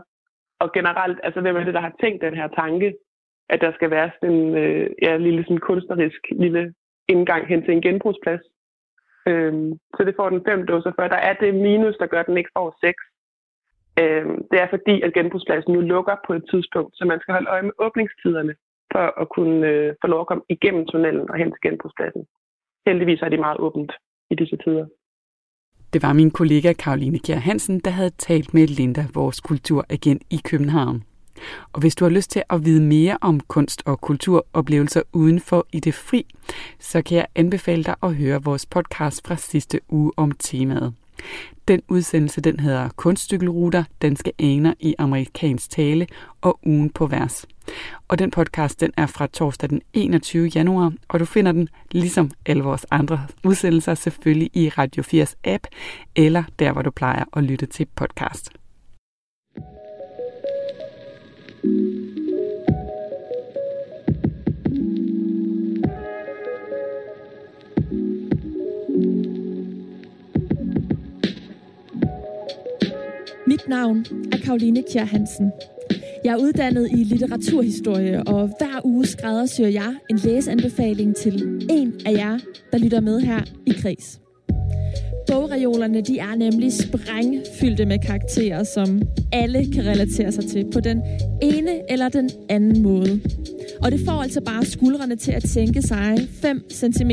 og 0.62 0.72
generelt, 0.72 1.18
altså 1.22 1.40
hvem 1.40 1.56
er 1.56 1.64
det, 1.64 1.74
der 1.74 1.86
har 1.88 1.94
tænkt 2.02 2.22
den 2.22 2.34
her 2.34 2.48
tanke, 2.48 2.94
at 3.48 3.60
der 3.60 3.72
skal 3.72 3.90
være 3.90 4.10
sådan 4.14 4.36
en 4.36 4.56
øh, 4.64 4.90
ja, 5.02 5.16
lille 5.16 5.42
sådan 5.44 5.66
kunstnerisk 5.68 6.22
lille 6.44 6.74
indgang 7.08 7.46
hen 7.46 7.62
til 7.62 7.74
en 7.74 7.82
genbrugsplads. 7.82 8.44
Øhm, 9.28 9.72
så 9.96 10.00
det 10.06 10.14
får 10.16 10.28
den 10.30 10.44
fem 10.48 10.66
dåser 10.66 10.92
for. 10.94 11.02
Der 11.08 11.22
er 11.28 11.34
det 11.42 11.54
minus, 11.54 11.96
der 11.96 12.06
gør, 12.06 12.20
at 12.20 12.26
den 12.26 12.38
ikke 12.38 12.56
får 12.58 12.68
seks. 12.84 13.02
Øhm, 14.00 14.36
det 14.50 14.58
er 14.60 14.68
fordi, 14.74 15.02
at 15.02 15.14
genbrugspladsen 15.14 15.72
nu 15.72 15.80
lukker 15.80 16.16
på 16.26 16.32
et 16.32 16.44
tidspunkt, 16.50 16.92
så 16.96 17.04
man 17.04 17.20
skal 17.20 17.32
holde 17.32 17.50
øje 17.54 17.62
med 17.62 17.72
åbningstiderne 17.78 18.54
for 18.92 19.20
at 19.22 19.28
kunne 19.28 19.66
øh, 19.72 19.94
få 20.00 20.06
lov 20.06 20.20
at 20.20 20.26
komme 20.26 20.44
igennem 20.48 20.86
tunnelen 20.86 21.30
og 21.30 21.36
hen 21.36 21.50
til 21.52 21.62
genbrugspladsen. 21.66 22.26
Heldigvis 22.86 23.22
er 23.22 23.28
det 23.28 23.38
meget 23.46 23.58
åbent 23.58 23.92
i 24.30 24.34
disse 24.34 24.56
tider. 24.64 24.86
Det 25.92 26.02
var 26.02 26.12
min 26.12 26.30
kollega 26.30 26.72
Karoline 26.72 27.18
Kjær 27.18 27.38
Hansen, 27.38 27.80
der 27.80 27.90
havde 27.90 28.10
talt 28.18 28.54
med 28.54 28.66
Linda, 28.66 29.06
vores 29.14 29.40
kulturagent 29.40 30.22
i 30.30 30.40
København. 30.44 31.02
Og 31.72 31.80
hvis 31.80 31.94
du 31.94 32.04
har 32.04 32.10
lyst 32.10 32.30
til 32.30 32.42
at 32.50 32.64
vide 32.64 32.82
mere 32.82 33.18
om 33.20 33.40
kunst- 33.40 33.82
og 33.86 34.00
kulturoplevelser 34.00 35.02
udenfor 35.12 35.66
i 35.72 35.80
det 35.80 35.94
fri, 35.94 36.26
så 36.80 37.02
kan 37.02 37.16
jeg 37.16 37.26
anbefale 37.34 37.84
dig 37.84 37.94
at 38.02 38.14
høre 38.14 38.42
vores 38.42 38.66
podcast 38.66 39.26
fra 39.26 39.36
sidste 39.36 39.80
uge 39.88 40.12
om 40.16 40.32
temaet. 40.32 40.94
Den 41.68 41.82
udsendelse 41.88 42.40
den 42.40 42.60
hedder 42.60 42.88
Kunststykkelruter, 42.96 43.84
danske 44.02 44.32
aner 44.38 44.74
i 44.80 44.94
amerikansk 44.98 45.70
tale 45.70 46.06
og 46.40 46.58
ugen 46.66 46.90
på 46.90 47.06
vers. 47.06 47.46
Og 48.08 48.18
den 48.18 48.30
podcast 48.30 48.80
den 48.80 48.92
er 48.96 49.06
fra 49.06 49.26
torsdag 49.26 49.70
den 49.70 49.82
21. 49.92 50.46
januar, 50.46 50.92
og 51.08 51.20
du 51.20 51.24
finder 51.24 51.52
den 51.52 51.68
ligesom 51.90 52.30
alle 52.46 52.62
vores 52.62 52.86
andre 52.90 53.26
udsendelser 53.44 53.94
selvfølgelig 53.94 54.50
i 54.54 54.68
Radio 54.68 55.02
4's 55.02 55.34
app, 55.44 55.66
eller 56.16 56.44
der 56.58 56.72
hvor 56.72 56.82
du 56.82 56.90
plejer 56.90 57.24
at 57.32 57.44
lytte 57.44 57.66
til 57.66 57.86
podcast. 57.96 58.50
Mit 73.46 73.68
navn 73.68 74.06
er 74.32 74.38
Karoline 74.44 74.84
Kjær 74.92 75.04
Hansen. 75.04 75.52
Jeg 76.24 76.32
er 76.32 76.36
uddannet 76.36 76.88
i 76.90 77.04
litteraturhistorie, 77.04 78.22
og 78.22 78.46
hver 78.46 78.80
uge 78.84 79.06
skræddersyr 79.06 79.66
jeg 79.66 79.94
en 80.10 80.16
læseanbefaling 80.16 81.16
til 81.16 81.66
en 81.70 81.92
af 82.06 82.12
jer, 82.12 82.38
der 82.72 82.78
lytter 82.78 83.00
med 83.00 83.20
her 83.20 83.40
i 83.66 83.70
Kris. 83.70 84.20
Bogreolerne 85.28 86.00
de 86.00 86.18
er 86.18 86.34
nemlig 86.36 86.72
sprængfyldte 86.72 87.86
med 87.86 87.98
karakterer, 87.98 88.64
som 88.64 89.02
alle 89.32 89.72
kan 89.72 89.86
relatere 89.86 90.32
sig 90.32 90.44
til 90.44 90.66
på 90.72 90.80
den 90.80 91.02
ene 91.42 91.92
eller 91.92 92.08
den 92.08 92.30
anden 92.48 92.82
måde. 92.82 93.20
Og 93.82 93.92
det 93.92 94.00
får 94.00 94.22
altså 94.22 94.40
bare 94.40 94.64
skuldrene 94.64 95.16
til 95.16 95.32
at 95.32 95.42
tænke 95.42 95.82
sig 95.82 96.28
5 96.42 96.64
cm, 96.70 97.10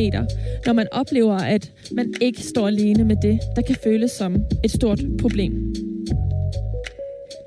når 0.65 0.73
man 0.73 0.87
oplever, 0.91 1.35
at 1.35 1.71
man 1.91 2.13
ikke 2.21 2.41
står 2.41 2.67
alene 2.67 3.03
med 3.03 3.15
det, 3.21 3.39
der 3.55 3.61
kan 3.61 3.75
føles 3.83 4.11
som 4.11 4.35
et 4.63 4.71
stort 4.71 4.99
problem. 5.21 5.88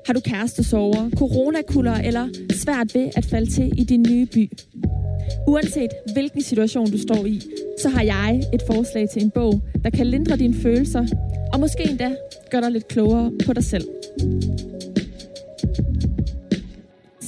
Har 0.07 0.13
du 0.13 0.19
kærestesover, 0.19 1.09
coronakuller 1.17 1.93
eller 1.93 2.27
svært 2.51 2.95
ved 2.95 3.09
at 3.15 3.25
falde 3.25 3.51
til 3.51 3.79
i 3.79 3.83
din 3.83 4.05
nye 4.09 4.25
by? 4.25 4.51
Uanset 5.47 5.89
hvilken 6.13 6.41
situation 6.41 6.91
du 6.91 6.97
står 6.97 7.25
i, 7.25 7.41
så 7.81 7.89
har 7.89 8.03
jeg 8.03 8.43
et 8.53 8.61
forslag 8.67 9.09
til 9.09 9.23
en 9.23 9.31
bog, 9.31 9.61
der 9.83 9.89
kan 9.89 10.07
lindre 10.07 10.37
dine 10.37 10.53
følelser, 10.53 11.05
og 11.53 11.59
måske 11.59 11.89
endda 11.89 12.15
gøre 12.51 12.61
dig 12.61 12.71
lidt 12.71 12.87
klogere 12.87 13.31
på 13.45 13.53
dig 13.53 13.63
selv. 13.63 13.87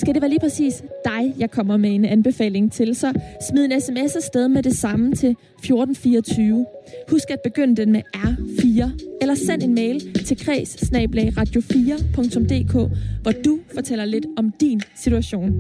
Skal 0.05 0.13
det 0.13 0.21
være 0.21 0.29
lige 0.29 0.39
præcis 0.39 0.83
dig, 1.05 1.33
jeg 1.39 1.51
kommer 1.51 1.77
med 1.77 1.95
en 1.95 2.05
anbefaling 2.05 2.71
til, 2.71 2.95
så 2.95 3.13
smid 3.49 3.65
en 3.65 3.81
sms 3.81 4.15
afsted 4.15 4.47
med 4.47 4.63
det 4.63 4.77
samme 4.77 5.11
til 5.15 5.29
1424. 5.29 6.65
Husk 7.09 7.29
at 7.29 7.39
begynde 7.43 7.75
den 7.75 7.91
med 7.91 8.01
R4, 8.15 8.89
eller 9.21 9.35
send 9.35 9.63
en 9.63 9.75
mail 9.75 10.13
til 10.25 10.37
kreds 10.37 10.75
radio4.dk, 10.75 12.73
hvor 13.21 13.31
du 13.31 13.59
fortæller 13.73 14.05
lidt 14.05 14.25
om 14.37 14.51
din 14.59 14.81
situation. 14.95 15.53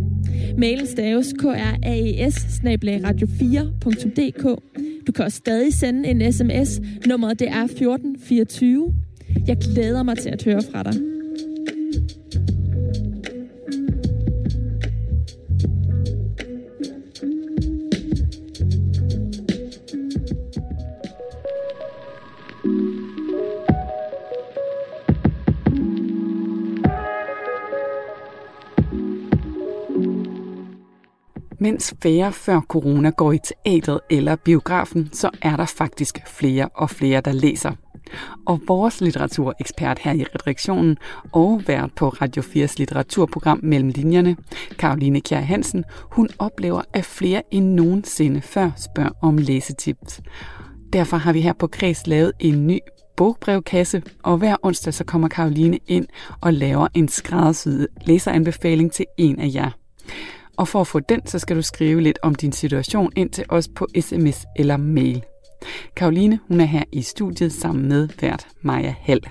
Mailen 0.57 0.87
staves 0.87 1.33
kraes 1.39 2.23
radio4.dk. 3.05 4.43
Du 5.07 5.11
kan 5.11 5.25
også 5.25 5.37
stadig 5.37 5.73
sende 5.73 6.09
en 6.09 6.33
sms. 6.33 6.81
Nummeret 7.07 7.39
det 7.39 7.47
er 7.47 7.63
1424. 7.63 8.93
Jeg 9.47 9.57
glæder 9.57 10.03
mig 10.03 10.17
til 10.17 10.29
at 10.29 10.43
høre 10.43 10.61
fra 10.71 10.83
dig. 10.83 11.14
Mens 31.59 31.93
færre 32.03 32.31
før 32.31 32.59
corona 32.59 33.09
går 33.09 33.31
i 33.31 33.39
teatret 33.43 33.99
eller 34.09 34.35
biografen, 34.35 35.09
så 35.13 35.29
er 35.41 35.55
der 35.55 35.65
faktisk 35.65 36.19
flere 36.27 36.69
og 36.75 36.89
flere, 36.89 37.21
der 37.21 37.31
læser. 37.31 37.71
Og 38.45 38.61
vores 38.67 39.01
litteraturekspert 39.01 39.99
her 39.99 40.13
i 40.13 40.23
redaktionen 40.23 40.97
og 41.31 41.61
vært 41.67 41.91
på 41.95 42.09
Radio 42.09 42.43
4's 42.43 42.75
litteraturprogram 42.77 43.59
Mellem 43.63 43.89
Linjerne, 43.89 44.37
Karoline 44.79 45.21
Kjær 45.21 45.39
Hansen, 45.39 45.83
hun 46.11 46.29
oplever, 46.39 46.81
at 46.93 47.05
flere 47.05 47.41
end 47.51 47.73
nogensinde 47.73 48.41
før 48.41 48.71
spørger 48.77 49.09
om 49.21 49.37
læsetips. 49.37 50.21
Derfor 50.93 51.17
har 51.17 51.33
vi 51.33 51.41
her 51.41 51.53
på 51.53 51.67
Kreds 51.67 52.07
lavet 52.07 52.31
en 52.39 52.67
ny 52.67 52.79
bogbrevkasse, 53.17 54.03
og 54.23 54.37
hver 54.37 54.55
onsdag 54.63 54.93
så 54.93 55.03
kommer 55.03 55.27
Karoline 55.27 55.79
ind 55.87 56.05
og 56.41 56.53
laver 56.53 56.87
en 56.93 57.07
skræddersyet 57.07 57.87
læseranbefaling 58.05 58.91
til 58.91 59.05
en 59.17 59.39
af 59.39 59.51
jer. 59.53 59.71
Og 60.57 60.67
for 60.67 60.81
at 60.81 60.87
få 60.87 60.99
den, 60.99 61.27
så 61.27 61.39
skal 61.39 61.55
du 61.55 61.61
skrive 61.61 62.01
lidt 62.01 62.19
om 62.21 62.35
din 62.35 62.51
situation 62.51 63.11
ind 63.15 63.29
til 63.29 63.45
os 63.49 63.67
på 63.75 63.87
sms 64.01 64.45
eller 64.55 64.77
mail. 64.77 65.23
Karoline, 65.95 66.39
hun 66.47 66.61
er 66.61 66.65
her 66.65 66.83
i 66.91 67.01
studiet 67.01 67.53
sammen 67.53 67.87
med 67.87 68.07
vært 68.21 68.47
Maja 68.61 68.95
Hall. 69.01 69.21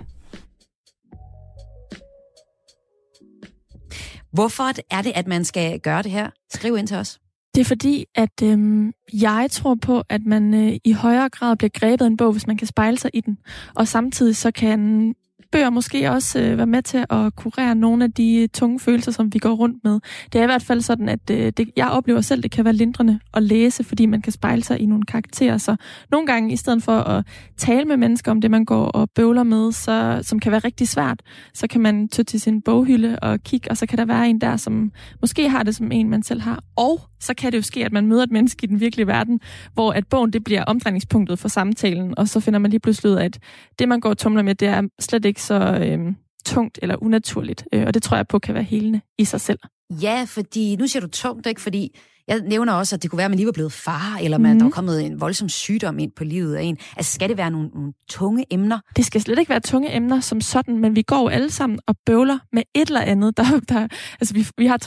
Hvorfor 4.33 4.95
er 4.95 5.03
det, 5.03 5.13
at 5.15 5.27
man 5.27 5.45
skal 5.45 5.81
gøre 5.81 6.03
det 6.03 6.11
her? 6.11 6.31
Skriv 6.53 6.77
ind 6.77 6.89
til 6.89 6.97
os. 6.97 7.21
Det 7.55 7.61
er 7.61 7.65
fordi, 7.65 8.05
at 8.15 8.43
øhm, 8.43 8.93
jeg 9.13 9.49
tror 9.51 9.75
på, 9.83 10.03
at 10.09 10.21
man 10.27 10.55
øh, 10.55 10.77
i 10.85 10.93
højere 10.93 11.29
grad 11.29 11.57
bliver 11.57 11.71
grebet 11.75 12.05
af 12.05 12.09
en 12.09 12.17
bog, 12.17 12.33
hvis 12.33 12.47
man 12.47 12.57
kan 12.57 12.67
spejle 12.67 12.99
sig 12.99 13.11
i 13.15 13.21
den. 13.21 13.39
Og 13.75 13.89
samtidig 13.89 14.37
så 14.37 14.51
kan 14.51 15.15
bøger 15.55 15.71
måske 15.71 16.11
også 16.11 16.41
øh, 16.41 16.59
være 16.59 16.67
med 16.67 16.83
til 16.83 17.05
at 17.11 17.37
kurere 17.37 17.75
nogle 17.75 18.05
af 18.05 18.13
de 18.13 18.47
tunge 18.47 18.81
følelser, 18.81 19.13
som 19.13 19.35
vi 19.35 19.39
går 19.39 19.53
rundt 19.53 19.85
med. 19.85 20.01
Det 20.33 20.39
er 20.39 20.43
i 20.43 20.47
hvert 20.47 20.63
fald 20.63 20.81
sådan, 20.81 21.09
at 21.09 21.31
øh, 21.31 21.53
det, 21.57 21.71
jeg 21.77 21.89
oplever 21.89 22.21
selv, 22.21 22.43
det 22.43 22.51
kan 22.51 22.65
være 22.65 22.75
lindrende 22.75 23.21
at 23.35 23.43
læse, 23.43 23.85
fordi 23.85 24.07
man 24.07 24.23
kan 24.23 24.33
spejle 24.33 24.65
sig 24.65 24.81
i 24.81 24.87
nogle 24.87 25.05
karakterer. 25.05 25.59
Så 25.59 25.77
nogle 26.11 26.27
gange, 26.27 26.53
i 26.53 26.57
stedet 26.57 26.83
for 26.83 26.99
at 26.99 27.27
tale 27.57 27.85
med 27.85 27.97
mennesker 27.97 28.31
om 28.31 28.41
det, 28.41 28.51
man 28.51 28.65
går 28.65 28.85
og 28.85 29.11
bøvler 29.11 29.43
med, 29.43 29.73
så, 29.73 30.21
som 30.23 30.41
kan 30.41 30.53
være 30.53 30.61
rigtig 30.65 30.89
svært, 30.89 31.23
så 31.55 31.67
kan 31.67 31.81
man 31.81 32.09
tage 32.09 32.25
til 32.25 32.41
sin 32.41 32.63
boghylde 32.63 33.19
og 33.19 33.41
kigge, 33.41 33.71
og 33.71 33.77
så 33.77 33.87
kan 33.87 33.99
der 33.99 34.05
være 34.05 34.29
en 34.29 34.41
der, 34.41 34.57
som 34.57 34.93
måske 35.21 35.49
har 35.49 35.63
det 35.63 35.77
som 35.77 35.93
en, 35.93 36.11
man 36.11 36.23
selv 36.23 36.41
har. 36.41 36.65
Og 36.77 37.01
så 37.21 37.35
kan 37.35 37.53
det 37.53 37.59
jo 37.59 37.63
ske, 37.63 37.85
at 37.85 37.93
man 37.93 38.07
møder 38.07 38.23
et 38.23 38.31
menneske 38.31 38.65
i 38.65 38.67
den 38.67 38.81
virkelige 38.81 39.07
verden, 39.07 39.41
hvor 39.75 39.93
at 39.93 40.07
bogen 40.07 40.33
det 40.33 40.45
bliver 40.45 40.65
omdrejningspunktet 40.65 41.39
for 41.39 41.49
samtalen, 41.49 42.19
og 42.19 42.29
så 42.29 42.41
finder 42.41 42.59
man 42.59 42.71
lige 42.71 42.81
pludselig 42.81 43.13
ud 43.13 43.17
af, 43.17 43.25
at 43.25 43.39
det, 43.79 43.89
man 43.89 44.01
går 44.01 44.11
og 44.11 44.19
tumler 44.19 44.43
med, 44.43 44.55
det 44.55 44.69
er 44.69 44.83
slet 45.01 45.25
ikke 45.25 45.43
så 45.45 45.79
øh, 45.83 46.15
tungt 46.47 46.79
eller 46.83 47.03
unaturligt. 47.03 47.65
Øh, 47.73 47.85
og 47.87 47.95
det 47.95 48.03
tror 48.03 48.17
jeg 48.17 48.29
på 48.29 48.39
kan 48.39 48.55
være 48.55 48.63
helende 48.63 49.01
i 49.19 49.25
sig 49.25 49.41
selv. 49.41 49.59
Ja, 50.03 50.25
fordi 50.29 50.77
nu 50.77 50.87
siger 50.87 51.01
du 51.01 51.09
tungt, 51.09 51.47
ikke? 51.47 51.61
Fordi 51.61 51.99
jeg 52.29 52.41
nævner 52.41 52.73
også, 52.73 52.97
at 52.97 53.03
det 53.03 53.11
kunne 53.11 53.17
være, 53.17 53.25
at 53.25 53.31
man 53.31 53.37
lige 53.37 53.47
var 53.47 53.53
blevet 53.53 53.73
far, 53.73 54.19
eller 54.23 54.39
man, 54.39 54.53
mm. 54.53 54.59
der 54.59 54.65
var 54.65 54.71
kommet 54.71 55.07
en 55.07 55.21
voldsom 55.21 55.49
sygdom 55.49 55.99
ind 55.99 56.13
på 56.17 56.25
livet 56.25 56.55
af 56.55 56.63
en. 56.63 56.79
Altså, 56.97 57.13
skal 57.13 57.29
det 57.29 57.37
være 57.37 57.51
nogle, 57.51 57.69
nogle 57.69 57.93
tunge 58.09 58.45
emner? 58.51 58.79
Det 58.97 59.05
skal 59.05 59.21
slet 59.21 59.39
ikke 59.39 59.51
være 59.51 59.61
tunge 59.61 59.97
emner 59.97 60.21
som 60.21 60.41
sådan, 60.41 60.79
men 60.79 60.97
vi 60.97 61.03
går 61.03 61.21
jo 61.21 61.29
alle 61.29 61.51
sammen 61.51 61.79
og 61.87 61.97
bøvler 62.07 62.39
med 62.53 62.63
et 62.75 62.89
eller 62.89 63.01
andet. 63.01 63.37
Der, 63.37 63.45
der, 63.69 63.89
altså, 64.21 64.35
vi, 64.35 64.47
vi 64.59 64.67
har 64.67 64.79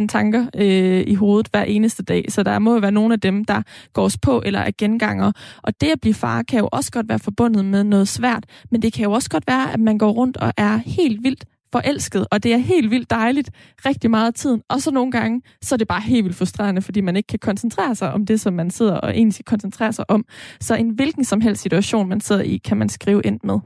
30.000 0.00 0.06
tanker 0.06 0.46
øh, 0.56 1.04
i 1.06 1.14
hovedet 1.14 1.48
hver 1.50 1.62
eneste 1.62 2.02
dag, 2.02 2.24
så 2.28 2.42
der 2.42 2.58
må 2.58 2.72
jo 2.72 2.78
være 2.78 2.92
nogle 2.92 3.14
af 3.14 3.20
dem, 3.20 3.44
der 3.44 3.62
går 3.92 4.04
os 4.04 4.18
på 4.18 4.42
eller 4.44 4.60
er 4.60 4.70
genganger. 4.78 5.32
Og 5.62 5.80
det 5.80 5.86
at 5.86 6.00
blive 6.00 6.14
far 6.14 6.42
kan 6.42 6.58
jo 6.58 6.68
også 6.72 6.90
godt 6.90 7.08
være 7.08 7.18
forbundet 7.18 7.64
med 7.64 7.84
noget 7.84 8.08
svært, 8.08 8.44
men 8.70 8.82
det 8.82 8.92
kan 8.92 9.04
jo 9.04 9.12
også 9.12 9.30
godt 9.30 9.44
være, 9.46 9.72
at 9.72 9.80
man 9.80 9.98
går 9.98 10.10
rundt 10.10 10.36
og 10.36 10.52
er 10.56 10.76
helt 10.76 11.22
vildt 11.22 11.44
forelsket, 11.72 12.26
og 12.30 12.42
det 12.42 12.52
er 12.52 12.56
helt 12.56 12.90
vildt 12.90 13.10
dejligt 13.10 13.50
rigtig 13.86 14.10
meget 14.10 14.26
af 14.26 14.34
tiden. 14.34 14.62
Og 14.68 14.82
så 14.82 14.90
nogle 14.90 15.12
gange, 15.12 15.42
så 15.62 15.74
er 15.74 15.76
det 15.76 15.88
bare 15.88 16.00
helt 16.00 16.24
vildt 16.24 16.36
frustrerende, 16.36 16.82
fordi 16.82 17.00
man 17.00 17.16
ikke 17.16 17.26
kan 17.26 17.38
koncentrere 17.38 17.94
sig 17.94 18.12
om 18.12 18.26
det, 18.26 18.40
som 18.40 18.52
man 18.52 18.70
sidder 18.70 18.94
og 18.94 19.10
egentlig 19.10 19.34
skal 19.34 19.44
koncentrere 19.44 19.92
sig 19.92 20.10
om. 20.10 20.24
Så 20.60 20.74
en 20.74 20.90
hvilken 20.90 21.24
som 21.24 21.40
helst 21.40 21.62
situation, 21.62 22.08
man 22.08 22.20
sidder 22.20 22.42
i, 22.42 22.56
kan 22.56 22.76
man 22.76 22.88
skrive 22.88 23.22
ind 23.24 23.40
med. 23.44 23.58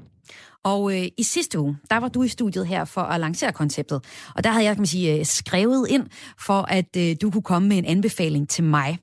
Og 0.64 0.92
øh, 0.92 1.08
i 1.18 1.22
sidste 1.22 1.58
uge, 1.58 1.76
der 1.90 1.96
var 1.96 2.08
du 2.08 2.22
i 2.22 2.28
studiet 2.28 2.66
her 2.66 2.84
for 2.84 3.00
at 3.00 3.20
lancere 3.20 3.52
konceptet. 3.52 4.04
Og 4.34 4.44
der 4.44 4.50
havde 4.50 4.64
jeg, 4.64 4.74
kan 4.74 4.80
man 4.80 4.86
sige, 4.86 5.18
øh, 5.18 5.24
skrevet 5.24 5.86
ind 5.90 6.06
for, 6.40 6.62
at 6.62 6.96
øh, 6.96 7.16
du 7.22 7.30
kunne 7.30 7.42
komme 7.42 7.68
med 7.68 7.78
en 7.78 7.84
anbefaling 7.84 8.48
til 8.48 8.64
mig. 8.64 8.98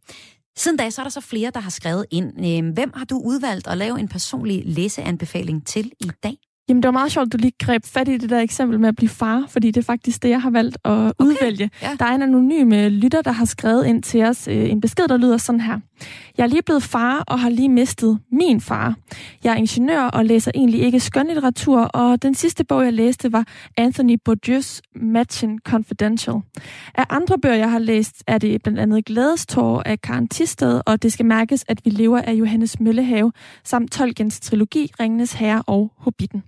Siden 0.58 0.78
da, 0.78 0.89
så 0.89 1.02
er 1.02 1.04
der 1.04 1.10
så 1.10 1.22
flere, 1.22 1.52
der 1.54 1.60
har 1.60 1.70
skrevet 1.70 2.06
ind. 2.12 2.45
Øh, 2.45 2.74
hvem 2.74 2.91
har 2.95 3.06
du 3.06 3.22
udvalgt 3.26 3.68
at 3.68 3.78
lave 3.78 3.99
en 3.99 4.08
personlig 4.08 4.64
læseanbefaling 4.66 5.68
til 5.68 5.91
i 5.99 6.10
dag? 6.24 6.51
Jamen, 6.70 6.84
det 6.84 6.88
var 6.88 6.91
meget 6.91 7.12
sjovt, 7.12 7.26
at 7.26 7.34
du 7.34 7.38
lige 7.38 7.53
greb 7.59 7.86
fat 7.86 8.07
i 8.07 8.18
det 8.18 8.30
der 8.30 8.39
eksempel 8.39 8.80
med 8.80 8.89
at 8.89 8.95
blive 8.95 9.09
far, 9.09 9.45
fordi 9.49 9.72
det 9.72 9.82
er 9.82 9.86
faktisk 9.86 10.24
det, 10.24 10.30
jeg 10.30 10.41
har 10.41 10.49
valgt 10.49 10.78
at 10.86 10.91
okay. 10.91 11.12
udvælge. 11.20 11.70
Ja. 11.82 11.95
Der 11.99 12.05
er 12.05 12.16
en 12.16 12.22
anonym 12.22 12.74
øh, 12.74 12.88
lytter, 12.88 13.22
der 13.22 13.32
har 13.32 13.45
skrevet 13.45 13.86
ind 13.86 14.03
til 14.03 14.24
os 14.24 14.47
øh, 14.47 14.70
en 14.70 14.82
besked, 14.82 15.07
der 15.07 15.18
lyder 15.18 15.38
sådan 15.38 15.62
her. 15.62 15.80
Jeg 16.38 16.43
er 16.43 16.47
lige 16.47 16.62
blevet 16.62 16.84
far 16.84 17.24
og 17.28 17.39
har 17.39 17.49
lige 17.49 17.70
mistet 17.70 18.20
min 18.32 18.62
far. 18.62 18.95
Jeg 19.43 19.51
er 19.51 19.55
ingeniør 19.55 20.03
og 20.03 20.26
læser 20.26 20.51
egentlig 20.55 20.82
ikke 20.82 20.99
skønlitteratur, 20.99 21.80
og 21.82 22.22
den 22.22 22.36
sidste 22.36 22.64
bog, 22.64 22.84
jeg 22.84 22.93
læste, 22.93 23.34
var 23.34 23.45
Anthony 23.78 24.18
Bourdieu's 24.30 24.80
Matching 24.95 25.59
Confidential. 25.66 26.36
Af 26.95 27.05
andre 27.09 27.38
bøger, 27.39 27.55
jeg 27.55 27.72
har 27.72 27.80
læst, 27.80 28.24
er 28.28 28.38
det 28.38 28.64
blandt 28.64 28.80
andet 28.80 29.05
Glædestår 29.05 29.82
af 29.86 30.01
Karen 30.01 30.28
Tisted, 30.28 30.82
og 30.86 31.03
det 31.03 31.14
skal 31.14 31.26
mærkes, 31.26 31.66
at 31.68 31.82
vi 31.86 31.89
lever 31.89 32.22
af 32.22 32.34
Johannes 32.34 32.80
Møllehave, 32.80 33.32
samt 33.64 33.91
Tolkiens 33.91 34.39
trilogi, 34.39 34.91
Ringenes 34.99 35.34
Herre 35.34 35.64
og 35.68 35.91
Hobbiten. 35.97 36.43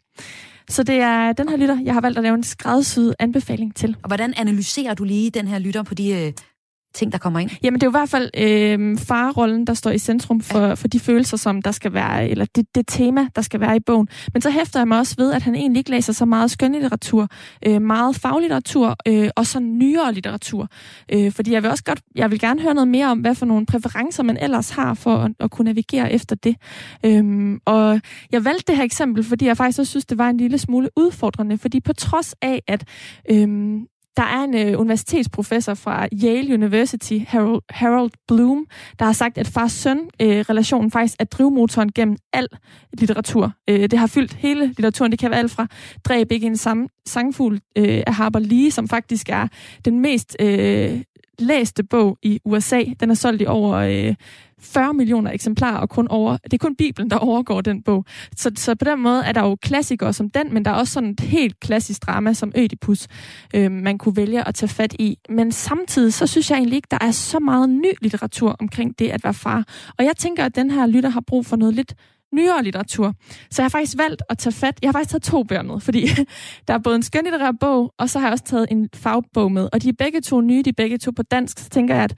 Så 0.69 0.83
det 0.83 0.95
er 0.95 1.33
den 1.33 1.49
her 1.49 1.57
lytter, 1.57 1.79
jeg 1.83 1.93
har 1.93 2.01
valgt 2.01 2.17
at 2.17 2.23
lave 2.23 2.35
en 2.35 2.43
skræddersyet 2.43 3.15
anbefaling 3.19 3.75
til. 3.75 3.97
Og 4.03 4.07
hvordan 4.07 4.33
analyserer 4.37 4.93
du 4.93 5.03
lige 5.03 5.29
den 5.29 5.47
her 5.47 5.59
lytter 5.59 5.83
på 5.83 5.95
de 5.95 6.09
øh, 6.09 6.33
ting, 6.93 7.11
der 7.11 7.17
kommer 7.17 7.39
ind? 7.39 7.49
Jamen, 7.63 7.79
det 7.79 7.87
er 7.87 7.87
jo 7.87 7.91
i 7.91 7.99
hvert 7.99 8.09
fald 8.09 8.29
øh, 8.37 8.97
farrollen, 8.97 9.67
der 9.67 9.73
står 9.73 9.91
i 9.91 9.97
centrum 9.97 10.41
for, 10.41 10.59
ja. 10.59 10.73
for 10.73 10.87
de 10.87 10.99
følelser, 10.99 11.37
som 11.37 11.61
der 11.61 11.71
skal 11.71 11.93
være, 11.93 12.29
eller 12.29 12.45
det, 12.55 12.75
det 12.75 12.87
tema, 12.87 13.27
der 13.35 13.41
skal 13.41 13.59
være 13.59 13.75
i 13.75 13.79
bogen. 13.79 14.07
Men 14.33 14.41
så 14.41 14.49
hæfter 14.49 14.79
jeg 14.79 14.87
mig 14.87 14.99
også 14.99 15.15
ved, 15.17 15.33
at 15.33 15.41
han 15.41 15.55
egentlig 15.55 15.79
ikke 15.79 15.89
læser 15.89 16.13
så 16.13 16.25
meget 16.25 16.51
skønlitteratur, 16.51 17.27
øh, 17.65 17.81
meget 17.81 18.15
faglitteratur 18.15 18.95
øh, 19.07 19.29
og 19.35 19.45
så 19.45 19.59
nyere 19.59 20.13
litteratur. 20.13 20.67
Øh, 21.13 21.31
fordi 21.31 21.51
jeg 21.51 21.63
vil 21.63 21.71
også 21.71 21.83
godt, 21.83 22.01
jeg 22.15 22.31
vil 22.31 22.39
gerne 22.39 22.61
høre 22.61 22.73
noget 22.73 22.87
mere 22.87 23.07
om, 23.07 23.19
hvad 23.19 23.35
for 23.35 23.45
nogle 23.45 23.65
præferencer 23.65 24.23
man 24.23 24.37
ellers 24.37 24.69
har 24.69 24.93
for 24.93 25.15
at, 25.15 25.31
at 25.39 25.51
kunne 25.51 25.65
navigere 25.65 26.11
efter 26.11 26.35
det. 26.35 26.55
Øh, 27.05 27.57
og 27.65 28.01
jeg 28.31 28.45
valgte 28.45 28.63
det 28.67 28.77
her 28.77 28.83
eksempel, 28.83 29.23
fordi 29.23 29.45
jeg 29.45 29.57
faktisk 29.57 29.79
også 29.79 29.89
synes, 29.89 30.05
det 30.05 30.17
var 30.17 30.29
en 30.29 30.37
lille 30.37 30.57
smule 30.57 30.89
udfordrende, 30.95 31.57
fordi 31.57 31.79
på 31.79 31.93
trods 31.93 32.35
af, 32.41 32.61
at 32.67 32.83
øh, 33.31 33.47
der 34.17 34.23
er 34.23 34.43
en 34.43 34.55
øh, 34.55 34.79
universitetsprofessor 34.79 35.73
fra 35.73 36.07
Yale 36.23 36.53
University, 36.53 37.19
Harold, 37.27 37.61
Harold 37.69 38.11
Bloom, 38.27 38.65
der 38.99 39.05
har 39.05 39.13
sagt, 39.13 39.37
at 39.37 39.47
far-søn-relationen 39.47 40.85
øh, 40.85 40.91
faktisk 40.91 41.15
er 41.19 41.23
drivmotoren 41.23 41.91
gennem 41.91 42.17
al 42.33 42.47
litteratur. 42.93 43.51
Øh, 43.69 43.79
det 43.79 43.99
har 43.99 44.07
fyldt 44.07 44.33
hele 44.33 44.65
litteraturen. 44.65 45.11
Det 45.11 45.19
kan 45.19 45.31
være 45.31 45.39
alt 45.39 45.51
fra 45.51 45.67
Dræb 46.05 46.31
ikke 46.31 46.47
en 46.47 46.55
sam- 46.55 47.03
sangfugl 47.07 47.59
øh, 47.77 48.03
af 48.07 48.13
Harper 48.13 48.39
Lee, 48.39 48.71
som 48.71 48.87
faktisk 48.87 49.29
er 49.29 49.47
den 49.85 49.99
mest 49.99 50.35
øh, 50.41 51.01
læste 51.39 51.83
bog 51.83 52.17
i 52.23 52.39
USA. 52.45 52.83
Den 52.99 53.09
er 53.09 53.13
solgt 53.13 53.41
i 53.41 53.45
over 53.45 53.75
øh, 53.75 54.15
40 54.63 54.93
millioner 54.93 55.31
eksemplarer, 55.31 55.77
og 55.77 55.89
kun 55.89 56.07
over, 56.07 56.37
det 56.43 56.53
er 56.53 56.57
kun 56.57 56.75
Bibelen, 56.75 57.09
der 57.09 57.17
overgår 57.17 57.61
den 57.61 57.83
bog. 57.83 58.05
Så, 58.37 58.51
så 58.55 58.75
på 58.75 58.85
den 58.85 58.99
måde 58.99 59.23
er 59.23 59.31
der 59.31 59.41
jo 59.41 59.55
klassikere 59.55 60.13
som 60.13 60.29
den, 60.29 60.53
men 60.53 60.65
der 60.65 60.71
er 60.71 60.75
også 60.75 60.93
sådan 60.93 61.09
et 61.09 61.19
helt 61.19 61.59
klassisk 61.59 62.05
drama 62.05 62.33
som 62.33 62.51
Ødipus, 62.57 63.07
øh, 63.55 63.71
man 63.71 63.97
kunne 63.97 64.15
vælge 64.15 64.47
at 64.47 64.55
tage 64.55 64.69
fat 64.69 64.95
i. 64.99 65.17
Men 65.29 65.51
samtidig, 65.51 66.13
så 66.13 66.27
synes 66.27 66.49
jeg 66.49 66.57
egentlig 66.57 66.75
ikke, 66.75 66.87
der 66.91 66.97
er 67.01 67.11
så 67.11 67.39
meget 67.39 67.69
ny 67.69 67.91
litteratur 68.01 68.55
omkring 68.59 68.99
det 68.99 69.09
at 69.09 69.23
være 69.23 69.33
far. 69.33 69.63
Og 69.97 70.05
jeg 70.05 70.17
tænker, 70.17 70.45
at 70.45 70.55
den 70.55 70.71
her 70.71 70.85
lytter 70.85 71.09
har 71.09 71.21
brug 71.27 71.45
for 71.45 71.55
noget 71.55 71.75
lidt 71.75 71.95
nyere 72.33 72.63
litteratur. 72.63 73.13
Så 73.51 73.61
jeg 73.61 73.63
har 73.63 73.69
faktisk 73.69 73.97
valgt 73.97 74.21
at 74.29 74.37
tage 74.37 74.53
fat. 74.53 74.79
Jeg 74.81 74.87
har 74.87 74.91
faktisk 74.91 75.11
taget 75.11 75.23
to 75.23 75.43
bøger 75.43 75.61
med, 75.61 75.79
fordi 75.79 76.07
der 76.67 76.73
er 76.73 76.77
både 76.77 76.95
en 76.95 77.03
skønlitterær 77.03 77.51
bog, 77.59 77.93
og 77.97 78.09
så 78.09 78.19
har 78.19 78.27
jeg 78.27 78.31
også 78.31 78.43
taget 78.43 78.67
en 78.71 78.89
fagbog 78.93 79.51
med. 79.51 79.69
Og 79.73 79.81
de 79.81 79.89
er 79.89 79.93
begge 79.99 80.21
to 80.21 80.41
nye, 80.41 80.61
de 80.63 80.69
er 80.69 80.73
begge 80.77 80.97
to 80.97 81.11
på 81.11 81.23
dansk. 81.23 81.59
Så 81.59 81.69
tænker 81.69 81.95
jeg, 81.95 82.03
at 82.03 82.15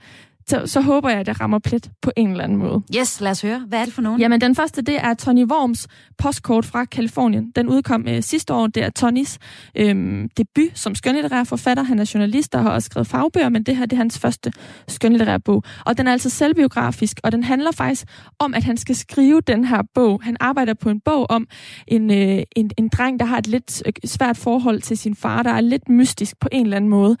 så, 0.48 0.62
så 0.66 0.80
håber 0.80 1.10
jeg, 1.10 1.20
at 1.20 1.26
det 1.26 1.40
rammer 1.40 1.58
plet 1.58 1.90
på 2.02 2.10
en 2.16 2.30
eller 2.30 2.44
anden 2.44 2.58
måde. 2.58 2.82
Yes, 2.96 3.20
lad 3.20 3.30
os 3.30 3.42
høre. 3.42 3.58
Hvad 3.68 3.80
er 3.80 3.84
det 3.84 3.94
for 3.94 4.02
nogen? 4.02 4.20
Jamen, 4.20 4.40
den 4.40 4.54
første, 4.54 4.82
det 4.82 4.96
er 5.00 5.14
Tony 5.14 5.44
Worms 5.44 5.88
postkort 6.18 6.64
fra 6.64 6.84
Kalifornien. 6.84 7.50
Den 7.56 7.68
udkom 7.68 8.08
øh, 8.08 8.22
sidste 8.22 8.54
år. 8.54 8.66
Det 8.66 8.82
er 8.82 8.90
Tonys 8.90 9.38
øh, 9.74 10.24
debut 10.36 10.78
som 10.78 10.94
skønlitterær 10.94 11.44
forfatter. 11.44 11.82
Han 11.82 11.98
er 11.98 12.10
journalist 12.14 12.54
og 12.54 12.62
har 12.62 12.70
også 12.70 12.86
skrevet 12.86 13.06
fagbøger, 13.06 13.48
men 13.48 13.62
det 13.62 13.76
her 13.76 13.86
det 13.86 13.92
er 13.92 13.96
hans 13.96 14.18
første 14.18 14.52
skønlitterære 14.88 15.40
bog. 15.40 15.62
Og 15.86 15.98
den 15.98 16.06
er 16.06 16.12
altså 16.12 16.30
selvbiografisk, 16.30 17.20
og 17.22 17.32
den 17.32 17.44
handler 17.44 17.72
faktisk 17.72 18.06
om, 18.38 18.54
at 18.54 18.64
han 18.64 18.76
skal 18.76 18.96
skrive 18.96 19.40
den 19.40 19.64
her 19.64 19.82
bog. 19.94 20.22
Han 20.22 20.36
arbejder 20.40 20.74
på 20.74 20.90
en 20.90 21.00
bog 21.00 21.30
om 21.30 21.46
en, 21.88 22.10
øh, 22.10 22.42
en, 22.56 22.70
en 22.78 22.88
dreng, 22.88 23.20
der 23.20 23.26
har 23.26 23.38
et 23.38 23.46
lidt 23.46 23.82
øh, 23.86 23.92
svært 24.04 24.36
forhold 24.36 24.82
til 24.82 24.98
sin 24.98 25.14
far, 25.14 25.42
der 25.42 25.50
er 25.50 25.60
lidt 25.60 25.88
mystisk 25.88 26.40
på 26.40 26.48
en 26.52 26.66
eller 26.66 26.76
anden 26.76 26.90
måde. 26.90 27.16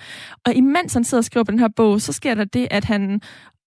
Og 0.46 0.54
imens 0.54 0.94
han 0.94 1.04
sidder 1.04 1.20
og 1.20 1.24
skriver 1.24 1.44
på 1.44 1.50
den 1.50 1.60
her 1.60 1.68
bog, 1.76 2.00
så 2.00 2.12
sker 2.12 2.34
der 2.34 2.44
det, 2.44 2.68
at 2.70 2.84
han 2.84 3.15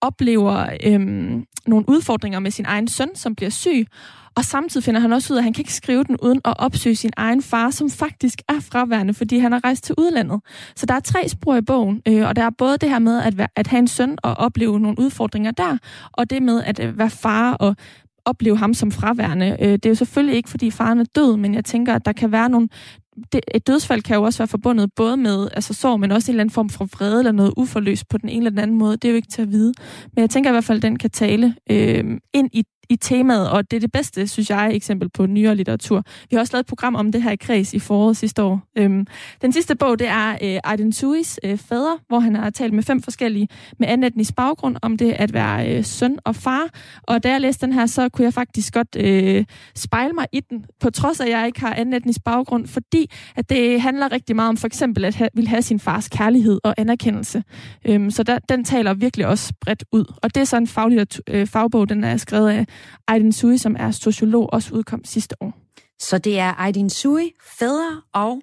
oplever 0.01 0.69
øhm, 0.83 1.45
nogle 1.67 1.89
udfordringer 1.89 2.39
med 2.39 2.51
sin 2.51 2.65
egen 2.65 2.87
søn, 2.87 3.15
som 3.15 3.35
bliver 3.35 3.49
syg, 3.49 3.87
og 4.35 4.45
samtidig 4.45 4.83
finder 4.83 5.01
han 5.01 5.13
også 5.13 5.33
ud 5.33 5.37
af, 5.37 5.39
at 5.39 5.43
han 5.43 5.53
kan 5.53 5.61
ikke 5.61 5.73
skrive 5.73 6.03
den 6.03 6.17
uden 6.17 6.41
at 6.45 6.53
opsøge 6.59 6.95
sin 6.95 7.11
egen 7.17 7.41
far, 7.41 7.69
som 7.69 7.89
faktisk 7.89 8.41
er 8.49 8.59
fraværende, 8.59 9.13
fordi 9.13 9.37
han 9.37 9.51
har 9.51 9.63
rejst 9.63 9.83
til 9.83 9.95
udlandet. 9.97 10.41
Så 10.75 10.85
der 10.85 10.93
er 10.93 10.99
tre 10.99 11.29
spor 11.29 11.55
i 11.55 11.61
bogen, 11.61 12.01
øh, 12.07 12.27
og 12.27 12.35
der 12.35 12.43
er 12.43 12.49
både 12.57 12.77
det 12.77 12.89
her 12.89 12.99
med 12.99 13.21
at, 13.21 13.37
være, 13.37 13.47
at 13.55 13.67
have 13.67 13.79
en 13.79 13.87
søn 13.87 14.17
og 14.23 14.33
opleve 14.33 14.79
nogle 14.79 14.99
udfordringer 14.99 15.51
der, 15.51 15.77
og 16.11 16.29
det 16.29 16.43
med 16.43 16.63
at 16.63 16.79
øh, 16.79 16.97
være 16.97 17.09
far 17.09 17.53
og 17.53 17.75
opleve 18.25 18.57
ham 18.57 18.73
som 18.73 18.91
fraværende. 18.91 19.57
Øh, 19.61 19.71
det 19.71 19.85
er 19.85 19.89
jo 19.89 19.95
selvfølgelig 19.95 20.35
ikke, 20.35 20.49
fordi 20.49 20.71
faren 20.71 20.99
er 20.99 21.05
død, 21.15 21.37
men 21.37 21.53
jeg 21.53 21.65
tænker, 21.65 21.93
at 21.93 22.05
der 22.05 22.11
kan 22.11 22.31
være 22.31 22.49
nogle 22.49 22.69
det, 23.33 23.41
et 23.55 23.67
dødsfald 23.67 24.01
kan 24.01 24.15
jo 24.15 24.23
også 24.23 24.39
være 24.39 24.47
forbundet 24.47 24.89
både 24.95 25.17
med 25.17 25.47
altså 25.53 25.73
sorg, 25.73 25.99
men 25.99 26.11
også 26.11 26.31
en 26.31 26.33
eller 26.33 26.41
anden 26.41 26.53
form 26.53 26.69
for 26.69 26.85
vrede 26.85 27.19
eller 27.19 27.31
noget 27.31 27.53
uforløst 27.57 28.09
på 28.09 28.17
den 28.17 28.29
ene 28.29 28.37
eller 28.37 28.49
den 28.49 28.59
anden 28.59 28.77
måde. 28.77 28.97
Det 28.97 29.05
er 29.05 29.09
jo 29.09 29.15
ikke 29.15 29.27
til 29.27 29.41
at 29.41 29.51
vide. 29.51 29.73
Men 30.15 30.21
jeg 30.21 30.29
tænker 30.29 30.49
i 30.49 30.53
hvert 30.53 30.63
fald, 30.63 30.77
at 30.77 30.81
den 30.81 30.97
kan 30.97 31.09
tale 31.09 31.55
øh, 31.69 32.17
ind 32.33 32.49
i 32.53 32.63
i 32.89 32.95
temaet, 32.95 33.49
og 33.49 33.71
det 33.71 33.77
er 33.77 33.81
det 33.81 33.91
bedste, 33.91 34.27
synes 34.27 34.49
jeg, 34.49 34.71
eksempel 34.73 35.09
på 35.09 35.25
nyere 35.25 35.55
litteratur. 35.55 36.03
Vi 36.29 36.35
har 36.35 36.39
også 36.39 36.53
lavet 36.53 36.63
et 36.63 36.67
program 36.67 36.95
om 36.95 37.11
det 37.11 37.23
her 37.23 37.31
i 37.31 37.35
Kreds 37.35 37.73
i 37.73 37.79
foråret 37.79 38.17
sidste 38.17 38.43
år. 38.43 38.61
Øhm, 38.77 39.07
den 39.41 39.53
sidste 39.53 39.75
bog, 39.75 39.99
det 39.99 40.07
er 40.07 40.31
øh, 40.31 40.59
Aiden 40.63 40.93
Suis 40.93 41.39
øh, 41.43 41.57
fader, 41.57 41.97
hvor 42.07 42.19
han 42.19 42.35
har 42.35 42.49
talt 42.49 42.73
med 42.73 42.83
fem 42.83 43.01
forskellige 43.01 43.47
med 43.79 43.87
anden 43.87 44.07
etnisk 44.07 44.35
baggrund 44.35 44.75
om 44.81 44.97
det 44.97 45.11
at 45.11 45.33
være 45.33 45.77
øh, 45.77 45.83
søn 45.83 46.17
og 46.25 46.35
far. 46.35 46.69
Og 47.03 47.23
da 47.23 47.31
jeg 47.31 47.41
læste 47.41 47.65
den 47.65 47.73
her, 47.73 47.85
så 47.85 48.09
kunne 48.09 48.25
jeg 48.25 48.33
faktisk 48.33 48.73
godt 48.73 48.95
øh, 48.99 49.45
spejle 49.75 50.13
mig 50.13 50.25
i 50.33 50.39
den, 50.39 50.65
på 50.79 50.89
trods 50.89 51.19
af, 51.19 51.25
at 51.25 51.31
jeg 51.31 51.47
ikke 51.47 51.59
har 51.59 51.73
anden 51.73 51.93
etnisk 51.93 52.23
baggrund, 52.23 52.67
fordi 52.67 53.11
at 53.35 53.49
det 53.49 53.81
handler 53.81 54.11
rigtig 54.11 54.35
meget 54.35 54.49
om 54.49 54.57
for 54.57 54.67
eksempel 54.67 55.05
at 55.05 55.15
ha- 55.15 55.27
vil 55.33 55.47
have 55.47 55.61
sin 55.61 55.79
fars 55.79 56.09
kærlighed 56.09 56.59
og 56.63 56.73
anerkendelse. 56.77 57.43
Øhm, 57.85 58.11
så 58.11 58.23
der, 58.23 58.39
den 58.39 58.63
taler 58.63 58.93
virkelig 58.93 59.27
også 59.27 59.53
bredt 59.61 59.83
ud. 59.91 60.05
Og 60.23 60.35
det 60.35 60.41
er 60.41 60.45
så 60.45 60.57
en 60.57 60.67
faglitteratur, 60.67 61.23
øh, 61.29 61.47
fagbog, 61.47 61.89
den 61.89 62.03
er 62.03 62.17
skrevet 62.17 62.49
af 62.49 62.65
Aiden 63.07 63.31
Sui, 63.31 63.57
som 63.57 63.75
er 63.79 63.91
sociolog, 63.91 64.53
også 64.53 64.73
udkom 64.73 65.05
sidste 65.05 65.35
år. 65.41 65.53
Så 65.99 66.17
det 66.17 66.39
er 66.39 66.53
Aydin 66.59 66.89
Sui, 66.89 67.31
Fædre 67.59 68.01
og 68.13 68.41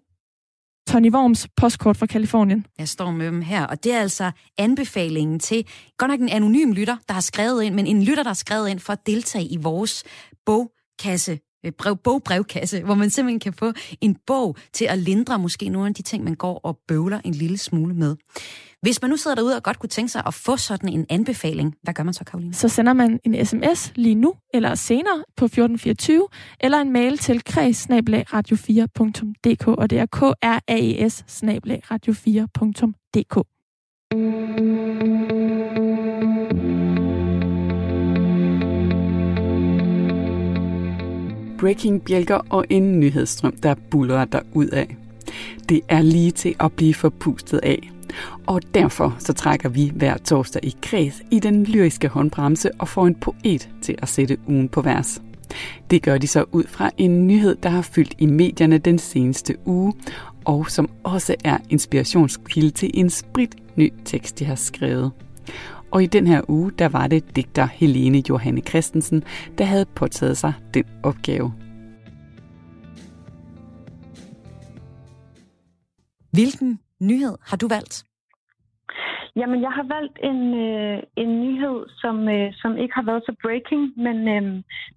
Tony 0.89 1.13
Worms 1.13 1.49
postkort 1.57 1.97
fra 1.97 2.07
Kalifornien. 2.07 2.67
Jeg 2.79 2.89
står 2.89 3.11
med 3.11 3.27
dem 3.27 3.43
her, 3.43 3.67
og 3.67 3.85
det 3.85 3.93
er 3.93 4.01
altså 4.01 4.31
anbefalingen 4.59 5.39
til, 5.39 5.67
godt 5.99 6.11
nok 6.11 6.21
en 6.21 6.29
anonym 6.29 6.73
lytter, 6.73 6.97
der 7.09 7.15
har 7.15 7.21
skrevet 7.21 7.63
ind, 7.63 7.75
men 7.75 7.87
en 7.87 8.03
lytter, 8.03 8.23
der 8.23 8.31
har 8.31 8.35
skrevet 8.35 8.69
ind 8.69 8.79
for 8.79 8.93
at 8.93 9.07
deltage 9.07 9.45
i 9.45 9.57
vores 9.57 10.05
bogkasse 10.47 11.39
Øh, 11.67 11.73
brev, 11.73 11.97
bogbrevkasse, 11.97 12.83
hvor 12.83 12.95
man 12.95 13.11
simpelthen 13.11 13.41
kan 13.41 13.53
få 13.53 13.73
en 14.01 14.17
bog 14.27 14.57
til 14.73 14.85
at 14.85 14.99
lindre 14.99 15.39
måske 15.39 15.69
nogle 15.69 15.89
af 15.89 15.95
de 15.95 16.03
ting, 16.03 16.25
man 16.25 16.35
går 16.35 16.61
og 16.63 16.79
bøvler 16.89 17.21
en 17.25 17.35
lille 17.35 17.59
smule 17.59 17.95
med. 17.95 18.17
Hvis 18.83 19.03
man 19.03 19.11
nu 19.11 19.17
sidder 19.17 19.35
derude 19.35 19.57
og 19.57 19.63
godt 19.63 19.79
kunne 19.79 19.89
tænke 19.89 20.13
sig 20.13 20.23
at 20.27 20.35
få 20.35 20.57
sådan 20.57 20.89
en 20.89 21.07
anbefaling, 21.11 21.75
hvad 21.83 21.95
gør 21.95 22.03
man 22.03 22.15
så, 22.15 22.25
Karoline? 22.25 22.55
Så 22.55 22.69
sender 22.69 22.93
man 22.93 23.21
en 23.25 23.47
sms 23.47 23.93
lige 23.95 24.15
nu 24.15 24.35
eller 24.55 24.75
senere 24.75 25.25
på 25.37 25.45
1424, 25.45 26.29
eller 26.61 26.79
en 26.79 26.93
mail 26.93 27.19
til 27.19 27.45
kreds 27.45 27.87
radio 27.91 28.57
4dk 28.57 29.67
og 29.67 29.91
det 29.91 29.99
er 29.99 30.07
k 30.07 30.23
r 30.23 30.59
a 30.69 30.79
e 30.79 31.11
s 31.11 31.25
radio 31.91 32.13
4dk 32.13 33.43
breaking-bjælker 41.59 42.41
og 42.51 42.65
en 42.71 43.01
nyhedsstrøm, 43.01 43.57
der 43.57 43.75
bullerer 43.91 44.25
der 44.25 44.41
ud 44.53 44.67
af. 44.67 44.97
Det 45.69 45.81
er 45.89 46.03
lige 46.03 46.31
til 46.31 46.55
at 46.61 46.73
blive 46.73 46.95
forpustet 46.95 47.61
af. 47.63 47.91
Og 48.47 48.61
derfor 48.75 49.17
så 49.19 49.33
trækker 49.33 49.69
vi 49.69 49.93
hver 49.95 50.17
torsdag 50.17 50.65
i 50.65 50.75
kreds 50.83 51.23
i 51.31 51.39
den 51.39 51.65
lyriske 51.65 52.09
håndbremse 52.09 52.71
og 52.79 52.89
får 52.89 53.07
en 53.07 53.15
poet 53.15 53.69
til 53.83 53.95
at 53.99 54.09
sætte 54.09 54.39
ugen 54.47 54.69
på 54.69 54.81
vers. 54.81 55.23
Det 55.91 56.03
gør 56.03 56.19
de 56.19 56.27
så 56.27 56.45
ud 56.53 56.65
fra 56.69 56.91
en 56.99 57.27
nyhed, 57.27 57.57
der 57.63 57.69
har 57.69 57.83
fyldt 57.83 58.15
i 58.19 58.27
medierne 58.27 58.79
den 58.79 58.99
seneste 58.99 59.57
uge, 59.65 59.93
og 60.45 60.71
som 60.71 60.91
også 61.03 61.35
er 61.45 61.59
inspirationskilde 61.71 62.71
til 62.71 62.91
en 62.95 63.11
sprit 63.11 63.57
ny 63.77 63.93
tekst, 64.05 64.39
de 64.39 64.45
har 64.45 64.55
skrevet. 64.55 65.11
Og 65.93 66.03
i 66.03 66.07
den 66.07 66.27
her 66.27 66.41
uge, 66.49 66.71
der 66.71 66.89
var 66.89 67.07
det 67.07 67.37
digter 67.37 67.67
Helene 67.67 68.23
Johanne 68.29 68.61
Christensen, 68.61 69.23
der 69.59 69.65
havde 69.65 69.87
påtaget 69.97 70.37
sig 70.37 70.53
den 70.75 70.85
opgave. 71.05 71.53
Hvilken 76.33 76.81
nyhed 77.01 77.37
har 77.49 77.57
du 77.57 77.69
valgt? 77.69 78.05
Jamen, 79.37 79.63
jeg 79.63 79.73
har 79.79 79.87
valgt 79.97 80.19
en, 80.31 80.41
øh, 80.67 80.99
en 81.17 81.31
nyhed, 81.45 81.79
som, 82.03 82.29
øh, 82.29 82.53
som 82.63 82.77
ikke 82.83 82.95
har 82.95 83.07
været 83.11 83.23
så 83.27 83.35
breaking, 83.43 83.83
men 84.07 84.17
øh, 84.35 84.43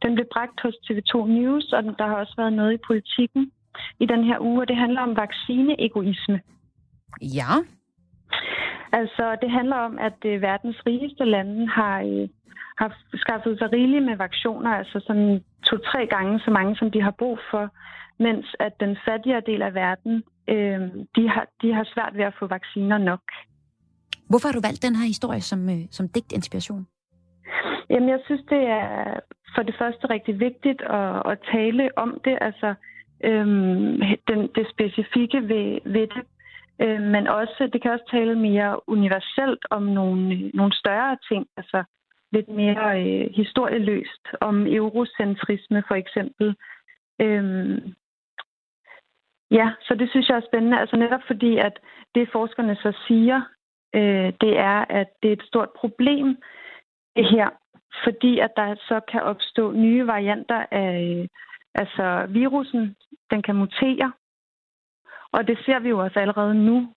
den 0.03 0.11
blev 0.15 0.27
bragt 0.33 0.57
hos 0.63 0.75
TV2 0.85 1.13
News, 1.37 1.73
og 1.73 1.83
der 1.83 2.07
har 2.07 2.15
også 2.15 2.33
været 2.37 2.53
noget 2.53 2.73
i 2.73 2.85
politikken 2.87 3.51
i 3.99 4.05
den 4.05 4.23
her 4.23 4.37
uge, 4.39 4.61
og 4.61 4.67
det 4.67 4.75
handler 4.75 5.01
om 5.01 5.15
vaccineegoisme. 5.15 6.39
Ja. 7.21 7.53
Altså, 8.91 9.37
det 9.41 9.51
handler 9.51 9.75
om, 9.75 9.99
at 9.99 10.19
øh, 10.25 10.41
verdens 10.41 10.81
rigeste 10.85 11.25
lande 11.25 11.67
har, 11.67 12.01
øh, 12.01 12.27
har 12.77 12.89
skaffet 13.13 13.57
sig 13.59 13.71
rigeligt 13.73 14.05
med 14.05 14.17
vacciner, 14.17 14.71
altså 14.81 15.03
sådan 15.07 15.43
to-tre 15.65 16.07
gange 16.07 16.39
så 16.39 16.51
mange, 16.51 16.75
som 16.75 16.91
de 16.91 17.01
har 17.01 17.11
brug 17.11 17.39
for, 17.51 17.69
mens 18.23 18.45
at 18.59 18.73
den 18.79 18.97
fattigere 19.07 19.41
del 19.45 19.61
af 19.61 19.73
verden, 19.73 20.23
øh, 20.47 20.81
de, 21.15 21.29
har, 21.29 21.45
de 21.61 21.73
har 21.73 21.85
svært 21.93 22.13
ved 22.17 22.23
at 22.23 22.33
få 22.39 22.47
vacciner 22.47 22.97
nok. 22.97 23.21
Hvorfor 24.29 24.47
har 24.47 24.53
du 24.53 24.61
valgt 24.67 24.83
den 24.83 24.95
her 24.95 25.07
historie 25.07 25.41
som, 25.41 25.69
øh, 25.69 25.81
som 25.91 26.09
digtinspiration? 26.09 26.87
Jamen, 27.89 28.09
jeg 28.09 28.19
synes, 28.25 28.41
det 28.49 28.63
er 28.67 29.19
for 29.55 29.63
det 29.63 29.75
første 29.79 30.09
rigtig 30.09 30.39
vigtigt 30.39 30.81
at, 30.81 31.31
at 31.31 31.37
tale 31.51 31.89
om 31.97 32.21
det, 32.25 32.37
altså 32.41 32.73
øhm, 33.23 34.01
den, 34.29 34.39
det 34.55 34.65
specifikke 34.75 35.39
ved, 35.41 35.79
ved 35.85 36.07
det. 36.15 36.23
Øh, 36.81 37.01
men 37.01 37.27
også, 37.27 37.69
det 37.73 37.81
kan 37.81 37.91
også 37.91 38.05
tale 38.11 38.35
mere 38.35 38.89
universelt 38.89 39.65
om 39.69 39.83
nogle, 39.83 40.33
øh, 40.33 40.51
nogle 40.53 40.73
større 40.73 41.17
ting, 41.29 41.47
altså 41.57 41.83
lidt 42.31 42.49
mere 42.49 43.01
øh, 43.03 43.29
historieløst, 43.35 44.27
om 44.41 44.67
eurocentrisme 44.67 45.83
for 45.87 45.95
eksempel. 45.95 46.55
Øhm, 47.21 47.93
ja, 49.51 49.71
så 49.81 49.95
det 49.95 50.09
synes 50.09 50.29
jeg 50.29 50.37
er 50.37 50.47
spændende, 50.49 50.79
altså 50.79 50.95
netop 50.95 51.21
fordi, 51.27 51.57
at 51.57 51.79
det 52.15 52.29
forskerne 52.31 52.75
så 52.75 52.97
siger, 53.07 53.41
øh, 53.95 54.33
det 54.41 54.59
er, 54.59 54.85
at 54.89 55.07
det 55.23 55.29
er 55.29 55.33
et 55.33 55.47
stort 55.47 55.69
problem, 55.75 56.37
det 57.15 57.29
her, 57.29 57.49
fordi 58.03 58.39
at 58.39 58.51
der 58.55 58.75
så 58.75 58.99
kan 59.11 59.21
opstå 59.21 59.71
nye 59.71 60.07
varianter 60.07 60.65
af 60.71 61.19
øh, 61.19 61.27
altså 61.75 62.25
virusen, 62.29 62.95
den 63.31 63.41
kan 63.41 63.55
mutere, 63.55 64.11
og 65.33 65.47
det 65.47 65.57
ser 65.65 65.79
vi 65.79 65.89
jo 65.89 65.99
også 65.99 66.19
allerede 66.19 66.55
nu. 66.55 66.93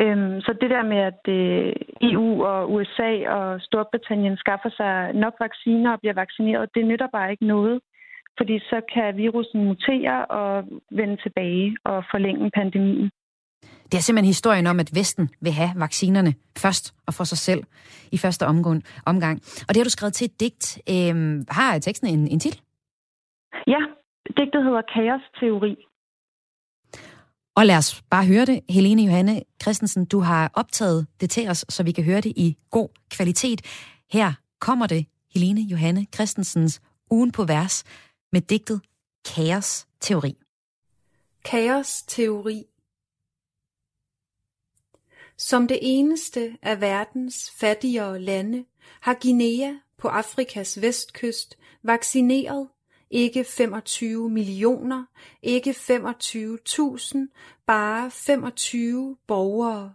Øhm, 0.00 0.40
så 0.40 0.52
det 0.60 0.70
der 0.70 0.82
med, 0.92 1.00
at 1.10 1.22
øh, 1.28 1.72
EU 2.12 2.44
og 2.44 2.72
USA 2.72 3.12
og 3.28 3.60
Storbritannien 3.60 4.36
skaffer 4.36 4.70
sig 4.70 5.12
nok 5.12 5.34
vacciner 5.40 5.92
og 5.92 6.00
bliver 6.00 6.14
vaccineret, 6.14 6.74
det 6.74 6.86
nytter 6.86 7.08
bare 7.12 7.30
ikke 7.30 7.46
noget. 7.46 7.80
Fordi 8.38 8.58
så 8.58 8.80
kan 8.94 9.16
virusen 9.16 9.64
mutere 9.64 10.26
og 10.26 10.64
vende 10.90 11.16
tilbage 11.16 11.76
og 11.84 12.04
forlænge 12.10 12.50
pandemien. 12.50 13.10
Det 13.90 13.94
er 13.98 14.04
simpelthen 14.06 14.34
historien 14.34 14.66
om, 14.66 14.80
at 14.80 14.90
Vesten 14.94 15.28
vil 15.40 15.52
have 15.52 15.72
vaccinerne 15.76 16.34
først 16.58 16.94
og 17.06 17.14
for 17.14 17.24
sig 17.24 17.38
selv 17.38 17.62
i 18.12 18.18
første 18.18 18.46
omgang. 19.06 19.36
Og 19.66 19.70
det 19.70 19.76
har 19.76 19.84
du 19.84 19.96
skrevet 19.96 20.14
til 20.14 20.24
et 20.24 20.40
digt. 20.40 20.66
Øhm, 20.92 21.44
har 21.48 21.78
teksten 21.78 22.08
en, 22.08 22.28
en 22.28 22.40
titel? 22.40 22.60
Ja, 23.66 23.80
digtet 24.36 24.64
hedder 24.64 24.82
Kaos-teori. 24.94 25.76
Og 27.56 27.66
lad 27.66 27.76
os 27.76 28.02
bare 28.10 28.26
høre 28.26 28.46
det. 28.46 28.60
Helene 28.68 29.02
Johanne 29.02 29.42
Christensen, 29.62 30.04
du 30.04 30.20
har 30.20 30.50
optaget 30.54 31.06
det 31.20 31.30
til 31.30 31.48
os, 31.48 31.64
så 31.68 31.82
vi 31.82 31.92
kan 31.92 32.04
høre 32.04 32.20
det 32.20 32.32
i 32.36 32.56
god 32.70 32.88
kvalitet. 33.10 33.62
Her 34.10 34.32
kommer 34.60 34.86
det 34.86 35.06
Helene 35.34 35.60
Johanne 35.60 36.06
Christensens 36.14 36.80
ugen 37.10 37.32
på 37.32 37.44
vers 37.44 37.84
med 38.32 38.40
digtet 38.40 38.80
Kaos 39.34 39.86
Teori. 40.00 40.34
Kaos 41.44 42.02
Teori 42.02 42.64
Som 45.38 45.68
det 45.68 45.78
eneste 45.82 46.56
af 46.62 46.80
verdens 46.80 47.50
fattigere 47.50 48.20
lande 48.20 48.64
har 49.00 49.14
Guinea 49.22 49.72
på 49.98 50.08
Afrikas 50.08 50.80
vestkyst 50.80 51.58
vaccineret 51.82 52.68
ikke 53.10 53.44
25 53.44 54.30
millioner, 54.30 55.04
ikke 55.42 55.70
25.000, 55.70 57.18
bare 57.66 58.10
25 58.10 59.16
borgere. 59.26 59.94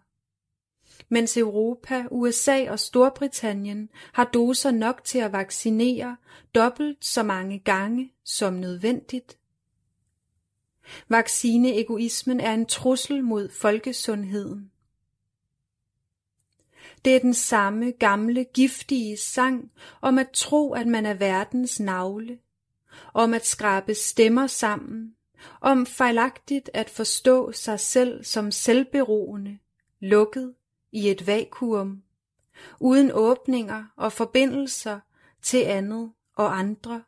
Mens 1.09 1.37
Europa, 1.37 2.05
USA 2.11 2.69
og 2.69 2.79
Storbritannien 2.79 3.89
har 4.13 4.23
doser 4.23 4.71
nok 4.71 5.03
til 5.03 5.19
at 5.19 5.31
vaccinere 5.31 6.17
dobbelt 6.55 7.05
så 7.05 7.23
mange 7.23 7.59
gange 7.59 8.11
som 8.23 8.53
nødvendigt. 8.53 9.37
Vaccineegoismen 11.09 12.39
er 12.39 12.53
en 12.53 12.65
trussel 12.65 13.23
mod 13.23 13.49
folkesundheden. 13.49 14.71
Det 17.05 17.15
er 17.15 17.19
den 17.19 17.33
samme 17.33 17.91
gamle 17.91 18.43
giftige 18.43 19.17
sang 19.17 19.71
om 20.01 20.17
at 20.17 20.29
tro, 20.33 20.73
at 20.73 20.87
man 20.87 21.05
er 21.05 21.13
verdens 21.13 21.79
navle, 21.79 22.37
om 23.13 23.33
at 23.33 23.45
skrabe 23.45 23.93
stemmer 23.95 24.47
sammen, 24.47 25.15
om 25.61 25.85
fejlagtigt 25.85 26.69
at 26.73 26.89
forstå 26.89 27.51
sig 27.51 27.79
selv 27.79 28.23
som 28.23 28.51
selvberoende, 28.51 29.59
lukket 29.99 30.53
i 30.91 31.09
et 31.09 31.27
vakuum, 31.27 32.03
uden 32.79 33.11
åbninger 33.13 33.85
og 33.95 34.13
forbindelser 34.13 34.99
til 35.41 35.63
andet 35.63 36.11
og 36.35 36.59
andre. 36.59 37.03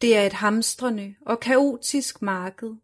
Det 0.00 0.16
er 0.16 0.26
et 0.26 0.32
hamstrende 0.32 1.14
og 1.20 1.40
kaotisk 1.40 2.22
marked. 2.22 2.74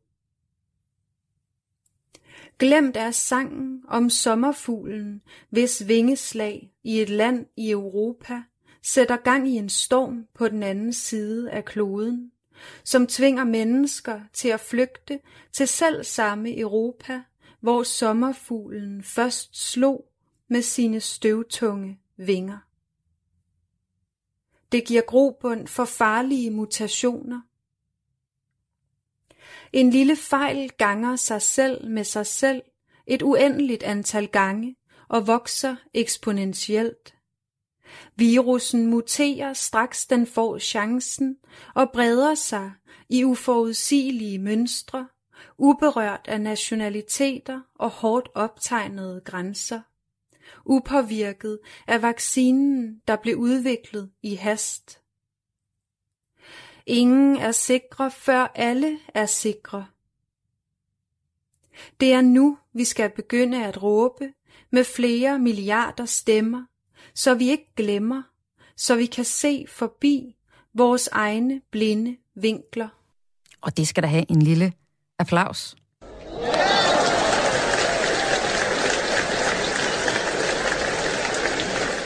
Glemt 2.58 2.96
er 2.96 3.10
sangen 3.10 3.84
om 3.88 4.10
sommerfuglen, 4.10 5.22
hvis 5.50 5.88
vingeslag 5.88 6.72
i 6.82 7.00
et 7.00 7.08
land 7.08 7.46
i 7.56 7.70
Europa 7.70 8.42
sætter 8.82 9.16
gang 9.16 9.48
i 9.48 9.52
en 9.52 9.68
storm 9.68 10.26
på 10.34 10.48
den 10.48 10.62
anden 10.62 10.92
side 10.92 11.50
af 11.50 11.64
kloden, 11.64 12.32
som 12.84 13.06
tvinger 13.06 13.44
mennesker 13.44 14.20
til 14.32 14.48
at 14.48 14.60
flygte 14.60 15.20
til 15.52 15.68
selv 15.68 16.04
samme 16.04 16.58
Europa, 16.58 17.22
hvor 17.60 17.82
sommerfuglen 17.82 19.02
først 19.02 19.70
slog 19.70 20.08
med 20.48 20.62
sine 20.62 21.00
støvtunge 21.00 22.00
vinger. 22.16 22.58
Det 24.72 24.84
giver 24.84 25.02
grobund 25.02 25.66
for 25.66 25.84
farlige 25.84 26.50
mutationer. 26.50 27.40
En 29.72 29.90
lille 29.90 30.16
fejl 30.16 30.70
ganger 30.78 31.16
sig 31.16 31.42
selv 31.42 31.86
med 31.86 32.04
sig 32.04 32.26
selv 32.26 32.62
et 33.06 33.22
uendeligt 33.22 33.82
antal 33.82 34.28
gange 34.28 34.76
og 35.08 35.26
vokser 35.26 35.76
eksponentielt. 35.94 37.14
Virussen 38.16 38.86
muterer 38.86 39.52
straks 39.52 40.06
den 40.06 40.26
får 40.26 40.58
chancen 40.58 41.36
og 41.74 41.90
breder 41.92 42.34
sig 42.34 42.72
i 43.08 43.24
uforudsigelige 43.24 44.38
mønstre, 44.38 45.08
uberørt 45.58 46.20
af 46.28 46.40
nationaliteter 46.40 47.60
og 47.74 47.90
hårdt 47.90 48.28
optegnede 48.34 49.20
grænser. 49.24 49.80
Upåvirket 50.64 51.58
af 51.86 52.02
vaccinen, 52.02 53.00
der 53.08 53.16
blev 53.16 53.36
udviklet 53.36 54.10
i 54.22 54.34
hast. 54.34 55.00
Ingen 56.86 57.36
er 57.36 57.52
sikre, 57.52 58.10
før 58.10 58.52
alle 58.54 58.98
er 59.14 59.26
sikre. 59.26 59.86
Det 62.00 62.12
er 62.12 62.20
nu, 62.20 62.58
vi 62.72 62.84
skal 62.84 63.10
begynde 63.10 63.66
at 63.66 63.82
råbe 63.82 64.32
med 64.70 64.84
flere 64.84 65.38
milliarder 65.38 66.04
stemmer, 66.04 66.64
så 67.14 67.34
vi 67.34 67.50
ikke 67.50 67.74
glemmer, 67.76 68.22
så 68.76 68.96
vi 68.96 69.06
kan 69.06 69.24
se 69.24 69.66
forbi 69.68 70.36
vores 70.74 71.08
egne 71.12 71.60
blinde 71.70 72.16
vinkler. 72.34 72.88
Og 73.60 73.76
det 73.76 73.88
skal 73.88 74.02
der 74.02 74.08
have 74.08 74.24
en 74.28 74.42
lille 74.42 74.72
applaus. 75.18 75.76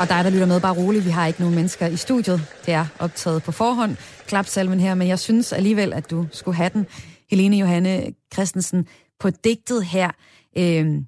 Og 0.00 0.08
dig, 0.08 0.24
der 0.24 0.30
lytter 0.30 0.46
med, 0.46 0.60
bare 0.60 0.76
roligt. 0.76 1.04
Vi 1.04 1.10
har 1.10 1.26
ikke 1.26 1.40
nogen 1.40 1.54
mennesker 1.54 1.86
i 1.86 1.96
studiet. 1.96 2.40
Det 2.66 2.74
er 2.74 2.86
optaget 2.98 3.42
på 3.42 3.52
forhånd, 3.52 3.96
Klapsalmen 4.26 4.80
her, 4.80 4.94
men 4.94 5.08
jeg 5.08 5.18
synes 5.18 5.52
alligevel, 5.52 5.92
at 5.92 6.10
du 6.10 6.26
skulle 6.32 6.56
have 6.56 6.70
den. 6.74 6.86
Helene 7.30 7.56
Johanne 7.56 8.14
Christensen, 8.34 8.86
på 9.20 9.30
digtet 9.30 9.84
her, 9.84 10.10
øh, 10.58 11.02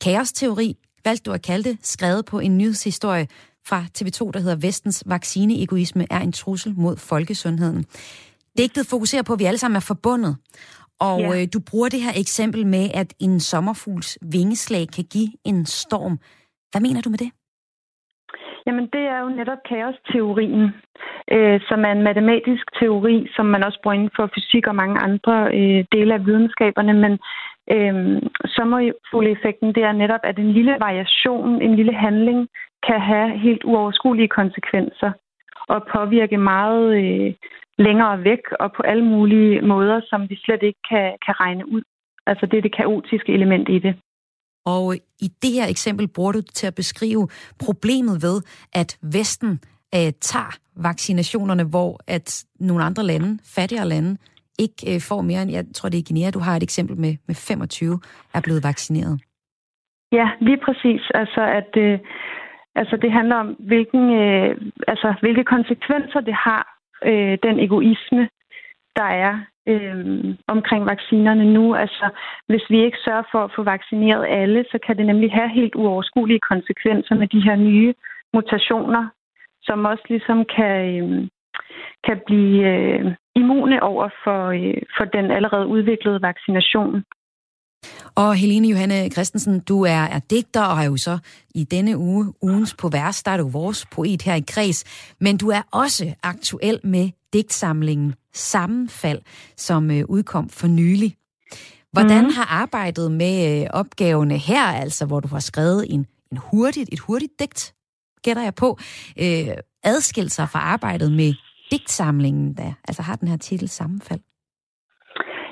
Kaosteori, 0.00 0.76
valgte 1.10 1.30
du 1.30 1.34
at 1.34 1.46
kalde 1.50 1.64
det, 1.68 1.76
skrevet 1.94 2.22
på 2.30 2.36
en 2.38 2.58
nyhedshistorie 2.58 3.26
fra 3.68 3.80
TV2, 3.96 4.20
der 4.34 4.40
hedder 4.44 4.66
Vestens 4.66 4.98
vaccineegoisme 5.06 6.04
er 6.10 6.20
en 6.28 6.32
trussel 6.32 6.72
mod 6.84 6.96
folkesundheden. 7.10 7.82
Digtet 8.58 8.84
fokuserer 8.90 9.24
på, 9.26 9.32
at 9.32 9.40
vi 9.42 9.44
alle 9.50 9.58
sammen 9.58 9.76
er 9.76 9.86
forbundet. 9.92 10.32
Og 11.08 11.20
ja. 11.20 11.28
øh, 11.34 11.42
du 11.54 11.58
bruger 11.70 11.88
det 11.88 12.00
her 12.06 12.14
eksempel 12.24 12.66
med, 12.66 12.84
at 12.94 13.14
en 13.26 13.40
sommerfugls 13.40 14.18
vingeslag 14.36 14.84
kan 14.96 15.04
give 15.14 15.30
en 15.50 15.66
storm. 15.66 16.14
Hvad 16.70 16.80
mener 16.86 17.00
du 17.00 17.10
med 17.10 17.18
det? 17.24 17.30
Jamen, 18.66 18.86
det 18.94 19.04
er 19.14 19.18
jo 19.24 19.28
netop 19.40 19.60
kaosteorien, 19.72 20.64
øh, 21.34 21.60
som 21.68 21.78
er 21.88 21.92
en 21.92 22.06
matematisk 22.08 22.64
teori, 22.80 23.16
som 23.36 23.46
man 23.46 23.64
også 23.64 23.78
bruger 23.82 23.94
inden 23.98 24.16
for 24.16 24.30
fysik 24.34 24.66
og 24.66 24.76
mange 24.82 24.96
andre 25.08 25.34
øh, 25.58 25.80
dele 25.92 26.14
af 26.14 26.26
videnskaberne. 26.26 26.94
Men 27.04 27.12
øh, 27.74 28.22
sommerfugleffekten, 28.56 29.68
det 29.76 29.82
er 29.82 29.92
netop, 29.92 30.20
at 30.24 30.38
en 30.38 30.52
lille 30.52 30.76
variation, 30.80 31.62
en 31.62 31.76
lille 31.76 31.94
handling, 31.94 32.48
kan 32.86 33.00
have 33.00 33.38
helt 33.38 33.64
uoverskuelige 33.64 34.28
konsekvenser 34.28 35.10
og 35.68 35.80
påvirke 35.94 36.38
meget 36.38 36.86
øh, 37.02 37.34
længere 37.78 38.24
væk 38.24 38.44
og 38.60 38.72
på 38.76 38.82
alle 38.82 39.04
mulige 39.04 39.60
måder, 39.62 40.00
som 40.10 40.20
vi 40.30 40.36
slet 40.44 40.62
ikke 40.62 40.82
kan, 40.90 41.06
kan 41.26 41.34
regne 41.40 41.68
ud. 41.74 41.82
Altså 42.26 42.46
det 42.46 42.56
er 42.58 42.62
det 42.62 42.76
kaotiske 42.76 43.32
element 43.32 43.68
i 43.68 43.78
det. 43.78 43.94
Og 44.66 44.94
i 45.20 45.28
det 45.42 45.52
her 45.52 45.66
eksempel 45.66 46.08
bruger 46.08 46.32
du 46.32 46.42
til 46.42 46.66
at 46.66 46.74
beskrive 46.74 47.28
problemet 47.64 48.22
ved, 48.22 48.42
at 48.72 48.98
Vesten 49.02 49.60
øh, 49.94 50.12
tager 50.20 50.52
vaccinationerne, 50.76 51.64
hvor 51.64 52.00
at 52.06 52.44
nogle 52.60 52.84
andre 52.84 53.02
lande, 53.02 53.38
fattigere 53.44 53.88
lande, 53.88 54.16
ikke 54.64 54.94
øh, 54.94 55.00
får 55.08 55.20
mere 55.30 55.42
end, 55.42 55.50
jeg 55.50 55.64
tror 55.74 55.88
det 55.88 55.98
er 55.98 56.08
Guinea, 56.08 56.30
du 56.30 56.42
har 56.46 56.54
et 56.56 56.62
eksempel 56.62 56.96
med, 57.04 57.14
med 57.28 57.34
25 57.34 58.00
er 58.34 58.40
blevet 58.40 58.64
vaccineret. 58.64 59.14
Ja, 60.12 60.28
lige 60.40 60.60
præcis. 60.66 61.02
Altså, 61.14 61.42
at, 61.60 61.72
øh, 61.76 61.98
altså 62.74 62.96
det 62.96 63.12
handler 63.12 63.36
om, 63.36 63.48
hvilken, 63.70 64.04
øh, 64.22 64.56
altså, 64.88 65.14
hvilke 65.20 65.44
konsekvenser 65.44 66.20
det 66.20 66.34
har, 66.34 66.64
øh, 67.04 67.38
den 67.42 67.56
egoisme, 67.66 68.28
der 68.96 69.08
er 69.26 69.34
øh, 69.68 70.34
omkring 70.46 70.86
vaccinerne 70.86 71.52
nu. 71.52 71.74
Altså, 71.74 72.06
hvis 72.46 72.64
vi 72.70 72.84
ikke 72.84 72.98
sørger 73.04 73.22
for 73.32 73.40
at 73.44 73.52
få 73.56 73.62
vaccineret 73.62 74.26
alle, 74.28 74.64
så 74.70 74.78
kan 74.86 74.96
det 74.96 75.06
nemlig 75.06 75.32
have 75.32 75.48
helt 75.48 75.74
uoverskuelige 75.74 76.46
konsekvenser 76.52 77.14
med 77.14 77.28
de 77.28 77.40
her 77.40 77.56
nye 77.56 77.94
mutationer, 78.34 79.08
som 79.62 79.84
også 79.84 80.04
ligesom 80.08 80.44
kan, 80.56 80.74
øh, 81.02 81.28
kan 82.06 82.18
blive 82.26 82.58
øh, 82.72 83.14
immune 83.34 83.82
over 83.82 84.08
for, 84.24 84.40
øh, 84.46 84.82
for 84.96 85.04
den 85.04 85.30
allerede 85.30 85.66
udviklede 85.66 86.22
vaccination. 86.22 87.04
Og 88.14 88.34
Helene 88.34 88.68
Johanne 88.68 89.10
Christensen, 89.10 89.60
du 89.60 89.82
er, 89.82 90.02
er 90.16 90.20
digter 90.30 90.62
og 90.62 90.76
har 90.76 90.84
jo 90.84 90.96
så 90.96 91.18
i 91.54 91.64
denne 91.64 91.98
uge, 91.98 92.24
ugens 92.42 92.76
på 92.80 92.88
vers, 92.88 93.22
der 93.22 93.30
er 93.30 93.36
du 93.36 93.48
vores 93.48 93.86
poet 93.86 94.22
her 94.22 94.34
i 94.34 94.44
Kreds, 94.48 95.12
men 95.20 95.36
du 95.36 95.48
er 95.48 95.62
også 95.72 96.14
aktuel 96.22 96.80
med 96.84 97.10
digtsamlingen 97.32 98.14
Sammenfald, 98.32 99.20
som 99.56 99.90
øh, 99.90 100.04
udkom 100.08 100.48
for 100.48 100.66
nylig. 100.66 101.16
Hvordan 101.92 102.24
mm. 102.24 102.30
har 102.36 102.62
arbejdet 102.62 103.12
med 103.12 103.62
øh, 103.62 103.66
opgaverne 103.72 104.38
her, 104.38 104.62
altså 104.62 105.06
hvor 105.06 105.20
du 105.20 105.28
har 105.28 105.38
skrevet 105.38 105.86
en, 105.94 106.06
en 106.32 106.38
hurtigt, 106.50 106.88
et 106.92 107.00
hurtigt 107.00 107.32
digt, 107.38 107.74
gætter 108.22 108.42
jeg 108.42 108.54
på, 108.54 108.78
øh, 109.20 109.48
adskilt 109.84 110.32
sig 110.32 110.48
fra 110.48 110.58
arbejdet 110.58 111.12
med 111.12 111.34
digtsamlingen, 111.70 112.54
der 112.54 112.72
altså 112.88 113.02
har 113.02 113.16
den 113.16 113.28
her 113.28 113.36
titel 113.36 113.68
Sammenfald? 113.68 114.20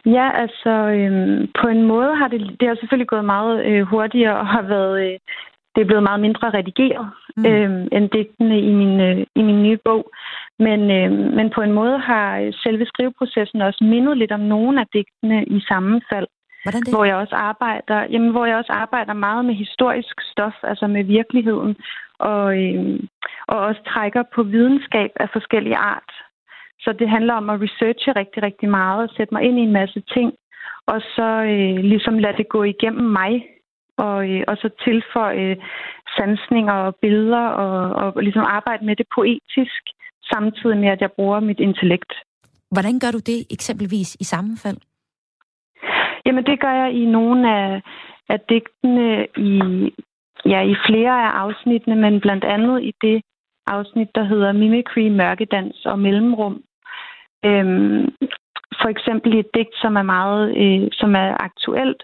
Ja, 0.06 0.30
altså 0.42 0.70
øhm, 0.70 1.50
på 1.60 1.68
en 1.68 1.82
måde 1.82 2.16
har 2.16 2.28
det, 2.28 2.40
det 2.60 2.68
har 2.68 2.76
selvfølgelig 2.80 3.08
gået 3.08 3.24
meget 3.24 3.66
øh, 3.66 3.82
hurtigere 3.82 4.38
og 4.38 4.46
har 4.46 4.62
været, 4.62 4.94
øh, 5.04 5.18
det 5.74 5.80
er 5.80 5.90
blevet 5.90 6.02
meget 6.02 6.20
mindre 6.20 6.50
redigeret 6.50 7.10
mm. 7.36 7.46
øh, 7.46 7.86
end 7.92 8.10
digtene 8.10 8.60
i 8.60 8.72
min, 8.80 9.00
øh, 9.00 9.26
i 9.34 9.42
min 9.42 9.62
nye 9.62 9.78
bog. 9.84 10.10
Men, 10.58 10.80
øh, 10.90 11.10
men 11.36 11.50
på 11.54 11.60
en 11.60 11.72
måde 11.72 11.98
har 11.98 12.52
selve 12.62 12.86
skriveprocessen 12.86 13.60
også 13.60 13.84
mindet 13.84 14.16
lidt 14.16 14.32
om 14.32 14.40
nogle 14.40 14.80
af 14.80 14.86
digtene 14.92 15.44
i 15.44 15.60
sammenfald. 15.68 16.26
Hvordan 16.64 16.80
det? 16.80 16.94
Hvor 16.94 17.04
jeg 17.04 17.16
også 17.16 17.34
arbejder, 17.34 18.06
jamen, 18.12 18.30
hvor 18.30 18.46
jeg 18.46 18.56
også 18.56 18.72
arbejder 18.72 19.12
meget 19.12 19.44
med 19.44 19.54
historisk 19.54 20.16
stof, 20.32 20.56
altså 20.62 20.86
med 20.86 21.04
virkeligheden, 21.04 21.76
og, 22.18 22.58
øh, 22.64 23.00
og 23.48 23.58
også 23.58 23.82
trækker 23.86 24.22
på 24.34 24.42
videnskab 24.42 25.10
af 25.16 25.28
forskellige 25.32 25.76
art. 25.76 26.12
Så 26.80 26.92
det 26.92 27.08
handler 27.08 27.34
om 27.34 27.50
at 27.50 27.60
researche 27.60 28.12
rigtig, 28.12 28.42
rigtig 28.42 28.68
meget 28.68 29.02
og 29.02 29.14
sætte 29.16 29.34
mig 29.34 29.42
ind 29.42 29.58
i 29.58 29.62
en 29.62 29.72
masse 29.72 30.00
ting, 30.14 30.32
og 30.86 31.00
så 31.00 31.28
øh, 31.52 31.76
ligesom 31.92 32.18
lade 32.18 32.36
det 32.36 32.48
gå 32.48 32.62
igennem 32.62 33.06
mig, 33.20 33.32
og, 33.96 34.30
øh, 34.30 34.42
og 34.48 34.56
så 34.56 34.68
tilføje 34.84 35.50
øh, 35.50 35.56
sansninger 36.16 36.72
og 36.72 36.96
billeder, 37.02 37.46
og, 37.64 37.74
og 38.02 38.22
ligesom 38.22 38.44
arbejde 38.48 38.84
med 38.84 38.96
det 38.96 39.06
poetisk, 39.14 39.82
samtidig 40.32 40.76
med, 40.76 40.88
at 40.88 41.00
jeg 41.00 41.12
bruger 41.12 41.40
mit 41.40 41.60
intellekt. 41.60 42.12
Hvordan 42.70 42.98
gør 42.98 43.10
du 43.12 43.18
det 43.18 43.38
eksempelvis 43.50 44.16
i 44.20 44.24
sammenfald? 44.24 44.78
Jamen, 46.26 46.44
det 46.44 46.60
gør 46.60 46.74
jeg 46.82 46.92
i 46.92 47.04
nogle 47.04 47.40
af, 47.58 47.82
af 48.28 48.40
digtene 48.40 49.26
i, 49.36 49.60
ja, 50.44 50.60
i 50.62 50.74
flere 50.88 51.10
af 51.10 51.30
afsnittene, 51.44 51.96
men 51.96 52.20
blandt 52.20 52.44
andet 52.44 52.82
i 52.82 52.92
det 53.02 53.22
afsnit, 53.66 54.08
der 54.14 54.24
hedder 54.24 54.52
Mimicry, 54.52 55.08
Mørkedans 55.08 55.86
og 55.86 55.98
Mellemrum, 55.98 56.62
Øhm, 57.44 58.04
for 58.80 58.88
eksempel 58.88 59.38
et 59.38 59.54
digt, 59.54 59.74
som 59.82 59.96
er 59.96 60.02
meget, 60.02 60.56
øh, 60.56 60.88
som 60.92 61.14
er 61.14 61.42
aktuelt, 61.48 62.02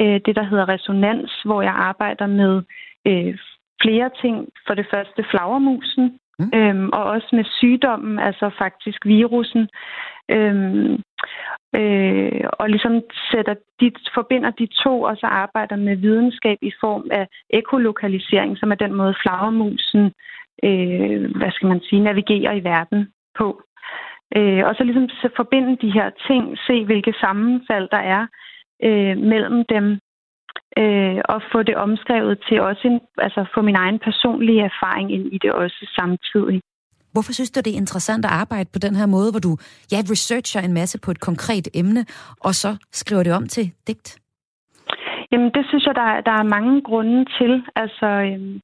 øh, 0.00 0.20
det 0.26 0.36
der 0.36 0.42
hedder 0.42 0.68
resonans, 0.68 1.42
hvor 1.44 1.62
jeg 1.62 1.72
arbejder 1.72 2.26
med 2.26 2.62
øh, 3.06 3.38
flere 3.82 4.10
ting. 4.20 4.48
For 4.66 4.74
det 4.74 4.86
første 4.90 5.24
flagermusen, 5.30 6.18
mm. 6.38 6.50
øhm, 6.54 6.90
og 6.92 7.04
også 7.04 7.28
med 7.32 7.44
sygdommen, 7.44 8.18
altså 8.18 8.50
faktisk 8.58 9.06
virusen. 9.06 9.68
Øhm, 10.30 11.02
øh, 11.78 12.44
og 12.52 12.70
ligesom 12.70 13.02
sætter 13.30 13.54
de, 13.80 13.92
forbinder 14.14 14.50
de 14.50 14.66
to, 14.84 15.02
og 15.02 15.16
så 15.16 15.26
arbejder 15.26 15.76
med 15.76 15.96
videnskab 15.96 16.58
i 16.62 16.72
form 16.80 17.08
af 17.10 17.26
ekolokalisering, 17.50 18.58
som 18.58 18.70
er 18.70 18.74
den 18.74 18.94
måde 18.94 19.14
flagermusen, 19.22 20.12
øh, 20.64 21.36
hvad 21.36 21.50
skal 21.50 21.68
man 21.68 21.80
sige, 21.80 22.02
navigerer 22.02 22.52
i 22.52 22.64
verden 22.64 23.12
på. 23.38 23.62
Øh, 24.36 24.62
og 24.66 24.74
så 24.74 24.84
ligesom 24.84 25.08
forbinde 25.36 25.76
de 25.86 25.90
her 25.92 26.10
ting, 26.26 26.58
se 26.66 26.84
hvilke 26.84 27.14
sammenfald 27.20 27.88
der 27.88 28.02
er 28.16 28.26
øh, 28.82 29.16
mellem 29.18 29.64
dem, 29.64 29.98
øh, 30.78 31.20
og 31.24 31.42
få 31.52 31.62
det 31.62 31.76
omskrevet 31.76 32.44
til 32.48 32.60
også 32.60 32.88
en, 32.88 33.00
altså 33.18 33.44
få 33.54 33.62
min 33.62 33.76
egen 33.76 33.98
personlige 33.98 34.62
erfaring 34.62 35.12
ind 35.12 35.26
i 35.32 35.38
det 35.38 35.52
også 35.52 35.86
samtidig. 35.98 36.60
Hvorfor 37.14 37.32
synes 37.32 37.50
du, 37.50 37.60
det 37.60 37.72
er 37.72 37.82
interessant 37.84 38.24
at 38.24 38.30
arbejde 38.42 38.68
på 38.72 38.78
den 38.78 38.94
her 38.96 39.06
måde, 39.06 39.30
hvor 39.30 39.40
du 39.48 39.52
ja, 39.92 39.98
researcher 40.12 40.60
en 40.60 40.74
masse 40.80 40.96
på 41.04 41.10
et 41.10 41.20
konkret 41.20 41.68
emne, 41.74 42.02
og 42.40 42.54
så 42.54 42.70
skriver 42.92 43.22
det 43.22 43.32
om 43.32 43.46
til 43.46 43.72
digt? 43.86 44.08
Jamen, 45.32 45.50
det 45.56 45.64
synes 45.68 45.84
jeg, 45.86 45.94
der, 45.94 46.20
der 46.28 46.34
er 46.40 46.52
mange 46.56 46.82
grunde 46.82 47.24
til. 47.38 47.52
Altså, 47.76 48.06
øhm, 48.06 48.60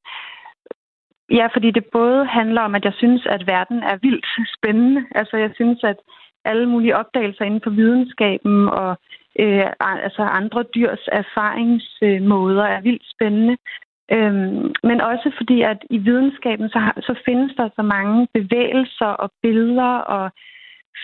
Ja, 1.38 1.46
fordi 1.54 1.70
det 1.70 1.84
både 1.92 2.26
handler 2.26 2.60
om, 2.60 2.74
at 2.74 2.84
jeg 2.84 2.92
synes, 2.96 3.26
at 3.26 3.46
verden 3.46 3.82
er 3.82 3.96
vildt 4.02 4.26
spændende. 4.56 5.04
Altså, 5.14 5.36
jeg 5.36 5.50
synes, 5.54 5.84
at 5.84 5.96
alle 6.44 6.68
mulige 6.68 6.96
opdagelser 6.96 7.44
inden 7.44 7.60
for 7.64 7.70
videnskaben 7.70 8.68
og 8.68 8.90
øh, 9.38 9.66
altså 9.80 10.22
andre 10.22 10.62
dyrs 10.74 11.04
erfaringsmåder 11.12 12.64
er 12.64 12.80
vildt 12.80 13.02
spændende. 13.14 13.56
Øhm, 14.12 14.74
men 14.82 15.00
også 15.00 15.30
fordi, 15.36 15.62
at 15.62 15.78
i 15.90 15.98
videnskaben, 15.98 16.68
så, 16.68 16.78
har, 16.78 16.94
så 17.00 17.14
findes 17.24 17.52
der 17.56 17.68
så 17.76 17.82
mange 17.82 18.28
bevægelser 18.34 19.06
og 19.06 19.30
billeder 19.42 19.92
og 20.16 20.30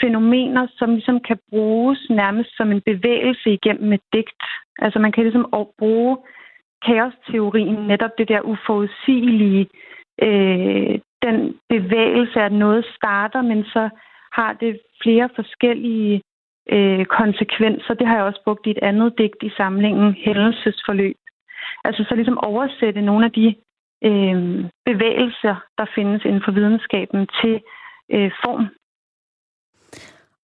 fænomener, 0.00 0.66
som 0.78 0.90
ligesom 0.90 1.20
kan 1.20 1.38
bruges 1.50 2.06
nærmest 2.10 2.56
som 2.56 2.72
en 2.72 2.80
bevægelse 2.80 3.52
igennem 3.52 3.92
et 3.92 4.00
digt. 4.12 4.44
Altså 4.78 4.98
man 4.98 5.12
kan 5.12 5.22
ligesom 5.22 5.46
bruge 5.78 6.16
kaosteorien, 6.86 7.86
netop 7.86 8.10
det 8.18 8.28
der 8.28 8.40
uforudsigelige, 8.40 9.68
øh, 10.22 10.98
den 11.22 11.54
bevægelse, 11.68 12.40
at 12.40 12.52
noget 12.52 12.84
starter, 12.96 13.42
men 13.42 13.64
så 13.64 13.88
har 14.32 14.52
det 14.52 14.80
flere 15.02 15.28
forskellige 15.34 16.22
øh, 16.72 17.04
konsekvenser. 17.04 17.94
Det 17.94 18.06
har 18.06 18.16
jeg 18.16 18.24
også 18.24 18.42
brugt 18.44 18.66
i 18.66 18.70
et 18.70 18.78
andet 18.82 19.18
digt 19.18 19.42
i 19.42 19.50
samlingen, 19.56 20.14
Hændelsesforløb. 20.24 21.16
Altså 21.88 22.02
så 22.08 22.14
ligesom 22.14 22.38
oversætte 22.38 23.00
nogle 23.00 23.24
af 23.28 23.32
de 23.32 23.46
øh, 24.08 24.36
bevægelser, 24.88 25.54
der 25.78 25.86
findes 25.94 26.24
inden 26.24 26.42
for 26.44 26.52
videnskaben 26.52 27.20
til 27.40 27.54
øh, 28.14 28.30
form. 28.44 28.64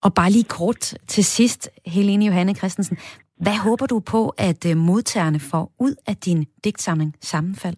Og 0.04 0.10
bare 0.14 0.30
lige 0.30 0.52
kort 0.58 0.82
til 1.12 1.24
sidst, 1.24 1.70
Helene 1.86 2.24
Johanne 2.24 2.54
Christensen. 2.54 2.96
Hvad 3.44 3.58
håber 3.66 3.86
du 3.86 4.00
på, 4.00 4.28
at 4.38 4.70
øh, 4.70 4.76
modtagerne 4.76 5.40
får 5.50 5.64
ud 5.80 5.94
af 6.06 6.16
din 6.16 6.46
digtsamling 6.64 7.14
Sammenfald? 7.20 7.76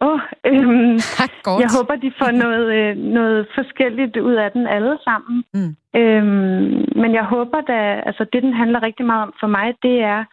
Oh, 0.00 0.20
øhm, 0.46 0.96
jeg 1.64 1.70
håber, 1.78 1.94
de 2.04 2.12
får 2.20 2.30
noget, 2.44 2.66
øh, 2.78 2.96
noget 2.96 3.46
forskelligt 3.54 4.16
ud 4.16 4.34
af 4.44 4.50
den 4.52 4.66
alle 4.66 4.98
sammen. 5.04 5.44
Mm. 5.54 5.72
Øhm, 6.00 7.00
men 7.02 7.10
jeg 7.18 7.24
håber 7.34 7.60
da, 7.60 7.78
altså 8.08 8.26
det, 8.32 8.42
den 8.42 8.52
handler 8.52 8.82
rigtig 8.82 9.06
meget 9.06 9.22
om 9.22 9.32
for 9.40 9.46
mig, 9.46 9.74
det 9.82 9.96
er, 10.12 10.24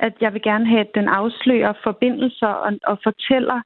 at 0.00 0.14
jeg 0.20 0.32
vil 0.32 0.42
gerne 0.42 0.66
have, 0.66 0.80
at 0.80 0.94
den 0.94 1.08
afslører 1.08 1.72
forbindelser 1.84 2.46
og, 2.46 2.72
og 2.84 2.98
fortæller, 3.02 3.60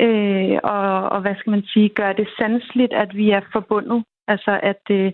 øh, 0.00 0.58
og, 0.62 1.08
og 1.08 1.20
hvad 1.20 1.34
skal 1.38 1.50
man 1.50 1.62
sige, 1.72 1.88
gør 1.88 2.12
det 2.12 2.28
sandsligt, 2.38 2.92
at 2.92 3.16
vi 3.16 3.30
er 3.30 3.40
forbundet. 3.52 4.04
Altså 4.28 4.60
at, 4.62 4.82
øh, 4.90 5.12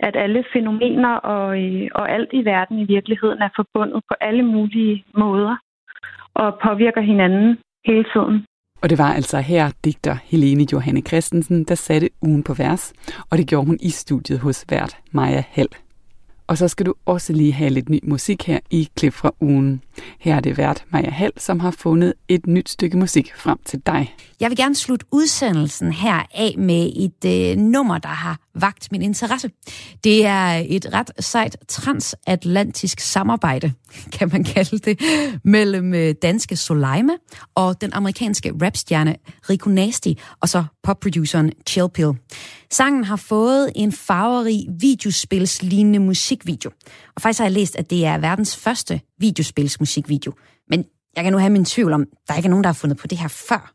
at 0.00 0.16
alle 0.16 0.44
fænomener 0.52 1.14
og, 1.14 1.64
øh, 1.64 1.88
og 1.94 2.10
alt 2.10 2.30
i 2.32 2.44
verden 2.44 2.78
i 2.78 2.84
virkeligheden 2.84 3.42
er 3.42 3.48
forbundet 3.56 4.02
på 4.08 4.14
alle 4.20 4.42
mulige 4.42 5.04
måder 5.14 5.56
og 6.34 6.58
påvirker 6.64 7.00
hinanden 7.00 7.58
hele 7.86 8.04
tiden. 8.14 8.44
Og 8.82 8.90
det 8.90 8.98
var 8.98 9.12
altså 9.12 9.38
her 9.40 9.70
digter 9.84 10.16
Helene 10.24 10.66
Johanne 10.72 11.00
Christensen, 11.00 11.64
der 11.64 11.74
satte 11.74 12.08
ugen 12.22 12.42
på 12.42 12.54
vers, 12.54 12.92
og 13.30 13.38
det 13.38 13.48
gjorde 13.48 13.66
hun 13.66 13.78
i 13.82 13.90
studiet 13.90 14.40
hos 14.40 14.66
vært 14.70 14.96
Maja 15.12 15.42
Hall. 15.50 15.85
Og 16.46 16.58
så 16.58 16.68
skal 16.68 16.86
du 16.86 16.94
også 17.06 17.32
lige 17.32 17.52
have 17.52 17.70
lidt 17.70 17.88
ny 17.88 18.00
musik 18.02 18.42
her 18.46 18.58
i 18.70 18.88
klip 18.96 19.12
fra 19.12 19.34
ugen. 19.40 19.82
Her 20.18 20.36
er 20.36 20.40
det 20.40 20.58
vært 20.58 20.84
Maja 20.90 21.10
Hall, 21.10 21.32
som 21.36 21.60
har 21.60 21.70
fundet 21.70 22.14
et 22.28 22.46
nyt 22.46 22.68
stykke 22.68 22.96
musik 22.96 23.32
frem 23.36 23.58
til 23.64 23.82
dig. 23.86 24.14
Jeg 24.40 24.50
vil 24.50 24.56
gerne 24.56 24.74
slutte 24.74 25.06
udsendelsen 25.10 25.92
her 25.92 26.22
af 26.34 26.54
med 26.58 26.92
et 26.96 27.50
øh, 27.50 27.56
nummer, 27.56 27.98
der 27.98 28.08
har 28.08 28.38
vagt 28.54 28.92
min 28.92 29.02
interesse. 29.02 29.50
Det 30.04 30.26
er 30.26 30.64
et 30.68 30.86
ret 30.92 31.10
sejt 31.20 31.56
transatlantisk 31.68 33.00
samarbejde, 33.00 33.72
kan 34.18 34.28
man 34.32 34.44
kalde 34.44 34.78
det, 34.78 35.00
mellem 35.44 35.94
øh, 35.94 36.14
danske 36.22 36.56
Soleima 36.56 37.12
og 37.54 37.80
den 37.80 37.92
amerikanske 37.92 38.52
rapstjerne 38.62 39.16
Rico 39.50 39.70
Nasty, 39.70 40.12
og 40.40 40.48
så 40.48 40.64
popproduceren 40.82 41.52
Chill 41.66 41.88
Pill. 41.88 42.12
Sangen 42.70 43.04
har 43.04 43.16
fået 43.16 43.72
en 43.74 43.92
farverig 43.92 44.66
videospilslignende 44.80 45.98
musikvideo. 45.98 46.70
Og 47.14 47.22
faktisk 47.22 47.38
har 47.38 47.44
jeg 47.44 47.52
læst, 47.52 47.76
at 47.76 47.90
det 47.90 48.06
er 48.06 48.18
verdens 48.18 48.56
første 48.56 49.00
videospilsmusikvideo. 49.18 50.32
Men 50.70 50.84
jeg 51.16 51.24
kan 51.24 51.32
nu 51.32 51.38
have 51.38 51.50
min 51.50 51.64
tvivl 51.64 51.92
om, 51.92 52.04
der 52.28 52.34
ikke 52.34 52.46
er 52.46 52.50
nogen, 52.50 52.64
der 52.64 52.68
har 52.68 52.74
fundet 52.74 52.98
på 52.98 53.06
det 53.06 53.18
her 53.18 53.28
før. 53.28 53.72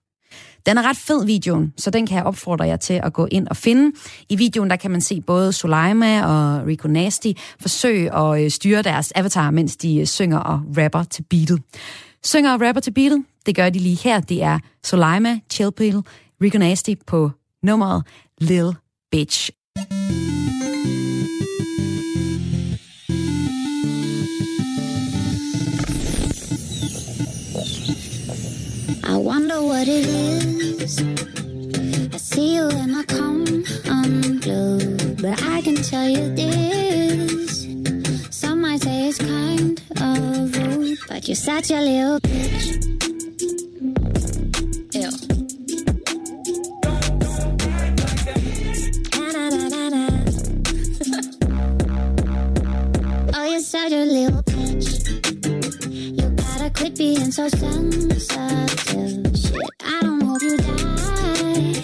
Den 0.66 0.78
er 0.78 0.90
ret 0.90 0.98
fed, 0.98 1.26
videoen, 1.26 1.74
så 1.78 1.90
den 1.90 2.08
kan 2.08 2.18
jeg 2.18 2.26
opfordre 2.26 2.66
jer 2.66 2.76
til 2.76 2.94
at 3.04 3.14
gå 3.14 3.28
ind 3.32 3.48
og 3.48 3.58
finde. 3.58 3.92
I 4.30 4.36
videoen 4.36 4.70
der 4.70 4.76
kan 4.76 4.92
man 4.92 5.02
se 5.02 5.22
både 5.22 5.54
Sulaima 5.54 6.26
og 6.26 6.68
Rico 6.68 6.88
Nasty 6.88 7.32
forsøge 7.60 8.16
at 8.16 8.44
øh, 8.44 8.52
styre 8.52 8.82
deres 8.82 9.12
avatar, 9.16 9.52
mens 9.52 9.78
de 9.78 10.00
øh, 10.00 10.06
synger 10.06 10.38
og 10.38 10.62
rapper 10.78 11.04
til 11.04 11.24
beatet. 11.30 11.62
Synger 12.24 12.54
og 12.54 12.62
rapper 12.62 12.82
til 12.82 12.92
beatet, 12.92 13.24
det 13.46 13.56
gør 13.56 13.70
de 13.70 13.80
lige 13.80 13.96
her. 13.96 14.20
Det 14.20 14.44
er 14.44 14.60
Soleima, 14.84 15.40
Chillpill, 15.52 16.02
Rico 16.42 16.58
Nasty 16.58 16.94
på 17.08 17.32
nummeret 17.64 18.04
Lil 18.42 18.76
Bitch. 19.12 19.52
I 29.04 29.18
wonder 29.18 29.62
what 29.62 29.88
it 29.88 30.08
is. 30.08 31.00
I 32.12 32.18
see 32.18 32.56
you 32.56 32.68
and 32.68 32.96
I 32.96 33.04
come 33.04 33.46
unglued, 33.86 35.02
um, 35.04 35.16
but 35.22 35.44
I 35.44 35.62
can 35.62 35.76
tell 35.76 36.10
you 36.10 36.34
this. 36.34 37.68
Some 38.32 38.62
might 38.62 38.82
say 38.82 39.10
it's 39.10 39.20
kind 39.20 39.80
of 40.02 40.58
rude, 40.58 40.98
but 41.08 41.28
you're 41.28 41.36
such 41.36 41.70
a 41.70 41.80
little 41.80 42.20
bitch. 42.22 42.88
Ew. 44.96 45.31
oh, 53.34 53.46
you're 53.50 53.60
such 53.60 53.92
a 53.92 54.06
little 54.06 54.42
bitch. 54.44 55.10
You 56.18 56.30
gotta 56.30 56.70
quit 56.70 56.98
being 56.98 57.32
so 57.32 57.50
sensitive. 57.50 59.38
Shit, 59.38 59.70
I 59.84 60.00
don't 60.02 60.22
hope 60.22 60.42
you 60.42 60.56
die. 60.58 61.84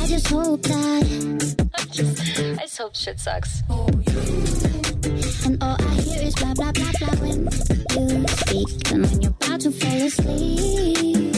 I 0.00 0.06
just 0.06 0.28
hope 0.28 0.62
that. 0.62 1.58
I 1.78 1.84
just 2.66 2.78
hope 2.78 2.96
shit 2.96 3.20
sucks. 3.20 3.62
And 5.44 5.62
all 5.62 5.76
I 5.78 5.94
hear 6.00 6.22
is 6.22 6.34
blah 6.34 6.54
blah 6.54 6.72
blah 6.72 6.92
blah 6.98 7.14
when 7.20 7.44
you 7.44 7.50
speak. 8.28 8.90
And 8.92 9.02
when 9.06 9.20
you're 9.22 9.30
about 9.32 9.60
to 9.60 9.70
fall 9.70 10.02
asleep, 10.02 11.34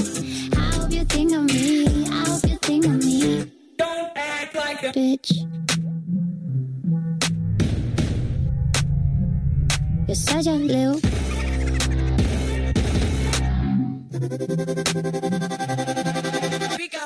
I 0.57 0.59
hope 0.77 0.93
you 0.93 1.05
think 1.05 1.33
of 1.33 1.43
me. 1.45 2.07
I 2.07 2.25
hope 2.29 2.45
you 2.49 2.57
think 2.59 2.85
of 2.87 3.05
me. 3.05 3.60
Don't 3.81 4.13
act 4.15 4.55
like 4.55 4.83
a 4.83 4.93
bitch. 4.93 5.31
You're 10.07 10.15
such 10.15 10.47
a 10.47 10.53
little 10.53 11.01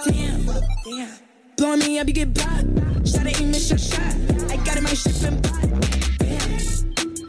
Damn, 0.05 0.47
damn. 0.85 1.09
Blowing 1.57 1.79
me 1.79 1.99
up, 2.01 2.09
you 2.09 2.13
get 2.13 2.35
blocked. 2.35 2.67
Shot 3.07 3.27
it, 3.27 3.41
you 3.41 3.47
miss 3.47 3.71
your 3.71 3.79
shot. 3.79 4.01
I 4.51 4.57
got 4.65 4.77
it, 4.77 4.83
my 4.83 4.95
ship 4.95 5.15
and 5.23 5.41
pot. 5.45 5.63
Damn. 6.19 6.51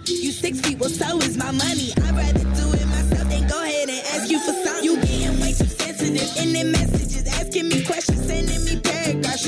You 0.08 0.32
six 0.32 0.60
feet, 0.62 0.80
well, 0.80 0.90
so 0.90 1.20
is 1.20 1.38
my 1.38 1.52
money. 1.52 1.94
I'd 1.98 2.16
rather 2.18 2.40
do 2.40 2.74
it 2.74 2.88
myself 2.88 3.30
than 3.30 3.48
go 3.48 3.62
ahead 3.62 3.90
and 3.90 4.00
ask 4.08 4.32
you 4.32 4.40
for 4.40 4.54
something. 4.54 4.84
You 4.84 4.96
getting 5.02 5.40
way 5.40 5.54
too 5.54 5.68
sensitive 5.68 6.36
in 6.44 6.54
them 6.54 6.72
messages, 6.72 6.95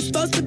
supposed 0.01 0.33
to 0.33 0.41
be 0.43 0.46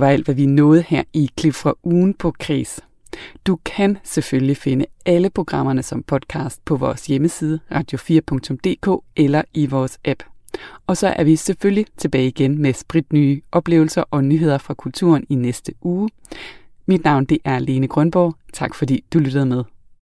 Det 0.00 0.06
var 0.06 0.12
alt, 0.12 0.24
hvad 0.24 0.34
vi 0.34 0.46
nåede 0.46 0.84
her 0.88 1.02
i 1.12 1.30
klip 1.36 1.54
fra 1.54 1.74
ugen 1.84 2.14
på 2.14 2.34
Kris. 2.40 2.80
Du 3.46 3.58
kan 3.64 3.98
selvfølgelig 4.04 4.56
finde 4.56 4.86
alle 5.06 5.30
programmerne 5.30 5.82
som 5.82 6.02
podcast 6.02 6.64
på 6.64 6.76
vores 6.76 7.06
hjemmeside 7.06 7.60
radio4.dk 7.70 9.04
eller 9.16 9.42
i 9.54 9.66
vores 9.66 9.98
app. 10.04 10.22
Og 10.86 10.96
så 10.96 11.08
er 11.08 11.24
vi 11.24 11.36
selvfølgelig 11.36 11.86
tilbage 11.96 12.26
igen 12.26 12.62
med 12.62 12.72
spritnye 12.72 13.40
oplevelser 13.52 14.04
og 14.10 14.24
nyheder 14.24 14.58
fra 14.58 14.74
kulturen 14.74 15.26
i 15.28 15.34
næste 15.34 15.72
uge. 15.82 16.08
Mit 16.86 17.04
navn 17.04 17.24
det 17.24 17.38
er 17.44 17.58
Lene 17.58 17.88
Grønborg. 17.88 18.34
Tak 18.52 18.74
fordi 18.74 19.04
du 19.12 19.18
lyttede 19.18 19.46
med. 19.46 19.64